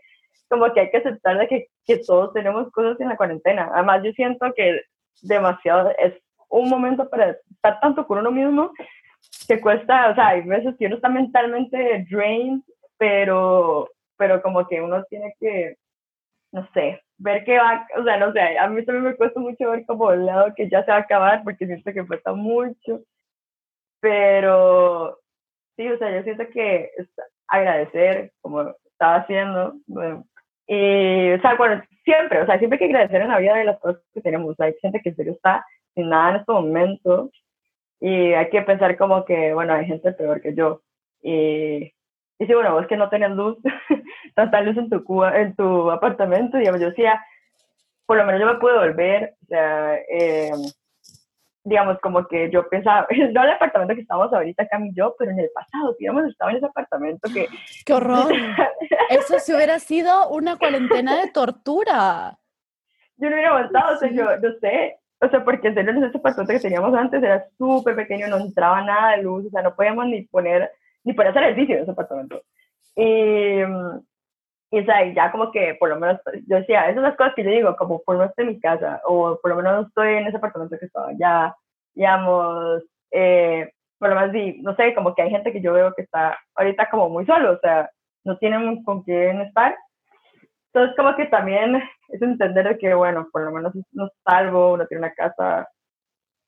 como 0.48 0.72
que 0.72 0.80
hay 0.80 0.90
que 0.90 0.98
aceptar 0.98 1.38
de 1.38 1.46
que, 1.46 1.66
que 1.86 1.98
todos 1.98 2.32
tenemos 2.32 2.70
cosas 2.72 2.98
en 3.00 3.08
la 3.08 3.16
cuarentena. 3.16 3.70
Además, 3.74 4.02
yo 4.02 4.12
siento 4.12 4.50
que 4.56 4.80
demasiado 5.22 5.92
es 5.98 6.14
un 6.48 6.70
momento 6.70 7.08
para 7.10 7.36
estar 7.50 7.78
tanto 7.80 8.06
con 8.06 8.18
uno 8.18 8.30
mismo 8.30 8.72
que 9.46 9.60
cuesta, 9.60 10.10
o 10.10 10.14
sea, 10.14 10.28
hay 10.28 10.42
veces 10.42 10.74
que 10.78 10.86
uno 10.86 10.96
está 10.96 11.10
mentalmente 11.10 12.06
drained, 12.10 12.62
pero, 12.98 13.88
pero 14.16 14.42
como 14.42 14.66
que 14.66 14.80
uno 14.82 15.04
tiene 15.04 15.34
que, 15.40 15.76
no 16.52 16.68
sé, 16.74 17.02
ver 17.18 17.44
que 17.44 17.58
va, 17.58 17.86
o 17.98 18.04
sea, 18.04 18.16
no 18.18 18.32
sé, 18.32 18.58
a 18.58 18.68
mí 18.68 18.84
también 18.84 19.04
me 19.04 19.16
cuesta 19.16 19.40
mucho 19.40 19.70
ver 19.70 19.84
como 19.86 20.12
el 20.12 20.26
lado 20.26 20.54
que 20.56 20.68
ya 20.68 20.84
se 20.84 20.90
va 20.90 20.98
a 20.98 21.00
acabar 21.00 21.42
porque 21.44 21.66
siento 21.66 21.92
que 21.92 22.04
falta 22.04 22.32
mucho, 22.32 23.02
pero 24.00 25.18
sí, 25.76 25.88
o 25.88 25.98
sea, 25.98 26.10
yo 26.10 26.22
siento 26.22 26.48
que 26.50 26.90
es 26.96 27.08
agradecer 27.48 28.32
como 28.40 28.74
estaba 28.84 29.16
haciendo, 29.16 29.74
y, 30.66 31.32
o 31.32 31.40
sea, 31.40 31.54
bueno, 31.56 31.82
siempre, 32.04 32.42
o 32.42 32.46
sea, 32.46 32.58
siempre 32.58 32.76
hay 32.76 32.88
que 32.88 32.94
agradecer 32.94 33.22
en 33.22 33.28
la 33.28 33.38
vida 33.38 33.54
de 33.56 33.64
las 33.64 33.78
cosas 33.80 34.02
que 34.12 34.20
tenemos, 34.20 34.50
o 34.50 34.54
sea, 34.54 34.66
hay 34.66 34.74
gente 34.80 35.00
que 35.00 35.10
en 35.10 35.16
serio 35.16 35.32
está 35.32 35.64
sin 35.94 36.08
nada 36.10 36.30
en 36.30 36.36
estos 36.36 36.54
momentos 36.54 37.30
y 38.00 38.32
hay 38.32 38.48
que 38.50 38.62
pensar 38.62 38.96
como 38.96 39.24
que, 39.24 39.54
bueno, 39.54 39.72
hay 39.74 39.86
gente 39.86 40.12
peor 40.12 40.40
que 40.40 40.54
yo, 40.54 40.82
y 41.22 41.92
y 42.38 42.46
si, 42.46 42.54
bueno, 42.54 42.72
vos 42.72 42.86
que 42.86 42.96
no 42.96 43.08
tenés 43.08 43.30
luz, 43.32 43.56
tanta 44.34 44.60
luz 44.60 44.76
en 44.76 44.88
tu, 44.88 45.24
en 45.24 45.56
tu 45.56 45.90
apartamento, 45.90 46.56
digamos, 46.56 46.80
yo 46.80 46.90
decía, 46.90 47.20
por 48.06 48.16
lo 48.16 48.24
menos 48.24 48.40
yo 48.40 48.46
me 48.46 48.60
pude 48.60 48.78
volver, 48.78 49.34
o 49.42 49.46
sea, 49.46 49.96
eh, 49.96 50.52
digamos, 51.64 51.98
como 52.00 52.26
que 52.26 52.50
yo 52.50 52.68
pensaba, 52.68 53.06
no 53.32 53.42
el 53.42 53.50
apartamento 53.50 53.94
que 53.94 54.02
estamos 54.02 54.32
ahorita, 54.32 54.68
Cami 54.68 54.90
y 54.90 54.94
yo, 54.94 55.14
pero 55.18 55.32
en 55.32 55.40
el 55.40 55.50
pasado, 55.52 55.96
digamos, 55.98 56.24
estaba 56.26 56.52
en 56.52 56.58
ese 56.58 56.66
apartamento 56.66 57.28
que... 57.32 57.48
¡Qué 57.84 57.92
horror! 57.92 58.32
Eso 59.10 59.38
sí 59.40 59.52
hubiera 59.52 59.78
sido 59.78 60.28
una 60.28 60.56
cuarentena 60.56 61.20
de 61.20 61.30
tortura. 61.30 62.38
Yo 63.16 63.28
no 63.28 63.34
hubiera 63.34 63.50
aguantado, 63.50 63.96
o 63.96 63.98
sea, 63.98 64.10
yo, 64.10 64.24
no 64.36 64.52
sé, 64.60 64.98
o 65.20 65.28
sea, 65.28 65.44
porque 65.44 65.68
en 65.68 65.74
serio, 65.74 65.90
ese 65.92 66.16
apartamento 66.16 66.52
que 66.52 66.60
teníamos 66.60 66.94
antes 66.94 67.20
era 67.20 67.44
súper 67.58 67.96
pequeño, 67.96 68.28
no 68.28 68.38
entraba 68.38 68.82
nada 68.82 69.16
de 69.16 69.22
luz, 69.24 69.46
o 69.46 69.50
sea, 69.50 69.62
no 69.62 69.74
podíamos 69.74 70.06
ni 70.06 70.22
poner 70.22 70.70
ni 71.08 71.14
para 71.14 71.30
hacer 71.30 71.42
ejercicio 71.42 71.76
en 71.76 71.82
ese 71.82 71.90
apartamento. 71.90 72.42
Y, 72.94 73.62
y 74.70 74.78
o 74.78 74.84
sea, 74.84 75.12
ya 75.14 75.32
como 75.32 75.50
que 75.50 75.74
por 75.80 75.88
lo 75.88 75.98
menos, 75.98 76.20
yo 76.46 76.56
decía, 76.56 76.82
esas 76.82 76.96
son 76.96 77.04
las 77.04 77.16
cosas 77.16 77.32
que 77.34 77.44
yo 77.44 77.50
digo, 77.50 77.74
como 77.76 78.02
por 78.02 78.14
lo 78.14 78.20
menos 78.20 78.32
estoy 78.32 78.44
en 78.46 78.54
mi 78.54 78.60
casa, 78.60 79.00
o 79.04 79.38
por 79.40 79.50
lo 79.50 79.56
menos 79.56 79.72
no 79.72 79.88
estoy 79.88 80.16
en 80.16 80.26
ese 80.26 80.36
apartamento 80.36 80.76
que 80.78 80.84
estaba, 80.84 81.12
ya, 81.18 81.56
digamos, 81.94 82.82
eh, 83.10 83.72
por 83.98 84.10
lo 84.10 84.16
menos, 84.16 84.32
sí, 84.32 84.60
no 84.62 84.76
sé, 84.76 84.94
como 84.94 85.14
que 85.14 85.22
hay 85.22 85.30
gente 85.30 85.50
que 85.50 85.62
yo 85.62 85.72
veo 85.72 85.94
que 85.94 86.02
está 86.02 86.38
ahorita 86.54 86.90
como 86.90 87.08
muy 87.08 87.24
solo, 87.24 87.52
o 87.52 87.58
sea, 87.60 87.90
no 88.24 88.36
tienen 88.36 88.82
con 88.84 89.02
quién 89.02 89.40
estar. 89.40 89.74
Entonces, 90.74 90.94
como 90.94 91.16
que 91.16 91.24
también 91.26 91.76
es 92.08 92.20
entender 92.20 92.76
que, 92.78 92.92
bueno, 92.92 93.28
por 93.32 93.44
lo 93.44 93.52
menos 93.52 93.72
no 93.92 94.10
salvo, 94.24 94.74
uno 94.74 94.86
tiene 94.86 95.06
una 95.06 95.14
casa 95.14 95.66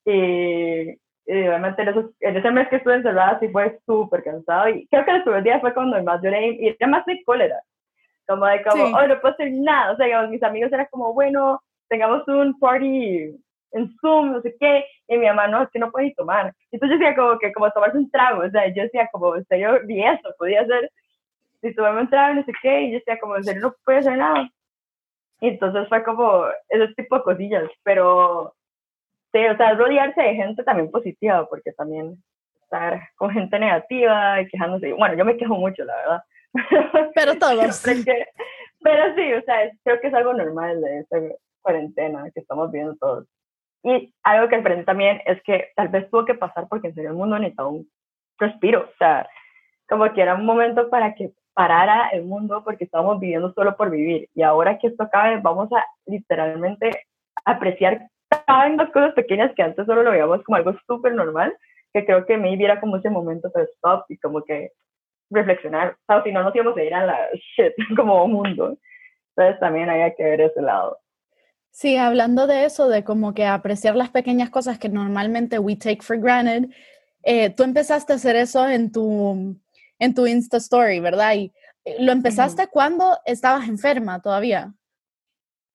y, 0.05 0.95
y 1.25 1.47
obviamente 1.47 1.83
en, 1.83 2.35
ese 2.35 2.51
mes 2.51 2.67
que 2.69 2.77
estuve 2.77 2.95
encerrada 2.95 3.39
sí 3.39 3.47
fue 3.49 3.79
súper 3.85 4.23
cansado 4.23 4.69
y 4.69 4.87
creo 4.87 5.05
que 5.05 5.11
el 5.11 5.23
primer 5.23 5.43
día 5.43 5.59
fue 5.59 5.73
cuando 5.73 6.01
más 6.03 6.21
lloré 6.21 6.53
y 6.53 6.67
era 6.67 6.87
más 6.87 7.05
de 7.05 7.23
cólera, 7.23 7.61
como 8.27 8.45
de 8.45 8.63
como, 8.63 8.83
oh, 8.85 9.07
no 9.07 9.21
puedo 9.21 9.33
hacer 9.33 9.51
nada, 9.51 9.93
o 9.93 9.97
sea, 9.97 10.05
digamos, 10.05 10.29
mis 10.29 10.43
amigos 10.43 10.71
eran 10.71 10.87
como, 10.89 11.13
bueno, 11.13 11.61
tengamos 11.89 12.27
un 12.27 12.57
party 12.59 13.35
en 13.73 13.97
Zoom, 13.99 14.33
no 14.33 14.41
sé 14.41 14.55
qué, 14.59 14.85
y 15.07 15.17
mi 15.17 15.27
mamá, 15.27 15.47
no, 15.47 15.63
es 15.63 15.69
que 15.69 15.79
no 15.79 15.91
puede 15.91 16.13
tomar. 16.15 16.53
Entonces 16.71 16.97
yo 16.97 17.05
decía 17.05 17.15
como 17.15 17.39
que, 17.39 17.53
como 17.53 17.71
tomarse 17.71 17.97
un 17.97 18.09
trago, 18.09 18.43
o 18.43 18.49
sea, 18.49 18.67
yo 18.67 18.83
decía 18.83 19.09
como, 19.11 19.35
en 19.35 19.45
serio, 19.45 19.79
ni 19.85 20.03
eso 20.05 20.33
podía 20.37 20.61
hacer, 20.61 20.91
si 21.61 21.73
tomarme 21.75 22.01
un 22.01 22.09
trago, 22.09 22.35
no 22.35 22.43
sé 22.43 22.53
qué, 22.61 22.81
y 22.81 22.91
yo 22.91 22.99
decía 22.99 23.19
como, 23.19 23.37
en 23.37 23.43
serio, 23.43 23.61
no 23.61 23.75
puede 23.85 23.99
hacer 23.99 24.17
nada. 24.17 24.49
Y 25.41 25.49
entonces 25.49 25.87
fue 25.89 26.03
como 26.03 26.45
ese 26.69 26.93
tipo 26.95 27.17
de 27.17 27.23
cosillas, 27.23 27.69
pero 27.83 28.53
Sí, 29.33 29.45
o 29.45 29.57
sea, 29.57 29.75
rodearse 29.75 30.21
de 30.21 30.35
gente 30.35 30.63
también 30.63 30.91
positiva, 30.91 31.47
porque 31.47 31.71
también 31.71 32.21
estar 32.63 33.01
con 33.15 33.31
gente 33.31 33.59
negativa 33.59 34.41
y 34.41 34.47
quejándose. 34.47 34.93
Bueno, 34.93 35.15
yo 35.15 35.25
me 35.25 35.37
quejo 35.37 35.55
mucho, 35.55 35.83
la 35.83 35.95
verdad. 35.95 36.23
Pero 37.15 37.37
todos. 37.37 37.83
pero 38.83 39.15
sí, 39.15 39.33
o 39.33 39.41
sea, 39.43 39.71
creo 39.83 40.01
que 40.01 40.07
es 40.07 40.13
algo 40.13 40.33
normal 40.33 40.81
de 40.81 40.99
esta 40.99 41.17
cuarentena 41.61 42.29
que 42.33 42.41
estamos 42.41 42.71
viendo 42.71 42.95
todos. 42.97 43.25
Y 43.83 44.13
algo 44.23 44.49
que 44.49 44.55
aprendí 44.55 44.85
también 44.85 45.21
es 45.25 45.41
que 45.43 45.69
tal 45.75 45.87
vez 45.87 46.09
tuvo 46.09 46.25
que 46.25 46.33
pasar 46.33 46.67
porque 46.67 46.87
en 46.87 46.95
serio 46.95 47.11
el 47.11 47.15
mundo 47.15 47.39
necesitaba 47.39 47.69
un 47.69 47.89
respiro. 48.37 48.81
O 48.81 48.97
sea, 48.97 49.27
como 49.87 50.11
que 50.13 50.21
era 50.21 50.35
un 50.35 50.45
momento 50.45 50.89
para 50.89 51.13
que 51.15 51.31
parara 51.53 52.09
el 52.09 52.23
mundo 52.23 52.63
porque 52.63 52.85
estábamos 52.85 53.19
viviendo 53.19 53.53
solo 53.53 53.75
por 53.75 53.89
vivir. 53.89 54.29
Y 54.33 54.41
ahora 54.41 54.77
que 54.77 54.87
esto 54.87 55.03
acabe, 55.03 55.39
vamos 55.41 55.71
a 55.73 55.85
literalmente 56.05 56.91
apreciar 57.45 58.07
saben 58.51 58.77
dos 58.77 58.89
cosas 58.91 59.13
pequeñas 59.13 59.51
que 59.55 59.63
antes 59.63 59.85
solo 59.85 60.03
lo 60.03 60.11
veíamos 60.11 60.43
como 60.43 60.57
algo 60.57 60.73
súper 60.85 61.13
normal, 61.13 61.55
que 61.93 62.05
creo 62.05 62.25
que 62.25 62.37
me 62.37 62.55
viera 62.57 62.79
como 62.79 62.97
ese 62.97 63.09
momento 63.09 63.49
de 63.55 63.63
stop 63.63 64.05
y 64.09 64.17
como 64.17 64.43
que 64.43 64.71
reflexionar, 65.29 65.91
o 65.91 66.13
sea, 66.13 66.23
si 66.23 66.31
no 66.31 66.43
nos 66.43 66.53
íbamos 66.53 66.77
a 66.77 66.83
ir 66.83 66.93
a 66.93 67.05
la 67.05 67.29
shit 67.33 67.73
como 67.95 68.27
mundo. 68.27 68.77
Entonces 69.35 69.59
también 69.59 69.89
hay 69.89 70.13
que 70.15 70.23
ver 70.23 70.41
ese 70.41 70.61
lado. 70.61 70.97
Sí, 71.71 71.95
hablando 71.95 72.47
de 72.47 72.65
eso, 72.65 72.89
de 72.89 73.05
como 73.05 73.33
que 73.33 73.45
apreciar 73.45 73.95
las 73.95 74.09
pequeñas 74.09 74.49
cosas 74.49 74.77
que 74.77 74.89
normalmente 74.89 75.57
we 75.57 75.77
take 75.77 76.01
for 76.01 76.19
granted, 76.19 76.69
eh, 77.23 77.49
tú 77.51 77.63
empezaste 77.63 78.11
a 78.11 78.17
hacer 78.17 78.35
eso 78.35 78.67
en 78.67 78.91
tu, 78.91 79.57
en 79.97 80.13
tu 80.13 80.27
Insta 80.27 80.57
Story, 80.57 80.99
¿verdad? 80.99 81.35
Y 81.35 81.53
eh, 81.85 81.95
lo 81.99 82.11
empezaste 82.11 82.67
cuando 82.67 83.17
estabas 83.25 83.69
enferma 83.69 84.21
todavía. 84.21 84.73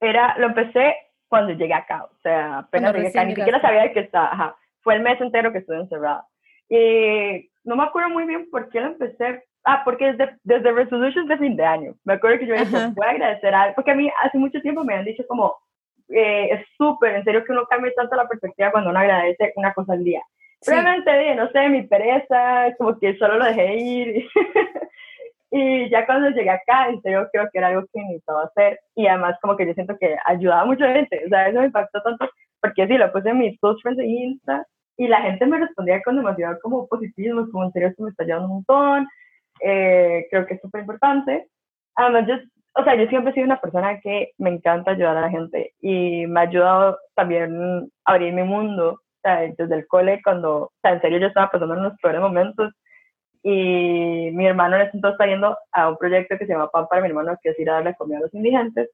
Era, 0.00 0.36
lo 0.36 0.48
empecé 0.48 0.94
cuando 1.28 1.52
llegué 1.52 1.74
acá, 1.74 2.04
o 2.04 2.16
sea, 2.22 2.58
apenas 2.58 2.94
llegué 2.94 3.08
acá, 3.08 3.24
ni 3.24 3.34
siquiera 3.34 3.60
sabía 3.60 3.92
que 3.92 4.00
estaba, 4.00 4.32
ajá, 4.32 4.56
fue 4.80 4.94
el 4.94 5.02
mes 5.02 5.20
entero 5.20 5.52
que 5.52 5.58
estuve 5.58 5.78
encerrada. 5.78 6.26
Y 6.68 7.50
no 7.64 7.76
me 7.76 7.84
acuerdo 7.84 8.10
muy 8.10 8.24
bien 8.24 8.48
por 8.50 8.68
qué 8.68 8.80
lo 8.80 8.88
empecé, 8.88 9.44
ah, 9.64 9.82
porque 9.84 10.12
desde, 10.12 10.36
desde 10.44 10.72
Resolutions 10.72 11.28
de 11.28 11.38
fin 11.38 11.56
de 11.56 11.64
año, 11.64 11.94
me 12.04 12.14
acuerdo 12.14 12.38
que 12.38 12.46
yo 12.46 12.54
dije, 12.54 12.76
voy 12.94 13.06
a 13.06 13.10
agradecer 13.10 13.54
a 13.54 13.74
porque 13.74 13.90
a 13.90 13.94
mí 13.94 14.10
hace 14.22 14.38
mucho 14.38 14.60
tiempo 14.60 14.84
me 14.84 14.94
han 14.94 15.04
dicho 15.04 15.24
como, 15.26 15.56
eh, 16.08 16.48
es 16.52 16.66
súper, 16.76 17.16
en 17.16 17.24
serio 17.24 17.44
que 17.44 17.52
uno 17.52 17.66
cambia 17.66 17.92
tanto 17.94 18.14
la 18.16 18.28
perspectiva 18.28 18.70
cuando 18.70 18.90
uno 18.90 18.98
agradece 18.98 19.52
una 19.56 19.74
cosa 19.74 19.94
al 19.94 20.04
día. 20.04 20.22
Sí. 20.60 20.70
Realmente, 20.70 21.34
no 21.34 21.48
sé, 21.50 21.68
mi 21.68 21.82
pereza, 21.82 22.74
como 22.78 22.98
que 22.98 23.16
solo 23.18 23.38
lo 23.38 23.44
dejé 23.44 23.74
ir. 23.76 24.28
Y 25.50 25.88
ya 25.90 26.06
cuando 26.06 26.30
llegué 26.30 26.50
acá, 26.50 26.88
en 26.88 27.00
serio 27.02 27.28
creo 27.32 27.48
que 27.52 27.58
era 27.58 27.68
algo 27.68 27.86
que 27.92 28.00
necesitaba 28.02 28.44
hacer 28.44 28.80
y 28.96 29.06
además 29.06 29.38
como 29.40 29.56
que 29.56 29.66
yo 29.66 29.74
siento 29.74 29.96
que 29.98 30.16
ayudaba 30.24 30.62
a 30.62 30.66
mucha 30.66 30.92
gente, 30.92 31.22
o 31.24 31.28
sea, 31.28 31.48
eso 31.48 31.60
me 31.60 31.66
impactó 31.66 32.02
tanto 32.02 32.28
porque 32.60 32.86
sí, 32.86 32.94
lo 32.98 33.12
puse 33.12 33.28
en 33.28 33.38
mis 33.38 33.58
friends 33.60 33.96
de 33.96 34.06
Insta 34.06 34.66
y 34.96 35.08
la 35.08 35.20
gente 35.22 35.46
me 35.46 35.58
respondía 35.58 36.02
con 36.02 36.16
demasiado 36.16 36.58
como 36.62 36.86
positivismo, 36.88 37.48
como 37.50 37.64
en 37.64 37.72
serio 37.72 37.88
esto 37.88 38.02
me 38.02 38.10
está 38.10 38.24
ayudando 38.24 38.46
un 38.46 38.54
montón, 38.54 39.08
eh, 39.60 40.26
creo 40.30 40.46
que 40.46 40.54
es 40.54 40.60
súper 40.60 40.80
importante. 40.82 41.48
Además, 41.94 42.26
yo, 42.26 42.34
o 42.74 42.84
sea, 42.84 42.94
yo 42.96 43.06
siempre 43.08 43.30
he 43.30 43.34
sido 43.34 43.46
una 43.46 43.60
persona 43.60 44.00
que 44.00 44.32
me 44.38 44.50
encanta 44.50 44.92
ayudar 44.92 45.16
a 45.16 45.22
la 45.22 45.30
gente 45.30 45.74
y 45.80 46.26
me 46.26 46.40
ha 46.40 46.42
ayudado 46.44 46.98
también 47.14 47.90
a 48.04 48.12
abrir 48.12 48.32
mi 48.32 48.42
mundo, 48.42 48.92
o 48.92 49.20
sea, 49.22 49.40
desde 49.56 49.74
el 49.74 49.86
cole, 49.86 50.20
cuando, 50.24 50.64
o 50.64 50.72
sea, 50.82 50.92
en 50.92 51.00
serio 51.00 51.18
yo 51.18 51.26
estaba 51.28 51.50
pasando 51.50 51.74
unos 51.74 51.98
peores 52.00 52.20
momentos 52.20 52.72
y 53.48 54.32
mi 54.32 54.44
hermano 54.44 54.74
en 54.74 54.82
ese 54.82 54.96
entonces 54.96 55.14
está 55.14 55.26
yendo 55.28 55.56
a 55.70 55.88
un 55.88 55.96
proyecto 55.96 56.36
que 56.36 56.46
se 56.46 56.52
llama 56.52 56.68
Pan 56.68 56.88
para 56.88 57.00
mi 57.00 57.06
hermano, 57.06 57.38
que 57.40 57.50
es 57.50 57.58
ir 57.60 57.70
a 57.70 57.74
darle 57.74 57.94
comida 57.94 58.18
a 58.18 58.22
los 58.22 58.34
indigentes. 58.34 58.90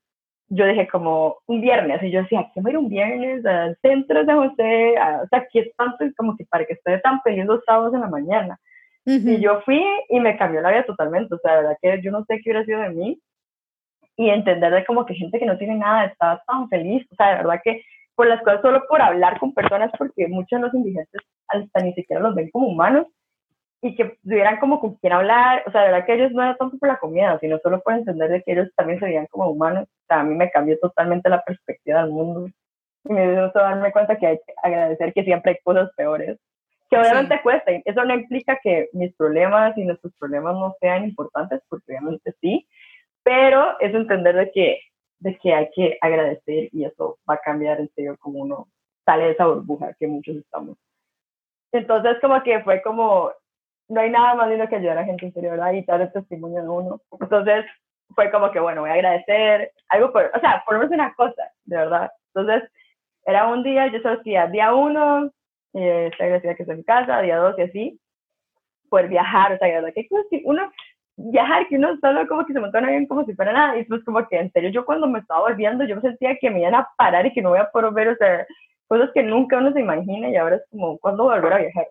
Yo 0.49 0.67
dije 0.67 0.87
como 0.89 1.39
un 1.47 1.63
viernes, 1.63 2.03
y 2.03 2.11
yo 2.11 2.21
decía, 2.21 2.51
¿qué 2.53 2.61
voy 2.61 2.73
a 2.73 2.75
ir 2.75 2.79
un 2.79 2.91
viernes 2.91 3.47
al 3.47 3.79
centro 3.81 4.27
de 4.27 4.35
José? 4.35 4.95
o 5.25 5.27
sea, 5.29 5.39
aquí 5.39 5.61
es 5.61 5.75
tanto, 5.75 6.05
como 6.19 6.37
que 6.37 6.45
para 6.45 6.67
que 6.67 6.75
esté 6.75 6.99
tan 6.99 7.23
feliz 7.23 7.47
los 7.47 7.65
sábados 7.65 7.95
en 7.95 8.01
la 8.01 8.09
mañana. 8.09 8.59
Y 9.07 9.41
yo 9.41 9.63
fui 9.63 9.83
y 10.11 10.21
me 10.21 10.37
cambió 10.37 10.61
la 10.61 10.71
vida 10.71 10.85
totalmente, 10.85 11.35
o 11.35 11.39
sea, 11.39 11.53
la 11.53 11.61
verdad 11.63 11.79
que 11.81 12.03
yo 12.03 12.11
no 12.11 12.23
sé 12.27 12.37
qué 12.37 12.51
hubiera 12.51 12.67
sido 12.67 12.81
de 12.81 12.91
mí, 12.91 13.19
y 14.19 14.29
entender 14.29 14.71
de 14.71 14.85
como 14.85 15.07
que 15.07 15.15
gente 15.15 15.39
que 15.39 15.47
no 15.47 15.57
tiene 15.57 15.77
nada 15.77 16.05
está 16.05 16.43
tan 16.47 16.69
feliz, 16.69 17.07
o 17.11 17.15
sea, 17.15 17.31
de 17.31 17.37
verdad 17.37 17.61
que 17.65 17.83
por 18.15 18.27
las 18.27 18.43
cosas 18.43 18.61
solo 18.61 18.83
por 18.87 19.01
hablar 19.01 19.39
con 19.41 19.55
personas, 19.55 19.91
porque 19.97 20.29
muchos 20.29 20.61
de 20.61 20.67
los 20.67 20.75
indigentes 20.75 21.23
hasta 21.49 21.81
ni 21.81 21.95
siquiera 21.95 22.21
los 22.21 22.35
ven 22.35 22.51
como 22.51 22.69
humanos, 22.69 23.07
y 23.85 23.97
que 23.97 24.17
tuvieran 24.23 24.61
como 24.61 24.79
con 24.79 24.95
quién 24.95 25.13
hablar, 25.13 25.65
o 25.67 25.73
sea, 25.73 25.83
de 25.83 25.91
verdad 25.91 26.07
que 26.07 26.15
ellos 26.15 26.31
no 26.31 26.43
era 26.43 26.57
tanto 26.57 26.79
por 26.79 26.89
la 26.89 26.99
comida, 26.99 27.37
sino 27.41 27.59
solo 27.59 27.81
por 27.83 27.95
entender 27.95 28.31
de 28.31 28.43
que 28.43 28.53
ellos 28.53 28.69
también 28.77 29.01
se 29.01 29.07
veían 29.07 29.27
como 29.27 29.51
humanos, 29.51 29.89
o 29.89 30.07
sea, 30.07 30.21
a 30.21 30.23
mí 30.23 30.37
me 30.37 30.53
cambió 30.53 30.79
totalmente 30.79 31.29
la 31.29 31.43
perspectiva 31.43 32.03
del 32.03 32.13
mundo, 32.13 32.49
y 33.05 33.13
me 33.13 33.33
hizo 33.33 33.51
darme 33.53 33.91
cuenta 33.91 34.17
que 34.17 34.27
hay 34.29 34.37
que 34.37 34.55
agradecer 34.63 35.13
que 35.13 35.25
siempre 35.25 35.53
hay 35.53 35.59
cosas 35.65 35.91
peores, 35.97 36.39
que 36.89 36.97
obviamente 36.97 37.41
cuesta, 37.43 37.73
y 37.73 37.83
eso 37.85 38.05
no 38.05 38.15
implica 38.15 38.57
que 38.63 38.89
mis 38.93 39.13
problemas 39.17 39.77
y 39.77 39.85
nuestros 39.85 40.13
problemas 40.17 40.55
no 40.55 40.77
sean 40.81 41.03
importantes, 41.03 41.61
porque 41.69 41.85
obviamente 41.89 42.35
sí, 42.41 42.69
pero 43.25 43.81
es 43.81 43.93
entender 43.93 44.37
de 44.37 44.53
que, 44.53 44.81
de 45.19 45.37
que 45.39 45.55
hay 45.55 45.69
que 45.75 45.99
agradecer 46.01 46.69
y 46.71 46.85
eso 46.85 47.19
va 47.29 47.35
a 47.35 47.41
cambiar 47.41 47.81
en 47.81 47.91
serio 47.97 48.17
como 48.21 48.41
uno 48.41 48.69
sale 49.05 49.25
de 49.25 49.31
esa 49.33 49.47
burbuja 49.47 49.95
que 49.99 50.07
muchos 50.07 50.37
estamos. 50.37 50.77
Entonces 51.73 52.19
como 52.21 52.41
que 52.43 52.61
fue 52.61 52.83
como, 52.83 53.33
no 53.93 54.01
hay 54.01 54.11
nada 54.11 54.35
más 54.35 54.49
lindo 54.49 54.67
que 54.69 54.77
ayudar 54.77 54.99
a 54.99 55.05
gente 55.05 55.27
interior 55.27 55.59
y 55.75 55.85
dar 55.85 56.01
el 56.01 56.13
testimonio 56.13 56.63
de 56.63 56.69
uno. 56.69 57.01
Entonces 57.21 57.67
fue 58.15 58.31
como 58.31 58.51
que, 58.51 58.61
bueno, 58.61 58.83
voy 58.83 58.91
a 58.91 58.95
agradecer, 58.95 59.71
algo 59.89 60.13
por, 60.13 60.31
o 60.35 60.41
sea, 60.41 60.63
por 60.65 60.75
lo 60.75 60.81
menos 60.81 60.95
una 60.95 61.15
cosa, 61.15 61.43
de 61.65 61.77
verdad. 61.77 62.11
Entonces, 62.35 62.71
era 63.27 63.47
un 63.49 63.63
día, 63.63 63.87
yo 63.89 64.01
solo 64.01 64.17
decía, 64.17 64.47
día 64.47 64.75
uno, 64.75 65.31
eh, 65.75 66.11
se 66.17 66.23
agradecía 66.23 66.55
que 66.55 66.63
estoy 66.63 66.77
en 66.77 66.83
casa, 66.85 67.21
día 67.21 67.37
dos 67.37 67.55
y 67.59 67.63
así, 67.63 68.01
poder 68.89 69.09
viajar, 69.09 69.53
o 69.53 69.59
sea, 69.59 69.69
verdad 69.69 69.93
que 69.95 70.09
uno, 70.45 70.71
viajar, 71.17 71.69
que 71.69 71.77
uno 71.77 71.97
solo 72.01 72.27
como 72.27 72.47
que 72.47 72.53
se 72.55 72.61
montó 72.61 72.79
en 72.79 72.87
avión 72.87 73.07
como 73.07 73.25
si 73.25 73.35
fuera 73.35 73.53
nada, 73.53 73.79
y 73.79 73.85
pues 73.85 74.03
como 74.05 74.27
que 74.27 74.39
en 74.39 74.51
serio 74.53 74.71
yo 74.71 74.85
cuando 74.87 75.07
me 75.07 75.19
estaba 75.19 75.41
volviendo 75.49 75.85
yo 75.85 76.01
sentía 76.01 76.37
que 76.39 76.51
me 76.51 76.61
iban 76.61 76.75
a 76.75 76.89
parar 76.97 77.27
y 77.27 77.33
que 77.33 77.43
no 77.43 77.51
voy 77.51 77.59
a 77.59 77.71
poder 77.71 77.93
ver, 77.93 78.09
o 78.09 78.17
sea, 78.17 78.47
cosas 78.89 79.11
que 79.15 79.23
nunca 79.23 79.59
uno 79.59 79.73
se 79.73 79.81
imagina 79.81 80.31
y 80.31 80.37
ahora 80.37 80.57
es 80.57 80.63
como, 80.71 80.99
¿cuándo 80.99 81.25
volver 81.25 81.53
a 81.53 81.59
viajar? 81.59 81.87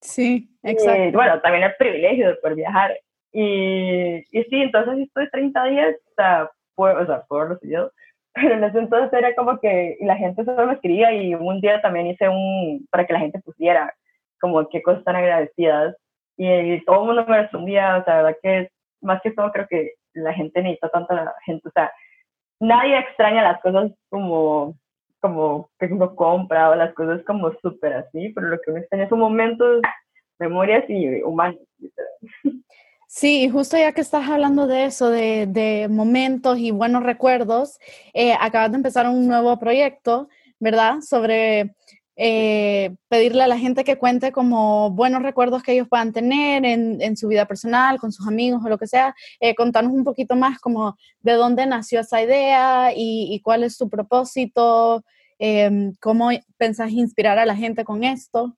Sí, 0.00 0.48
exacto. 0.62 1.04
Y, 1.04 1.10
bueno, 1.12 1.40
también 1.40 1.64
el 1.64 1.74
privilegio 1.78 2.28
de 2.28 2.34
poder 2.36 2.56
viajar. 2.56 2.98
Y, 3.32 4.16
y 4.30 4.42
sí, 4.44 4.62
entonces 4.62 4.98
estoy 4.98 5.30
30 5.30 5.64
días, 5.64 5.94
o 6.10 6.14
sea, 6.16 6.50
por, 6.74 6.90
o 6.90 7.06
sea, 7.06 7.22
por 7.28 7.48
los 7.50 7.58
pero 8.34 8.54
en 8.54 8.64
ese 8.64 8.78
entonces 8.78 9.12
era 9.12 9.34
como 9.34 9.58
que 9.60 9.96
la 10.00 10.16
gente 10.16 10.44
solo 10.44 10.66
me 10.66 10.74
escribía 10.74 11.12
y 11.12 11.34
un 11.34 11.60
día 11.60 11.80
también 11.82 12.06
hice 12.06 12.28
un, 12.28 12.86
para 12.90 13.06
que 13.06 13.12
la 13.12 13.20
gente 13.20 13.40
pusiera 13.40 13.92
como 14.40 14.68
qué 14.68 14.82
cosas 14.82 15.04
tan 15.04 15.16
agradecidas 15.16 15.94
y, 16.36 16.82
todo 16.84 17.00
el 17.00 17.06
mundo 17.06 17.26
me 17.26 17.42
respondía, 17.42 17.98
o 17.98 18.04
sea, 18.04 18.16
la 18.16 18.22
verdad 18.22 18.38
que 18.42 18.68
más 19.02 19.20
que 19.22 19.32
todo 19.32 19.52
creo 19.52 19.66
que 19.68 19.92
la 20.14 20.32
gente 20.32 20.62
necesita 20.62 20.88
tanto 20.88 21.14
la 21.14 21.32
gente, 21.44 21.68
o 21.68 21.72
sea, 21.72 21.92
nadie 22.60 22.98
extraña 22.98 23.42
las 23.42 23.60
cosas 23.60 23.92
como, 24.08 24.74
como 25.22 25.70
que 25.78 25.86
uno 25.86 26.14
compra 26.16 26.70
o 26.70 26.74
las 26.74 26.92
cosas 26.94 27.22
como 27.24 27.52
súper 27.62 27.94
así, 27.94 28.30
pero 28.34 28.48
lo 28.48 28.60
que 28.60 28.72
uno 28.72 28.80
extraña 28.80 29.08
son 29.08 29.20
momentos, 29.20 29.80
memorias 30.38 30.84
y 30.88 31.22
humanos. 31.22 31.60
Sí, 33.06 33.48
justo 33.50 33.76
ya 33.76 33.92
que 33.92 34.00
estás 34.00 34.28
hablando 34.28 34.66
de 34.66 34.86
eso, 34.86 35.10
de, 35.10 35.46
de 35.46 35.86
momentos 35.88 36.58
y 36.58 36.70
buenos 36.70 37.02
recuerdos, 37.02 37.78
eh, 38.14 38.34
acabas 38.40 38.70
de 38.72 38.78
empezar 38.78 39.06
un 39.06 39.28
nuevo 39.28 39.58
proyecto, 39.58 40.30
¿verdad? 40.58 41.00
Sobre 41.02 41.76
eh, 42.16 42.94
pedirle 43.08 43.42
a 43.42 43.46
la 43.46 43.58
gente 43.58 43.84
que 43.84 43.96
cuente 43.96 44.32
como 44.32 44.90
buenos 44.90 45.22
recuerdos 45.22 45.62
que 45.62 45.72
ellos 45.72 45.88
puedan 45.88 46.12
tener 46.12 46.64
en, 46.64 47.00
en 47.00 47.16
su 47.16 47.28
vida 47.28 47.46
personal, 47.46 47.98
con 47.98 48.12
sus 48.12 48.26
amigos 48.26 48.62
o 48.64 48.68
lo 48.68 48.78
que 48.78 48.86
sea. 48.86 49.14
Eh, 49.40 49.54
contanos 49.54 49.92
un 49.92 50.04
poquito 50.04 50.36
más 50.36 50.58
como 50.58 50.96
de 51.20 51.32
dónde 51.32 51.66
nació 51.66 52.00
esa 52.00 52.20
idea 52.22 52.92
y, 52.94 53.28
y 53.32 53.40
cuál 53.40 53.64
es 53.64 53.76
su 53.76 53.88
propósito, 53.88 55.02
eh, 55.38 55.92
cómo 56.00 56.30
pensás 56.58 56.90
inspirar 56.90 57.38
a 57.38 57.46
la 57.46 57.56
gente 57.56 57.84
con 57.84 58.04
esto. 58.04 58.54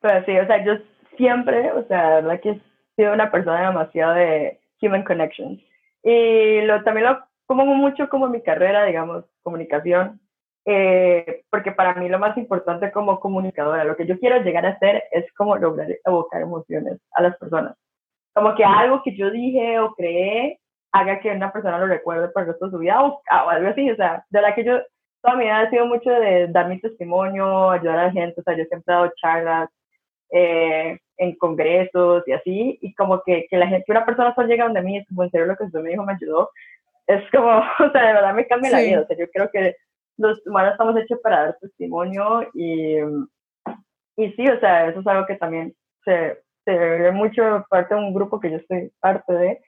Pues 0.00 0.24
sí, 0.26 0.36
o 0.36 0.46
sea, 0.46 0.64
yo 0.64 0.72
siempre, 1.16 1.70
o 1.72 1.86
sea, 1.86 2.02
la 2.02 2.14
verdad 2.16 2.40
que 2.40 2.50
he 2.50 2.60
sido 2.96 3.12
una 3.12 3.30
persona 3.30 3.68
demasiado 3.68 4.14
de 4.14 4.60
human 4.80 5.04
connections. 5.04 5.60
Y 6.02 6.62
lo, 6.62 6.82
también 6.82 7.06
lo 7.06 7.20
como 7.46 7.64
mucho 7.66 8.08
como 8.08 8.28
mi 8.28 8.42
carrera, 8.42 8.84
digamos, 8.84 9.24
comunicación 9.42 10.20
eh, 10.64 11.42
porque 11.50 11.72
para 11.72 11.94
mí 11.94 12.08
lo 12.08 12.18
más 12.18 12.36
importante 12.36 12.92
como 12.92 13.18
comunicadora, 13.18 13.84
lo 13.84 13.96
que 13.96 14.06
yo 14.06 14.18
quiero 14.18 14.42
llegar 14.42 14.64
a 14.66 14.70
hacer 14.70 15.02
es 15.10 15.32
como 15.34 15.56
lograr 15.56 15.88
evocar 16.04 16.42
emociones 16.42 16.98
a 17.12 17.22
las 17.22 17.36
personas. 17.36 17.74
Como 18.32 18.54
que 18.54 18.64
algo 18.64 19.02
que 19.02 19.16
yo 19.16 19.30
dije 19.30 19.78
o 19.80 19.94
creé 19.94 20.58
haga 20.92 21.20
que 21.20 21.30
una 21.30 21.52
persona 21.52 21.78
lo 21.78 21.86
recuerde 21.86 22.28
por 22.28 22.42
el 22.42 22.48
resto 22.48 22.66
de 22.66 22.70
su 22.70 22.78
vida 22.78 23.02
o, 23.02 23.20
algo 23.28 23.68
así. 23.68 23.90
O 23.90 23.96
sea, 23.96 24.24
de 24.30 24.40
la 24.40 24.54
que 24.54 24.64
yo 24.64 24.80
toda 25.22 25.36
mi 25.36 25.44
vida 25.44 25.64
he 25.64 25.70
sido 25.70 25.86
mucho 25.86 26.10
de 26.10 26.48
dar 26.48 26.68
mi 26.68 26.80
testimonio, 26.80 27.70
ayudar 27.70 27.98
a 27.98 28.06
la 28.06 28.12
gente. 28.12 28.40
O 28.40 28.44
sea, 28.44 28.56
yo 28.56 28.64
siempre 28.64 28.92
he 28.92 28.96
dado 28.96 29.12
charlas 29.16 29.68
eh, 30.30 30.98
en 31.16 31.34
congresos 31.36 32.22
y 32.26 32.32
así. 32.32 32.78
Y 32.82 32.94
como 32.94 33.22
que, 33.22 33.46
que 33.50 33.56
la 33.56 33.66
gente, 33.66 33.84
que 33.84 33.92
una 33.92 34.06
persona 34.06 34.34
solo 34.34 34.48
llega 34.48 34.64
donde 34.64 34.82
mí, 34.82 34.98
es 34.98 35.08
como 35.08 35.24
en 35.24 35.30
serio 35.30 35.46
lo 35.46 35.56
que 35.56 35.64
usted 35.64 35.80
me 35.80 35.90
dijo 35.90 36.04
me 36.04 36.12
ayudó. 36.12 36.50
Es 37.06 37.22
como, 37.30 37.48
o 37.80 37.90
sea, 37.90 38.06
de 38.06 38.12
verdad 38.12 38.34
me 38.34 38.46
cambia 38.46 38.70
la 38.70 38.80
vida. 38.80 39.00
O 39.00 39.06
sea, 39.06 39.16
yo 39.16 39.26
creo 39.30 39.50
que 39.50 39.76
los 40.18 40.44
humanos 40.46 40.72
estamos 40.72 40.96
hechos 40.96 41.18
para 41.22 41.44
dar 41.44 41.58
testimonio 41.60 42.48
y, 42.54 42.98
y 44.16 44.32
sí, 44.32 44.48
o 44.48 44.60
sea, 44.60 44.88
eso 44.88 45.00
es 45.00 45.06
algo 45.06 45.26
que 45.26 45.36
también 45.36 45.74
se, 46.04 46.38
se 46.64 46.72
ve 46.72 47.12
mucho 47.12 47.64
parte 47.68 47.94
de 47.94 48.00
un 48.00 48.14
grupo 48.14 48.40
que 48.40 48.50
yo 48.50 48.56
estoy 48.56 48.90
parte 49.00 49.32
de. 49.32 49.60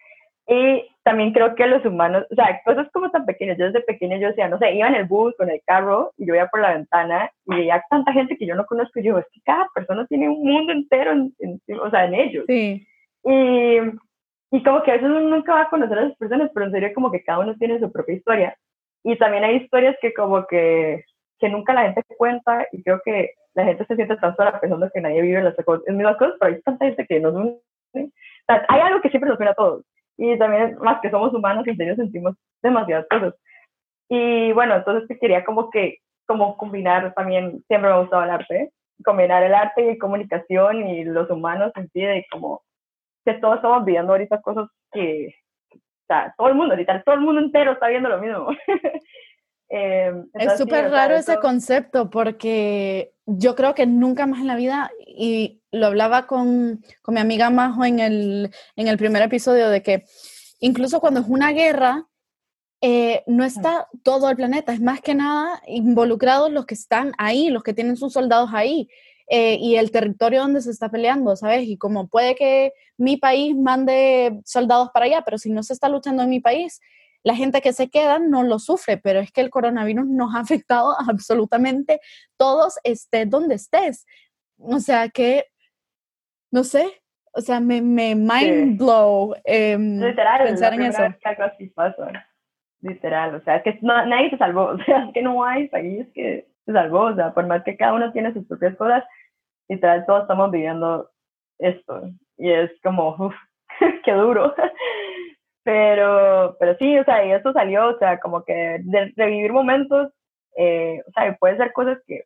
Y 0.46 0.86
también 1.02 1.32
creo 1.32 1.54
que 1.54 1.66
los 1.66 1.84
humanos, 1.86 2.26
o 2.30 2.34
sea, 2.34 2.60
cosas 2.64 2.86
como 2.92 3.10
tan 3.10 3.24
pequeñas, 3.24 3.56
yo 3.56 3.66
desde 3.66 3.80
pequeña 3.80 4.18
yo 4.18 4.28
decía, 4.28 4.46
no 4.48 4.58
sé, 4.58 4.74
iba 4.74 4.88
en 4.88 4.94
el 4.94 5.06
bus 5.06 5.34
con 5.38 5.50
el 5.50 5.62
carro 5.64 6.12
y 6.18 6.26
yo 6.26 6.34
iba 6.34 6.48
por 6.48 6.60
la 6.60 6.74
ventana 6.74 7.30
y 7.46 7.54
veía 7.56 7.82
tanta 7.88 8.12
gente 8.12 8.36
que 8.36 8.46
yo 8.46 8.54
no 8.54 8.66
conozco 8.66 9.00
y 9.00 9.04
yo, 9.04 9.18
es 9.18 9.26
que 9.32 9.40
cada 9.42 9.66
persona 9.74 10.06
tiene 10.06 10.28
un 10.28 10.44
mundo 10.44 10.72
entero, 10.72 11.12
en, 11.12 11.32
o 11.80 11.90
sea, 11.90 12.04
en 12.04 12.14
ellos. 12.14 12.44
Sí. 12.46 12.86
Y, 13.24 13.78
y 14.50 14.62
como 14.62 14.82
que 14.82 14.90
a 14.90 14.94
veces 14.94 15.08
uno 15.08 15.20
nunca 15.20 15.54
va 15.54 15.62
a 15.62 15.70
conocer 15.70 15.98
a 15.98 16.04
esas 16.04 16.18
personas, 16.18 16.50
pero 16.52 16.66
en 16.66 16.72
serio 16.72 16.92
como 16.94 17.10
que 17.10 17.24
cada 17.24 17.38
uno 17.38 17.54
tiene 17.56 17.80
su 17.80 17.90
propia 17.90 18.14
historia. 18.14 18.58
Y 19.04 19.16
también 19.18 19.44
hay 19.44 19.56
historias 19.56 19.96
que 20.00 20.12
como 20.14 20.46
que, 20.46 21.04
que 21.38 21.48
nunca 21.48 21.74
la 21.74 21.82
gente 21.82 22.02
cuenta 22.16 22.66
y 22.72 22.82
creo 22.82 23.00
que 23.04 23.32
la 23.54 23.64
gente 23.64 23.84
se 23.86 23.96
siente 23.96 24.16
tan 24.16 24.34
sola 24.34 24.58
pensando 24.58 24.90
que 24.92 25.00
nadie 25.00 25.22
vive 25.22 25.42
las 25.42 25.54
mismas 25.88 26.16
cosas, 26.16 26.34
pero 26.40 26.54
hay 26.54 26.62
tanta 26.62 26.86
gente 26.86 27.06
que 27.06 27.20
nos 27.20 27.34
une. 27.34 27.60
hay 28.68 28.80
algo 28.80 29.00
que 29.00 29.10
siempre 29.10 29.30
nos 29.30 29.38
une 29.38 29.50
a 29.50 29.54
todos. 29.54 29.84
Y 30.16 30.38
también, 30.38 30.76
más 30.80 31.00
que 31.00 31.10
somos 31.10 31.32
humanos, 31.34 31.66
en 31.66 31.76
serio 31.76 31.96
sentimos 31.96 32.34
demasiadas 32.62 33.06
cosas. 33.10 33.34
Y 34.08 34.52
bueno, 34.52 34.76
entonces 34.76 35.18
quería 35.20 35.44
como 35.44 35.70
que, 35.70 35.98
como 36.26 36.56
combinar 36.56 37.12
también, 37.14 37.62
siempre 37.68 37.90
me 37.90 37.96
ha 37.96 38.00
gustado 38.00 38.22
el 38.24 38.30
arte, 38.30 38.70
combinar 39.04 39.42
el 39.42 39.54
arte 39.54 39.92
y 39.92 39.98
comunicación 39.98 40.86
y 40.86 41.04
los 41.04 41.30
humanos 41.30 41.72
en 41.76 41.88
sí, 41.90 42.00
de 42.00 42.24
como 42.30 42.62
que 43.24 43.34
todos 43.34 43.56
estamos 43.56 43.84
viviendo 43.84 44.12
ahorita 44.12 44.40
cosas 44.40 44.68
que, 44.92 45.34
o 46.04 46.06
sea, 46.06 46.34
todo 46.36 46.48
el 46.48 46.54
mundo, 46.54 46.76
literal, 46.76 47.02
todo 47.04 47.14
el 47.14 47.22
mundo 47.22 47.40
entero 47.40 47.72
está 47.72 47.88
viendo 47.88 48.10
lo 48.10 48.20
mismo. 48.20 48.48
eh, 49.70 50.12
es 50.34 50.58
súper 50.58 50.90
raro 50.90 51.16
ese 51.16 51.38
concepto 51.38 52.10
porque 52.10 53.14
yo 53.24 53.54
creo 53.54 53.74
que 53.74 53.86
nunca 53.86 54.26
más 54.26 54.40
en 54.40 54.46
la 54.46 54.56
vida, 54.56 54.90
y 55.06 55.62
lo 55.72 55.86
hablaba 55.86 56.26
con, 56.26 56.82
con 57.00 57.14
mi 57.14 57.20
amiga 57.20 57.48
Majo 57.48 57.86
en 57.86 58.00
el, 58.00 58.50
en 58.76 58.88
el 58.88 58.98
primer 58.98 59.22
episodio, 59.22 59.70
de 59.70 59.82
que 59.82 60.04
incluso 60.60 61.00
cuando 61.00 61.20
es 61.20 61.26
una 61.26 61.52
guerra, 61.52 62.06
eh, 62.82 63.22
no 63.26 63.44
está 63.44 63.88
todo 64.02 64.28
el 64.28 64.36
planeta, 64.36 64.74
es 64.74 64.80
más 64.82 65.00
que 65.00 65.14
nada 65.14 65.62
involucrados 65.66 66.52
los 66.52 66.66
que 66.66 66.74
están 66.74 67.12
ahí, 67.16 67.48
los 67.48 67.62
que 67.62 67.72
tienen 67.72 67.96
sus 67.96 68.12
soldados 68.12 68.50
ahí. 68.52 68.90
Eh, 69.28 69.56
y 69.58 69.76
el 69.76 69.90
territorio 69.90 70.42
donde 70.42 70.60
se 70.60 70.70
está 70.70 70.90
peleando, 70.90 71.34
¿sabes? 71.36 71.62
Y 71.66 71.78
como 71.78 72.08
puede 72.08 72.34
que 72.34 72.72
mi 72.98 73.16
país 73.16 73.56
mande 73.56 74.40
soldados 74.44 74.90
para 74.92 75.06
allá, 75.06 75.22
pero 75.24 75.38
si 75.38 75.50
no 75.50 75.62
se 75.62 75.72
está 75.72 75.88
luchando 75.88 76.22
en 76.22 76.30
mi 76.30 76.40
país, 76.40 76.80
la 77.22 77.34
gente 77.34 77.62
que 77.62 77.72
se 77.72 77.88
queda 77.88 78.18
no 78.18 78.42
lo 78.42 78.58
sufre, 78.58 78.98
pero 78.98 79.20
es 79.20 79.32
que 79.32 79.40
el 79.40 79.48
coronavirus 79.48 80.06
nos 80.06 80.34
ha 80.34 80.40
afectado 80.40 80.92
a 80.92 81.04
absolutamente 81.08 82.00
todos, 82.36 82.78
estés 82.84 83.28
donde 83.28 83.54
estés. 83.54 84.06
O 84.58 84.78
sea 84.78 85.08
que, 85.08 85.46
no 86.52 86.62
sé, 86.62 87.02
o 87.32 87.40
sea, 87.40 87.60
me, 87.60 87.80
me 87.80 88.14
mind 88.14 88.78
blow 88.78 89.34
em, 89.44 90.00
Literal, 90.00 90.44
pensar 90.44 90.74
en 90.74 90.82
eso. 90.82 91.02
Literal, 92.80 93.34
o 93.36 93.42
sea, 93.42 93.56
es 93.56 93.62
que 93.64 93.78
no- 93.80 94.06
nadie 94.06 94.30
se 94.30 94.36
salvó, 94.36 94.66
o 94.74 94.84
sea, 94.84 95.06
es 95.06 95.14
que 95.14 95.22
no 95.22 95.42
hay 95.42 95.68
país 95.68 96.06
que 96.14 96.46
se 96.66 96.72
salvó, 96.72 97.06
o 97.06 97.14
sea, 97.14 97.32
por 97.34 97.46
más 97.46 97.62
que 97.64 97.76
cada 97.76 97.94
uno 97.94 98.12
tiene 98.12 98.32
sus 98.32 98.46
propias 98.46 98.76
cosas, 98.76 99.04
literal, 99.68 100.04
todos 100.06 100.22
estamos 100.22 100.50
viviendo 100.50 101.10
esto, 101.58 102.10
y 102.36 102.50
es 102.50 102.70
como, 102.82 103.16
uff, 103.18 103.34
qué 104.04 104.12
duro. 104.12 104.54
Pero, 105.64 106.56
pero 106.60 106.76
sí, 106.78 106.98
o 106.98 107.04
sea, 107.04 107.24
y 107.24 107.32
eso 107.32 107.52
salió, 107.54 107.88
o 107.88 107.98
sea, 107.98 108.20
como 108.20 108.44
que 108.44 108.80
de 108.82 109.12
revivir 109.16 109.52
momentos, 109.52 110.12
eh, 110.58 111.02
o 111.08 111.10
sea, 111.12 111.34
puede 111.38 111.56
ser 111.56 111.72
cosas 111.72 111.98
que, 112.06 112.24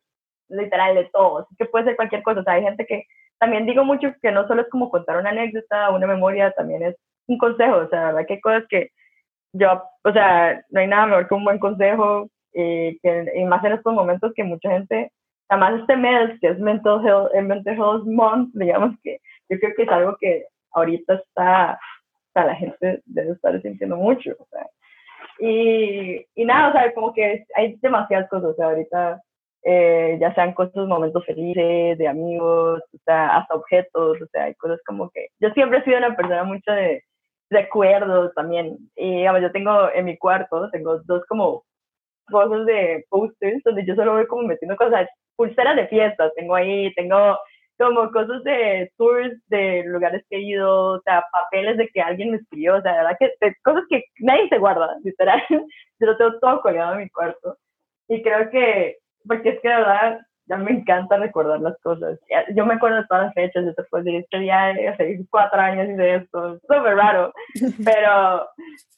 literal, 0.48 0.96
de 0.96 1.04
todo, 1.12 1.38
así 1.38 1.54
que 1.56 1.66
puede 1.66 1.84
ser 1.84 1.96
cualquier 1.96 2.22
cosa, 2.24 2.40
o 2.40 2.42
sea, 2.42 2.54
hay 2.54 2.62
gente 2.62 2.84
que, 2.86 3.04
también 3.38 3.66
digo 3.66 3.84
mucho 3.84 4.12
que 4.20 4.32
no 4.32 4.48
solo 4.48 4.62
es 4.62 4.68
como 4.70 4.90
contar 4.90 5.18
una 5.18 5.30
anécdota, 5.30 5.90
una 5.90 6.08
memoria, 6.08 6.50
también 6.52 6.82
es 6.82 6.96
un 7.28 7.38
consejo, 7.38 7.76
o 7.76 7.88
sea, 7.88 8.00
la 8.00 8.06
verdad 8.06 8.26
que 8.26 8.34
hay 8.34 8.40
cosas 8.40 8.64
que 8.68 8.90
yo, 9.52 9.82
o 10.04 10.12
sea, 10.12 10.62
no 10.70 10.80
hay 10.80 10.88
nada 10.88 11.06
mejor 11.06 11.28
que 11.28 11.34
un 11.34 11.44
buen 11.44 11.58
consejo, 11.58 12.28
y, 12.52 12.98
que, 13.00 13.32
y 13.34 13.44
más 13.44 13.64
en 13.64 13.72
estos 13.72 13.92
momentos 13.92 14.32
que 14.34 14.44
mucha 14.44 14.70
gente, 14.70 15.12
además 15.48 15.80
este 15.80 15.96
mes, 15.96 16.38
que 16.40 16.48
es 16.48 16.58
Mental 16.58 17.06
Health, 17.06 17.30
el 17.34 17.46
Mental 17.46 17.74
Health 17.74 18.04
Month, 18.06 18.50
digamos 18.54 18.96
que 19.02 19.18
yo 19.48 19.58
creo 19.58 19.74
que 19.76 19.82
es 19.82 19.88
algo 19.88 20.16
que 20.20 20.44
ahorita 20.72 21.14
está, 21.14 21.74
o 21.74 22.32
sea, 22.32 22.46
la 22.46 22.54
gente 22.54 23.02
debe 23.06 23.32
estar 23.32 23.60
sintiendo 23.62 23.96
mucho, 23.96 24.32
o 24.38 24.46
sea, 24.50 24.66
y, 25.40 26.24
y 26.34 26.44
nada, 26.44 26.70
o 26.70 26.72
sea, 26.72 26.94
como 26.94 27.12
que 27.12 27.44
hay 27.54 27.76
demasiadas 27.80 28.28
cosas, 28.28 28.50
o 28.50 28.54
sea, 28.54 28.66
ahorita 28.66 29.22
eh, 29.64 30.18
ya 30.20 30.34
sean 30.34 30.52
cosas, 30.52 30.86
momentos 30.86 31.24
felices, 31.26 31.98
de 31.98 32.08
amigos, 32.08 32.82
o 32.92 32.98
sea, 33.04 33.38
hasta 33.38 33.54
objetos, 33.54 34.20
o 34.20 34.26
sea, 34.32 34.44
hay 34.44 34.54
cosas 34.54 34.80
como 34.86 35.10
que 35.10 35.28
yo 35.40 35.50
siempre 35.50 35.78
he 35.78 35.84
sido 35.84 35.98
una 35.98 36.16
persona 36.16 36.44
mucho 36.44 36.72
de 36.72 37.02
recuerdos 37.50 38.32
también, 38.34 38.78
y 38.96 39.18
digamos, 39.18 39.42
yo 39.42 39.52
tengo 39.52 39.90
en 39.94 40.04
mi 40.04 40.16
cuarto, 40.18 40.70
tengo 40.70 40.98
dos 41.04 41.24
como 41.26 41.64
cosas 42.30 42.66
de 42.66 43.04
posters 43.08 43.62
donde 43.64 43.84
yo 43.84 43.94
solo 43.94 44.12
voy 44.12 44.26
como 44.26 44.42
metiendo 44.42 44.76
cosas, 44.76 45.08
pulseras 45.36 45.76
de 45.76 45.88
fiestas, 45.88 46.32
tengo 46.36 46.54
ahí, 46.54 46.92
tengo 46.94 47.38
como 47.78 48.10
cosas 48.10 48.42
de 48.42 48.90
tours 48.96 49.32
de 49.46 49.84
lugares 49.86 50.24
que 50.28 50.36
he 50.36 50.40
ido, 50.40 50.94
o 50.94 51.00
sea, 51.02 51.24
papeles 51.32 51.76
de 51.76 51.88
que 51.88 52.00
alguien 52.00 52.32
me 52.32 52.38
escribió, 52.38 52.76
o 52.76 52.82
sea, 52.82 52.92
de 52.92 52.98
verdad 52.98 53.16
que 53.18 53.32
de 53.40 53.54
cosas 53.62 53.84
que 53.88 54.02
nadie 54.18 54.48
se 54.48 54.58
guarda, 54.58 54.96
literal, 55.04 55.42
yo 55.48 56.06
lo 56.06 56.16
tengo 56.16 56.38
todo 56.40 56.60
colgado 56.60 56.94
en 56.94 57.00
mi 57.04 57.10
cuarto, 57.10 57.56
y 58.08 58.22
creo 58.22 58.50
que 58.50 58.96
porque 59.26 59.50
es 59.50 59.60
que 59.60 59.68
de 59.68 59.76
verdad 59.76 60.20
ya 60.46 60.56
me 60.56 60.70
encanta 60.70 61.18
recordar 61.18 61.60
las 61.60 61.78
cosas. 61.82 62.18
Yo 62.54 62.64
me 62.64 62.74
acuerdo 62.74 62.96
de 62.96 63.06
todas 63.06 63.26
las 63.26 63.34
fechas, 63.34 63.66
yo 63.66 63.74
te 63.74 63.82
puedo 63.84 64.02
decir, 64.02 64.20
este 64.20 64.38
día 64.38 64.70
hace 64.90 65.20
cuatro 65.30 65.60
años 65.60 65.90
hice 65.90 66.14
esto, 66.16 66.54
es 66.54 66.60
súper 66.62 66.96
raro, 66.96 67.32
pero, 67.84 68.48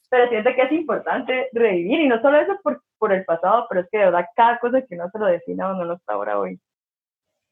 pero 0.08 0.28
siento 0.28 0.50
que 0.54 0.62
es 0.62 0.72
importante 0.72 1.48
revivir, 1.52 2.00
y 2.00 2.08
no 2.08 2.20
solo 2.22 2.38
eso 2.38 2.56
por, 2.62 2.80
por 3.00 3.12
el 3.12 3.24
pasado, 3.24 3.66
pero 3.68 3.80
es 3.80 3.88
que 3.90 3.98
de 3.98 4.04
verdad 4.04 4.26
cada 4.36 4.60
cosa 4.60 4.82
que 4.82 4.94
uno 4.94 5.10
se 5.10 5.18
lo 5.18 5.26
define 5.26 5.62
a 5.62 5.72
uno 5.72 5.84
no 5.84 5.94
está 5.94 6.12
ahora 6.12 6.38
hoy. 6.38 6.60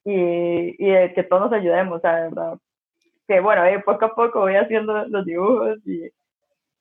Y, 0.04 0.76
y 0.78 0.90
de 0.90 1.12
que 1.14 1.24
todos 1.24 1.50
nos 1.50 1.52
ayudemos, 1.52 1.98
o 1.98 2.00
sea, 2.00 2.16
de 2.16 2.28
verdad. 2.28 2.58
Que 3.26 3.40
bueno, 3.40 3.64
eh, 3.64 3.82
poco 3.84 4.04
a 4.04 4.14
poco 4.14 4.40
voy 4.40 4.54
haciendo 4.54 5.06
los 5.06 5.24
dibujos 5.24 5.78
y, 5.84 6.08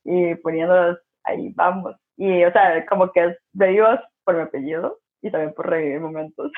y 0.04 0.36
poniéndolos 0.36 1.00
ahí, 1.24 1.52
vamos. 1.56 1.96
Y, 2.16 2.44
o 2.44 2.52
sea, 2.52 2.86
como 2.86 3.12
que 3.12 3.26
es 3.26 3.38
revivos 3.54 4.00
por 4.24 4.36
mi 4.36 4.42
apellido, 4.42 5.00
y 5.22 5.32
también 5.32 5.54
por 5.54 5.70
revivir 5.70 6.00
momentos. 6.00 6.52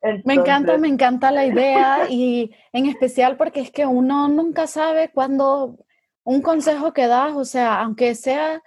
Entonces, 0.00 0.24
me 0.26 0.34
encanta, 0.34 0.78
me 0.78 0.88
encanta 0.88 1.30
la 1.30 1.46
idea 1.46 2.06
y 2.08 2.54
en 2.72 2.86
especial 2.86 3.36
porque 3.36 3.60
es 3.60 3.70
que 3.70 3.86
uno 3.86 4.28
nunca 4.28 4.66
sabe 4.66 5.10
cuándo 5.10 5.76
un 6.24 6.42
consejo 6.42 6.92
que 6.92 7.06
das, 7.06 7.34
o 7.34 7.44
sea, 7.44 7.80
aunque 7.80 8.14
sea 8.14 8.62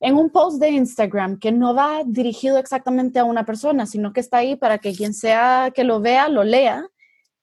en 0.00 0.16
un 0.16 0.30
post 0.30 0.60
de 0.60 0.70
Instagram 0.70 1.38
que 1.38 1.52
no 1.52 1.74
va 1.74 2.02
dirigido 2.06 2.58
exactamente 2.58 3.18
a 3.18 3.24
una 3.24 3.44
persona, 3.44 3.86
sino 3.86 4.12
que 4.12 4.20
está 4.20 4.38
ahí 4.38 4.56
para 4.56 4.78
que 4.78 4.94
quien 4.94 5.12
sea 5.12 5.72
que 5.74 5.84
lo 5.84 6.00
vea, 6.00 6.28
lo 6.28 6.44
lea. 6.44 6.86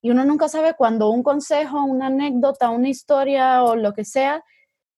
Y 0.01 0.11
uno 0.11 0.23
nunca 0.23 0.47
sabe 0.47 0.73
cuando 0.75 1.09
un 1.09 1.23
consejo, 1.23 1.83
una 1.83 2.07
anécdota, 2.07 2.69
una 2.69 2.89
historia 2.89 3.63
o 3.63 3.75
lo 3.75 3.93
que 3.93 4.05
sea 4.05 4.43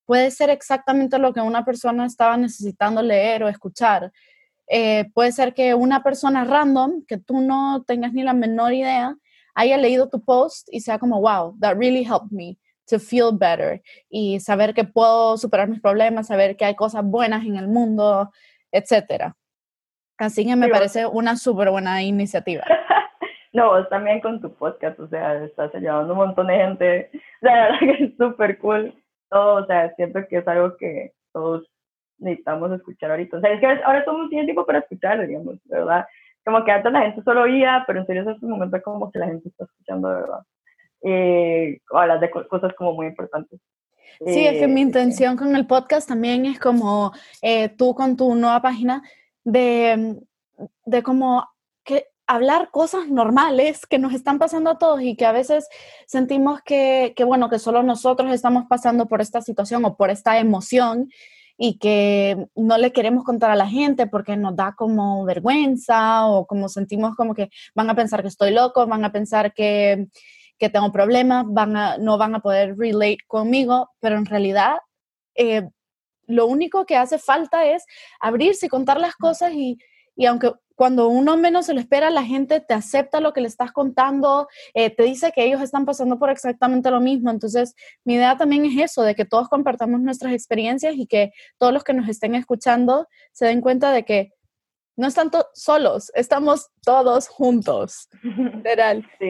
puede 0.05 0.31
ser 0.31 0.49
exactamente 0.49 1.19
lo 1.19 1.33
que 1.33 1.41
una 1.41 1.65
persona 1.65 2.05
estaba 2.05 2.37
necesitando 2.37 3.01
leer 3.01 3.43
o 3.43 3.49
escuchar. 3.49 4.11
Eh, 4.69 5.09
puede 5.13 5.31
ser 5.31 5.53
que 5.53 5.73
una 5.73 6.03
persona 6.03 6.45
random, 6.45 7.05
que 7.05 7.17
tú 7.17 7.41
no 7.41 7.83
tengas 7.85 8.13
ni 8.13 8.23
la 8.23 8.33
menor 8.33 8.73
idea, 8.73 9.15
haya 9.55 9.77
leído 9.77 10.07
tu 10.09 10.23
post 10.23 10.69
y 10.71 10.81
sea 10.81 10.99
como, 10.99 11.19
wow, 11.21 11.57
that 11.59 11.75
really 11.77 12.03
helped 12.03 12.31
me 12.31 12.57
to 12.87 12.99
feel 12.99 13.31
better 13.33 13.81
y 14.09 14.39
saber 14.39 14.73
que 14.73 14.83
puedo 14.83 15.37
superar 15.37 15.67
mis 15.67 15.81
problemas, 15.81 16.27
saber 16.27 16.55
que 16.57 16.65
hay 16.65 16.75
cosas 16.75 17.03
buenas 17.03 17.45
en 17.45 17.55
el 17.57 17.67
mundo, 17.67 18.31
etc. 18.71 19.33
Así 20.17 20.45
que 20.45 20.55
me 20.55 20.69
parece 20.69 21.05
una 21.05 21.35
súper 21.35 21.69
buena 21.69 22.01
iniciativa. 22.03 22.63
No, 23.53 23.69
vos 23.69 23.89
también 23.89 24.21
con 24.21 24.39
tu 24.39 24.53
podcast, 24.53 24.99
o 24.99 25.07
sea, 25.07 25.43
estás 25.43 25.73
ayudando 25.73 26.13
un 26.13 26.19
montón 26.19 26.45
de 26.45 26.57
gente. 26.57 27.09
O 27.13 27.19
sea, 27.41 27.55
la 27.55 27.61
verdad 27.63 27.79
que 27.79 28.03
es 28.03 28.17
súper 28.17 28.59
cool 28.59 28.93
todo, 29.29 29.63
o 29.63 29.65
sea, 29.65 29.93
siento 29.95 30.19
que 30.29 30.37
es 30.37 30.47
algo 30.47 30.77
que 30.77 31.13
todos 31.33 31.67
necesitamos 32.19 32.71
escuchar 32.71 33.09
ahorita. 33.09 33.37
O 33.37 33.41
sea, 33.41 33.51
es 33.51 33.59
que 33.59 33.65
ahora 33.65 34.03
todo 34.03 34.15
el 34.15 34.17
mundo 34.17 34.29
tiene 34.29 34.45
tiempo 34.45 34.65
para 34.65 34.79
escuchar, 34.79 35.25
digamos, 35.25 35.55
verdad. 35.65 36.05
Como 36.45 36.63
que 36.63 36.71
antes 36.71 36.91
la 36.91 37.01
gente 37.01 37.23
solo 37.23 37.41
oía, 37.41 37.83
pero 37.87 37.99
en 37.99 38.05
serio 38.05 38.21
en 38.23 38.29
este 38.29 38.45
momento 38.45 38.81
como 38.83 39.11
que 39.11 39.19
la 39.19 39.27
gente 39.27 39.49
está 39.49 39.65
escuchando 39.65 40.09
verdad. 40.09 40.39
Y 41.03 41.77
hablas 41.91 42.19
de 42.21 42.29
co- 42.31 42.47
cosas 42.47 42.73
como 42.77 42.93
muy 42.93 43.07
importantes. 43.07 43.59
Sí, 44.25 44.45
es 44.45 44.57
que 44.57 44.67
mi 44.67 44.81
Eh, 44.81 44.83
intención 44.83 45.37
con 45.37 45.55
el 45.55 45.67
podcast 45.67 46.07
también 46.07 46.45
es 46.45 46.59
como 46.59 47.11
eh, 47.41 47.69
tú 47.69 47.93
con 47.93 48.15
tu 48.17 48.33
nueva 48.35 48.61
página 48.61 49.03
de, 49.43 50.17
de 50.85 51.03
como 51.03 51.47
que 51.83 52.07
hablar 52.25 52.71
cosas 52.71 53.07
normales 53.09 53.85
que 53.85 53.99
nos 53.99 54.13
están 54.13 54.39
pasando 54.39 54.71
a 54.71 54.77
todos 54.77 55.01
y 55.01 55.15
que 55.15 55.25
a 55.25 55.31
veces 55.31 55.67
sentimos 56.07 56.61
que, 56.63 57.13
que, 57.15 57.23
bueno, 57.23 57.47
que 57.49 57.59
solo 57.59 57.83
nosotros 57.83 58.33
estamos 58.33 58.65
pasando 58.67 59.07
por 59.07 59.21
esta 59.21 59.41
situación 59.41 59.85
o 59.85 59.95
por 59.95 60.09
esta 60.09 60.39
emoción 60.39 61.09
y 61.57 61.77
que 61.77 62.47
no 62.55 62.77
le 62.77 62.91
queremos 62.91 63.23
contar 63.23 63.51
a 63.51 63.55
la 63.55 63.67
gente 63.67 64.07
porque 64.07 64.35
nos 64.35 64.55
da 64.55 64.73
como 64.75 65.25
vergüenza 65.25 66.25
o 66.27 66.45
como 66.47 66.69
sentimos 66.69 67.15
como 67.15 67.33
que 67.33 67.49
van 67.75 67.89
a 67.89 67.95
pensar 67.95 68.21
que 68.23 68.27
estoy 68.29 68.51
loco, 68.51 68.85
van 68.87 69.05
a 69.05 69.11
pensar 69.11 69.53
que, 69.53 70.07
que 70.57 70.69
tengo 70.69 70.91
problemas, 70.91 71.45
van 71.47 71.75
a, 71.75 71.97
no 71.97 72.17
van 72.17 72.35
a 72.35 72.39
poder 72.39 72.77
relate 72.77 73.19
conmigo, 73.27 73.89
pero 73.99 74.17
en 74.17 74.25
realidad 74.25 74.77
eh, 75.35 75.67
lo 76.25 76.47
único 76.47 76.85
que 76.85 76.97
hace 76.97 77.17
falta 77.17 77.65
es 77.65 77.85
abrirse 78.19 78.65
y 78.65 78.69
contar 78.69 78.99
las 78.99 79.15
cosas 79.15 79.53
y, 79.53 79.77
y 80.15 80.25
aunque 80.25 80.51
cuando 80.77 81.07
uno 81.07 81.37
menos 81.37 81.65
se 81.65 81.73
lo 81.73 81.79
espera, 81.79 82.11
la 82.11 82.23
gente 82.23 82.59
te 82.59 82.75
acepta 82.75 83.19
lo 83.19 83.33
que 83.33 83.41
le 83.41 83.47
estás 83.47 83.71
contando, 83.71 84.47
eh, 84.75 84.91
te 84.91 85.03
dice 85.03 85.31
que 85.31 85.43
ellos 85.43 85.59
están 85.59 85.85
pasando 85.85 86.19
por 86.19 86.29
exactamente 86.29 86.91
lo 86.91 86.99
mismo. 86.99 87.31
Entonces, 87.31 87.73
mi 88.05 88.13
idea 88.13 88.37
también 88.37 88.63
es 88.63 88.77
eso, 88.77 89.01
de 89.01 89.15
que 89.15 89.25
todos 89.25 89.49
compartamos 89.49 90.01
nuestras 90.01 90.33
experiencias 90.33 90.93
y 90.95 91.07
que 91.07 91.31
todos 91.57 91.73
los 91.73 91.83
que 91.83 91.95
nos 91.95 92.07
estén 92.07 92.35
escuchando 92.35 93.07
se 93.31 93.47
den 93.47 93.59
cuenta 93.59 93.91
de 93.91 94.05
que 94.05 94.33
no 94.95 95.07
están 95.07 95.31
solos, 95.55 96.11
estamos 96.13 96.69
todos 96.83 97.27
juntos. 97.27 98.07
Literal. 98.21 99.03
Sí, 99.17 99.25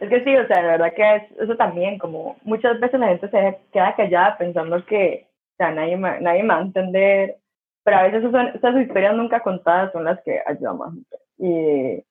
es 0.00 0.08
que 0.08 0.24
sí, 0.24 0.36
o 0.36 0.46
sea, 0.46 0.62
la 0.62 0.78
verdad 0.78 0.94
que 0.94 1.16
es, 1.16 1.22
eso 1.40 1.56
también, 1.56 1.98
como 1.98 2.36
muchas 2.42 2.78
veces 2.80 3.00
la 3.00 3.08
gente 3.08 3.28
se 3.30 3.58
queda 3.72 3.96
callada 3.96 4.38
pensando 4.38 4.84
que, 4.86 5.26
o 5.26 5.56
sea, 5.56 5.72
nadie, 5.72 5.96
nadie 5.96 6.42
me 6.42 6.54
va 6.54 6.58
a 6.58 6.62
entender, 6.62 7.36
pero 7.84 7.96
a 7.96 8.02
veces 8.04 8.22
son, 8.30 8.48
esas 8.48 8.80
historias 8.80 9.14
nunca 9.16 9.40
contadas 9.40 9.92
son 9.92 10.04
las 10.04 10.20
que 10.22 10.40
ayudan 10.46 10.78
más. 10.78 10.94
Y, 11.38 12.04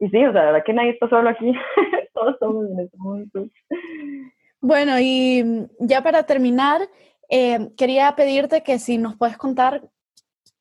y 0.00 0.08
sí, 0.10 0.24
o 0.24 0.32
sea, 0.32 0.44
la 0.44 0.52
verdad 0.52 0.64
que 0.64 0.72
nadie 0.72 0.90
está 0.90 1.08
solo 1.08 1.28
aquí, 1.28 1.52
todos 2.14 2.34
estamos 2.34 2.70
en 2.70 2.80
este 2.80 2.96
mundo. 2.96 3.46
Bueno, 4.60 4.98
y 5.00 5.68
ya 5.80 6.02
para 6.02 6.24
terminar, 6.24 6.80
eh, 7.28 7.70
quería 7.76 8.14
pedirte 8.16 8.62
que 8.62 8.78
si 8.78 8.98
nos 8.98 9.16
puedes 9.16 9.36
contar 9.36 9.82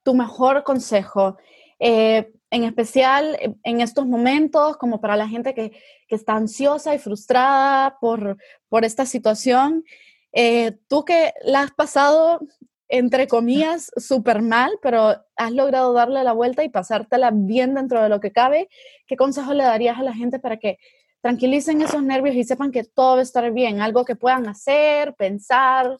tu 0.04 0.14
mejor 0.14 0.64
consejo, 0.64 1.38
eh, 1.80 2.32
en 2.50 2.64
especial 2.64 3.38
en 3.64 3.82
estos 3.82 4.06
momentos, 4.06 4.78
como 4.78 5.02
para 5.02 5.18
la 5.18 5.28
gente 5.28 5.54
que, 5.54 5.72
que 6.08 6.16
está 6.16 6.34
ansiosa 6.34 6.96
y 6.96 7.00
frustrada 7.00 7.98
por, 8.00 8.38
por 8.70 8.86
esta 8.86 9.06
situación. 9.06 9.84
Eh, 10.32 10.78
tú 10.88 11.04
que 11.04 11.34
la 11.44 11.62
has 11.62 11.72
pasado, 11.72 12.40
entre 12.88 13.28
comillas, 13.28 13.92
súper 13.98 14.42
mal, 14.42 14.78
pero 14.82 15.16
has 15.36 15.52
logrado 15.52 15.94
darle 15.94 16.24
la 16.24 16.34
vuelta 16.34 16.64
y 16.64 16.70
pasártela 16.70 17.32
bien 17.34 17.74
dentro 17.74 18.02
de 18.02 18.10
lo 18.10 18.20
que 18.20 18.32
cabe, 18.32 18.70
¿qué 19.08 19.18
consejo 19.18 19.54
le 19.54 19.64
darías 19.64 19.98
a 19.98 20.04
la 20.04 20.14
gente 20.14 20.40
para 20.40 20.58
que 20.58 20.78
tranquilicen 21.22 21.82
esos 21.82 22.04
nervios 22.04 22.36
y 22.36 22.44
sepan 22.44 22.72
que 22.72 22.84
todo 22.84 23.16
va 23.16 23.20
a 23.20 23.24
estar 23.24 23.52
bien? 23.52 23.82
Algo 23.82 24.06
que 24.06 24.16
puedan 24.16 24.48
hacer, 24.48 25.16
pensar, 25.16 25.98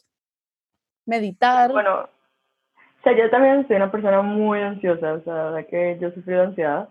meditar. 1.06 1.72
Bueno, 1.72 2.08
o 3.00 3.04
sea, 3.04 3.14
yo 3.16 3.30
también 3.30 3.68
soy 3.68 3.78
una 3.78 3.92
persona 3.92 4.22
muy 4.22 4.60
ansiosa, 4.60 5.14
o 5.14 5.22
sea, 5.22 5.34
la 5.34 5.44
verdad 5.46 5.68
que 5.70 5.98
yo 6.00 6.12
sufrí 6.12 6.34
de 6.34 6.42
ansiedad 6.42 6.90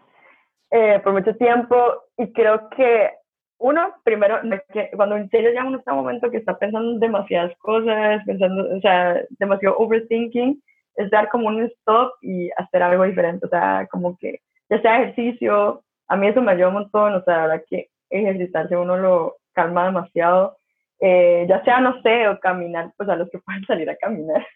eh, 0.71 1.01
por 1.03 1.13
mucho 1.13 1.35
tiempo 1.37 1.77
y 2.17 2.33
creo 2.33 2.69
que 2.71 3.11
uno, 3.59 3.95
primero, 4.05 4.39
que 4.73 4.91
cuando 4.95 5.17
en 5.17 5.31
serio 5.31 5.51
ya 5.53 5.65
uno 5.65 5.79
está 5.79 5.93
en 5.93 5.99
un 5.99 6.05
momento 6.05 6.31
que 6.31 6.37
está 6.37 6.59
pensando 6.59 6.93
en 6.93 7.01
demasiadas 7.01 7.57
cosas, 7.59 8.23
pensando, 8.27 8.77
o 8.77 8.81
sea, 8.81 9.23
demasiado 9.39 9.77
overthinking, 9.79 10.63
es 10.97 11.11
dar 11.11 11.29
como 11.29 11.49
un 11.49 11.63
stop 11.63 12.13
y 12.21 12.51
hacer 12.57 12.83
algo 12.83 13.05
diferente, 13.05 13.47
o 13.47 13.49
sea, 13.49 13.87
como 13.91 14.17
que 14.19 14.41
ya 14.69 14.81
sea 14.83 15.03
ejercicio, 15.03 15.83
a 16.09 16.17
mí 16.17 16.29
eso 16.29 16.43
me 16.43 16.53
ayuda 16.53 16.69
un 16.69 16.75
montón, 16.75 17.15
o 17.15 17.23
sea, 17.25 17.37
la 17.37 17.47
verdad 17.47 17.65
que 17.69 17.89
ejercitarse 18.11 18.77
uno 18.77 18.97
lo 18.97 19.37
calma 19.53 19.87
demasiado, 19.87 20.57
eh, 21.01 21.47
ya 21.49 21.63
sea, 21.65 21.81
no 21.81 22.01
sé, 22.03 22.29
o 22.29 22.39
caminar, 22.41 22.93
pues 22.97 23.09
a 23.09 23.17
los 23.17 23.31
que 23.31 23.39
pueden 23.45 23.65
salir 23.65 23.89
a 23.89 23.97
caminar, 23.97 24.47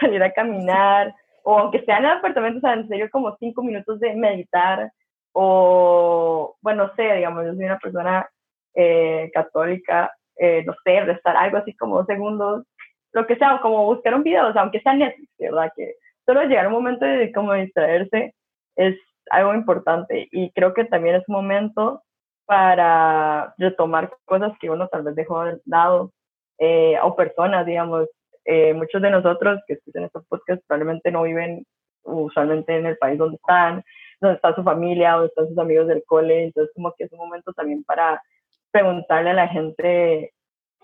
salir 0.00 0.22
a 0.22 0.32
caminar, 0.32 1.14
o 1.42 1.58
aunque 1.58 1.84
sea 1.84 1.98
en 1.98 2.06
el 2.06 2.10
apartamento, 2.12 2.58
o 2.58 2.60
sea, 2.60 2.74
en 2.74 2.88
serio 2.88 3.08
como 3.10 3.36
cinco 3.38 3.62
minutos 3.62 4.00
de 4.00 4.14
meditar, 4.14 4.90
o, 5.32 6.56
bueno, 6.62 6.86
no 6.86 6.94
sé, 6.94 7.14
digamos, 7.14 7.44
yo 7.44 7.54
soy 7.54 7.64
una 7.64 7.78
persona 7.78 8.28
eh, 8.74 9.30
católica, 9.34 10.12
eh, 10.36 10.64
no 10.66 10.74
sé, 10.84 11.00
restar 11.00 11.36
algo 11.36 11.58
así 11.58 11.74
como 11.76 11.98
dos 11.98 12.06
segundos, 12.06 12.64
lo 13.12 13.26
que 13.26 13.36
sea, 13.36 13.60
como 13.60 13.84
buscar 13.84 14.14
un 14.14 14.22
video, 14.22 14.48
o 14.48 14.52
sea, 14.52 14.62
aunque 14.62 14.80
sea 14.80 14.94
Netflix, 14.94 15.30
¿verdad? 15.38 15.72
Que 15.76 15.94
solo 16.26 16.42
llegar 16.44 16.66
un 16.66 16.74
momento 16.74 17.04
de 17.04 17.32
como 17.32 17.54
distraerse 17.54 18.34
es 18.76 18.96
algo 19.30 19.54
importante 19.54 20.28
y 20.30 20.50
creo 20.52 20.74
que 20.74 20.84
también 20.84 21.16
es 21.16 21.24
un 21.28 21.34
momento 21.34 22.02
para 22.44 23.54
retomar 23.58 24.12
cosas 24.24 24.52
que 24.60 24.70
uno 24.70 24.88
tal 24.88 25.02
vez 25.02 25.14
dejó 25.14 25.44
de 25.44 25.60
lado 25.64 26.12
eh, 26.58 26.96
o 27.02 27.16
personas, 27.16 27.66
digamos. 27.66 28.08
Eh, 28.48 28.72
muchos 28.74 29.02
de 29.02 29.10
nosotros 29.10 29.60
que 29.66 29.74
escuchan 29.74 30.04
estos 30.04 30.24
podcasts 30.26 30.64
probablemente 30.66 31.10
no 31.10 31.24
viven 31.24 31.66
usualmente 32.04 32.76
en 32.76 32.86
el 32.86 32.96
país 32.96 33.18
donde 33.18 33.36
están, 33.36 33.82
donde 34.20 34.36
está 34.36 34.54
su 34.54 34.62
familia, 34.62 35.12
donde 35.12 35.26
están 35.26 35.48
sus 35.48 35.58
amigos 35.58 35.88
del 35.88 36.04
cole, 36.06 36.44
entonces 36.44 36.72
como 36.74 36.94
que 36.96 37.04
es 37.04 37.12
un 37.12 37.18
momento 37.18 37.52
también 37.52 37.82
para 37.82 38.22
preguntarle 38.70 39.30
a 39.30 39.34
la 39.34 39.48
gente 39.48 40.32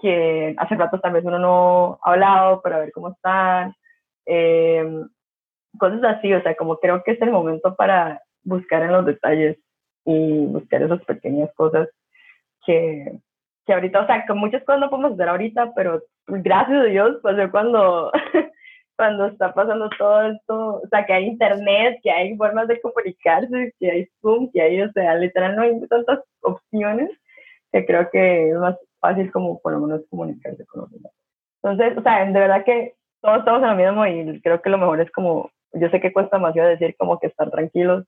que 0.00 0.54
hace 0.58 0.74
rato 0.74 0.98
tal 0.98 1.12
vez 1.12 1.24
uno 1.24 1.38
no 1.38 2.00
ha 2.02 2.12
hablado 2.12 2.62
para 2.62 2.80
ver 2.80 2.90
cómo 2.90 3.10
están, 3.10 3.72
eh, 4.26 4.84
cosas 5.78 6.02
así, 6.02 6.32
o 6.34 6.42
sea, 6.42 6.56
como 6.56 6.78
creo 6.78 7.02
que 7.04 7.12
es 7.12 7.22
el 7.22 7.30
momento 7.30 7.76
para 7.76 8.20
buscar 8.42 8.82
en 8.82 8.92
los 8.92 9.06
detalles 9.06 9.58
y 10.04 10.46
buscar 10.46 10.82
esas 10.82 11.04
pequeñas 11.04 11.50
cosas 11.54 11.88
que, 12.66 13.20
que 13.66 13.72
ahorita, 13.72 14.00
o 14.00 14.06
sea, 14.06 14.24
que 14.26 14.32
muchas 14.34 14.64
cosas 14.64 14.80
no 14.80 14.90
podemos 14.90 15.12
hacer 15.12 15.28
ahorita, 15.28 15.72
pero 15.74 16.02
gracias 16.26 16.78
a 16.78 16.84
Dios, 16.84 17.18
pues 17.22 17.36
yo 17.36 17.50
cuando, 17.50 18.10
cuando 18.96 19.26
está 19.26 19.54
pasando 19.54 19.88
todo 19.98 20.22
esto, 20.22 20.80
o 20.82 20.88
sea, 20.88 21.06
que 21.06 21.12
hay 21.12 21.26
internet, 21.26 21.98
que 22.02 22.10
hay 22.10 22.36
formas 22.36 22.68
de 22.68 22.80
comunicarse, 22.80 23.74
que 23.78 23.90
hay 23.90 24.08
Zoom, 24.20 24.50
que 24.52 24.62
hay, 24.62 24.82
o 24.82 24.90
sea, 24.92 25.14
literal 25.14 25.56
no 25.56 25.62
hay 25.62 25.80
tantas 25.88 26.20
opciones, 26.40 27.10
que 27.72 27.86
creo 27.86 28.10
que 28.10 28.50
es 28.50 28.56
más 28.56 28.76
fácil 29.00 29.30
como 29.32 29.60
por 29.60 29.72
lo 29.72 29.80
menos 29.80 30.02
comunicarse 30.10 30.64
con 30.66 30.82
los 30.82 30.90
demás. 30.90 31.12
Entonces, 31.62 31.96
o 31.96 32.02
sea, 32.02 32.24
de 32.24 32.32
verdad 32.32 32.64
que 32.64 32.94
todos 33.20 33.38
estamos 33.38 33.62
en 33.62 33.68
lo 33.68 33.76
mismo 33.76 34.06
y 34.06 34.40
creo 34.40 34.60
que 34.60 34.70
lo 34.70 34.78
mejor 34.78 35.00
es 35.00 35.10
como, 35.12 35.50
yo 35.72 35.88
sé 35.90 36.00
que 36.00 36.12
cuesta 36.12 36.36
demasiado 36.36 36.68
decir 36.68 36.96
como 36.98 37.18
que 37.18 37.28
estar 37.28 37.50
tranquilos, 37.50 38.04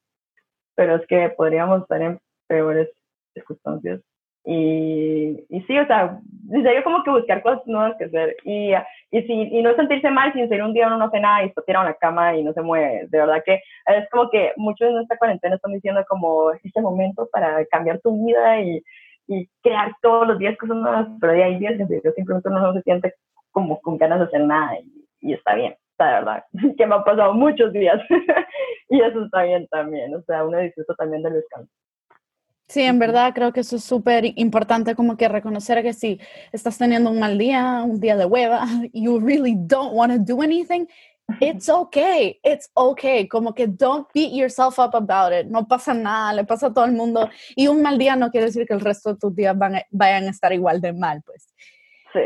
pero 0.75 0.97
es 0.97 1.07
que 1.07 1.31
podríamos 1.31 1.83
estar 1.83 2.03
en 2.03 2.19
peores 2.49 2.91
circunstancias. 3.33 4.01
Y, 4.47 5.45
y 5.49 5.63
sí, 5.63 5.79
o 5.79 5.87
sea, 5.87 6.21
yo 6.51 6.85
como 6.85 7.03
que 7.03 7.11
buscar 7.11 7.43
cosas 7.43 7.63
nuevas 7.67 7.97
que 7.97 8.05
hacer. 8.05 8.37
Y, 8.45 8.73
y, 9.11 9.23
si, 9.23 9.33
y 9.33 9.63
no 9.63 9.75
sentirse 9.75 10.11
mal 10.11 10.33
sin 10.33 10.49
ser 10.49 10.63
un 10.63 10.75
día 10.75 10.87
uno 10.87 10.99
no 10.99 11.07
hace 11.07 11.21
nada 11.21 11.43
y 11.43 11.49
está 11.49 11.63
tirado 11.63 11.87
en 11.87 11.93
la 11.93 11.99
cama 11.99 12.37
y 12.37 12.45
no 12.45 12.53
se 12.53 12.63
mueve. 12.63 13.07
De 13.09 13.19
verdad 13.19 13.43
que 13.45 13.55
es 13.55 14.11
como 14.11 14.31
que 14.31 14.53
muchos 14.57 14.89
en 14.89 15.01
esta 15.01 15.17
cuarentena 15.17 15.57
están 15.57 15.73
diciendo 15.73 16.05
como 16.09 16.53
este 16.53 16.81
momento 16.81 17.29
para 17.33 17.65
cambiar 17.67 18.01
tu 18.01 18.25
vida 18.25 18.61
y, 18.61 18.83
y 19.29 19.49
crear 19.63 19.93
todos 20.03 20.27
los 20.29 20.39
días 20.39 20.57
cosas 20.59 20.77
nuevas, 20.77 21.09
pero 21.21 21.33
hay 21.33 21.59
días 21.59 21.75
que 21.79 22.13
simplemente 22.13 22.49
uno 22.49 22.61
no 22.61 22.75
se 22.75 22.83
siente 22.83 23.15
como 23.51 23.81
con 23.81 23.97
ganas 23.99 24.19
de 24.19 24.27
hacer 24.27 24.41
nada 24.43 24.79
y, 24.81 25.31
y 25.31 25.33
está 25.33 25.55
bien 25.55 25.75
de 25.99 26.05
verdad, 26.05 26.45
que 26.77 26.87
me 26.87 26.95
ha 26.95 27.05
pasado 27.05 27.35
muchos 27.35 27.73
días 27.73 28.01
y 28.89 29.01
eso 29.01 29.25
está 29.25 29.43
bien 29.45 29.67
también, 29.69 30.15
o 30.15 30.23
sea, 30.23 30.45
uno 30.45 30.59
disfruta 30.59 30.95
también 30.95 31.23
del 31.23 31.35
descanso. 31.35 31.71
Sí, 32.67 32.83
en 32.83 32.99
verdad 32.99 33.35
creo 33.35 33.53
que 33.53 33.61
eso 33.61 33.77
es 33.77 33.85
súper 33.85 34.33
importante 34.37 34.95
como 34.95 35.17
que 35.17 35.29
reconocer 35.29 35.83
que 35.83 35.93
si 35.93 36.19
estás 36.51 36.79
teniendo 36.79 37.11
un 37.11 37.21
mal 37.21 37.37
día, 37.37 37.83
un 37.85 38.01
día 38.01 38.17
de 38.17 38.25
hueva, 38.25 38.65
you 38.93 39.21
really 39.21 39.55
don't 39.57 39.93
want 39.93 40.13
to 40.13 40.19
do 40.19 40.43
anything, 40.43 40.87
it's 41.41 41.69
okay, 41.69 42.41
it's 42.43 42.71
okay, 42.75 43.29
como 43.29 43.55
que 43.55 43.67
don't 43.67 44.07
beat 44.15 44.33
yourself 44.33 44.79
up 44.79 44.95
about 44.95 45.33
it, 45.33 45.47
no 45.47 45.67
pasa 45.67 45.93
nada, 45.93 46.33
le 46.33 46.45
pasa 46.45 46.69
a 46.69 46.75
todo 46.75 46.87
el 46.87 46.93
mundo 46.93 47.29
y 47.55 47.67
un 47.67 47.83
mal 47.83 47.99
día 47.99 48.17
no 48.17 48.31
quiere 48.31 48.47
decir 48.47 48.67
que 48.67 48.75
el 48.75 48.81
resto 48.81 49.13
de 49.13 49.19
tus 49.19 49.35
días 49.35 49.57
van 49.57 49.81
vayan 49.91 50.25
a 50.25 50.31
estar 50.31 50.53
igual 50.53 50.81
de 50.81 50.93
mal, 50.93 51.23
pues. 51.25 51.55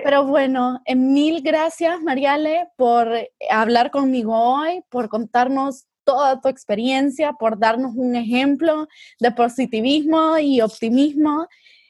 Pero 0.05 0.25
bueno, 0.27 0.83
eh, 0.85 0.95
mil 0.95 1.41
gracias, 1.41 2.03
Mariale, 2.03 2.69
por 2.77 3.09
hablar 3.51 3.91
conmigo 3.91 4.37
hoy, 4.39 4.83
por 4.91 5.09
contarnos 5.09 5.88
toda 6.09 6.41
tu 6.41 6.49
experiencia, 6.49 7.35
por 7.35 7.59
darnos 7.59 7.93
un 7.95 8.17
ejemplo 8.17 8.89
de 9.21 9.31
positivismo 9.31 10.39
y 10.39 10.63
optimismo 10.63 11.47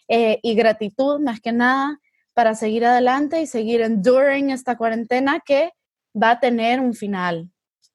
eh, 0.09 0.40
y 0.42 0.57
gratitud, 0.57 1.20
más 1.20 1.38
que 1.40 1.52
nada, 1.52 2.00
para 2.35 2.57
seguir 2.57 2.85
adelante 2.85 3.40
y 3.40 3.46
seguir 3.46 3.81
enduring 3.81 4.50
esta 4.50 4.76
cuarentena 4.76 5.38
que 5.46 5.70
va 6.20 6.31
a 6.31 6.40
tener 6.40 6.81
un 6.81 6.94
final. 6.94 7.48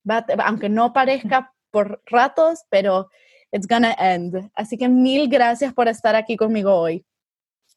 Va 0.09 0.25
aunque 0.45 0.69
no 0.69 0.93
parezca 0.93 1.51
por 1.71 2.01
ratos, 2.05 2.63
pero 2.69 3.09
it's 3.51 3.67
gonna 3.67 3.93
end. 3.99 4.49
Así 4.55 4.77
que 4.77 4.87
mil 4.87 5.27
gracias 5.27 5.73
por 5.73 5.89
estar 5.89 6.15
aquí 6.15 6.37
conmigo 6.37 6.73
hoy. 6.73 7.03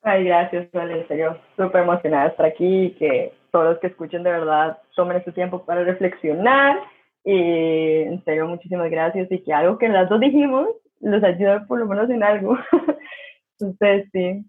Ay, 0.02 0.22
gracias, 0.22 0.70
Vale. 0.70 1.04
En 1.11 1.37
súper 1.56 1.82
emocionada 1.82 2.26
de 2.26 2.30
estar 2.30 2.46
aquí 2.46 2.85
y 2.85 2.90
que 2.92 3.32
todos 3.50 3.70
los 3.70 3.78
que 3.80 3.88
escuchen 3.88 4.22
de 4.22 4.30
verdad 4.30 4.78
tomen 4.94 5.16
este 5.16 5.32
tiempo 5.32 5.64
para 5.64 5.82
reflexionar. 5.82 6.78
Y 7.26 8.02
en 8.02 8.24
serio, 8.24 8.46
muchísimas 8.46 8.88
gracias. 8.88 9.30
Y 9.30 9.42
que 9.42 9.52
algo 9.52 9.78
que 9.78 9.88
las 9.88 10.08
dos 10.08 10.20
dijimos 10.20 10.68
los 11.00 11.22
ayude 11.24 11.60
por 11.66 11.80
lo 11.80 11.86
menos 11.86 12.08
en 12.08 12.22
algo. 12.22 12.56
Entonces, 13.58 14.08
sí, 14.12 14.44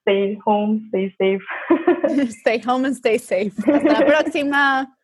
stay 0.00 0.38
home, 0.46 0.80
stay 0.88 1.10
safe. 1.18 1.44
stay 2.40 2.62
home 2.66 2.86
and 2.86 2.96
stay 2.96 3.18
safe. 3.18 3.52
Hasta 3.70 3.92
la 3.92 4.06
próxima. 4.06 4.96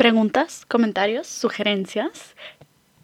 preguntas, 0.00 0.64
comentarios, 0.64 1.26
sugerencias, 1.26 2.34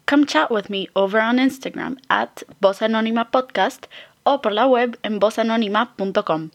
come 0.07 0.25
chat 0.25 0.49
with 0.49 0.67
me 0.67 0.87
over 0.95 1.19
on 1.21 1.37
Instagram 1.37 1.95
at 2.09 2.41
Voz 2.59 2.79
Anónima 2.79 3.29
Podcast 3.29 3.85
o 4.27 4.41
por 4.41 4.51
la 4.51 4.67
web 4.67 4.99
en 5.03 5.19
vozanónima.com. 5.19 6.49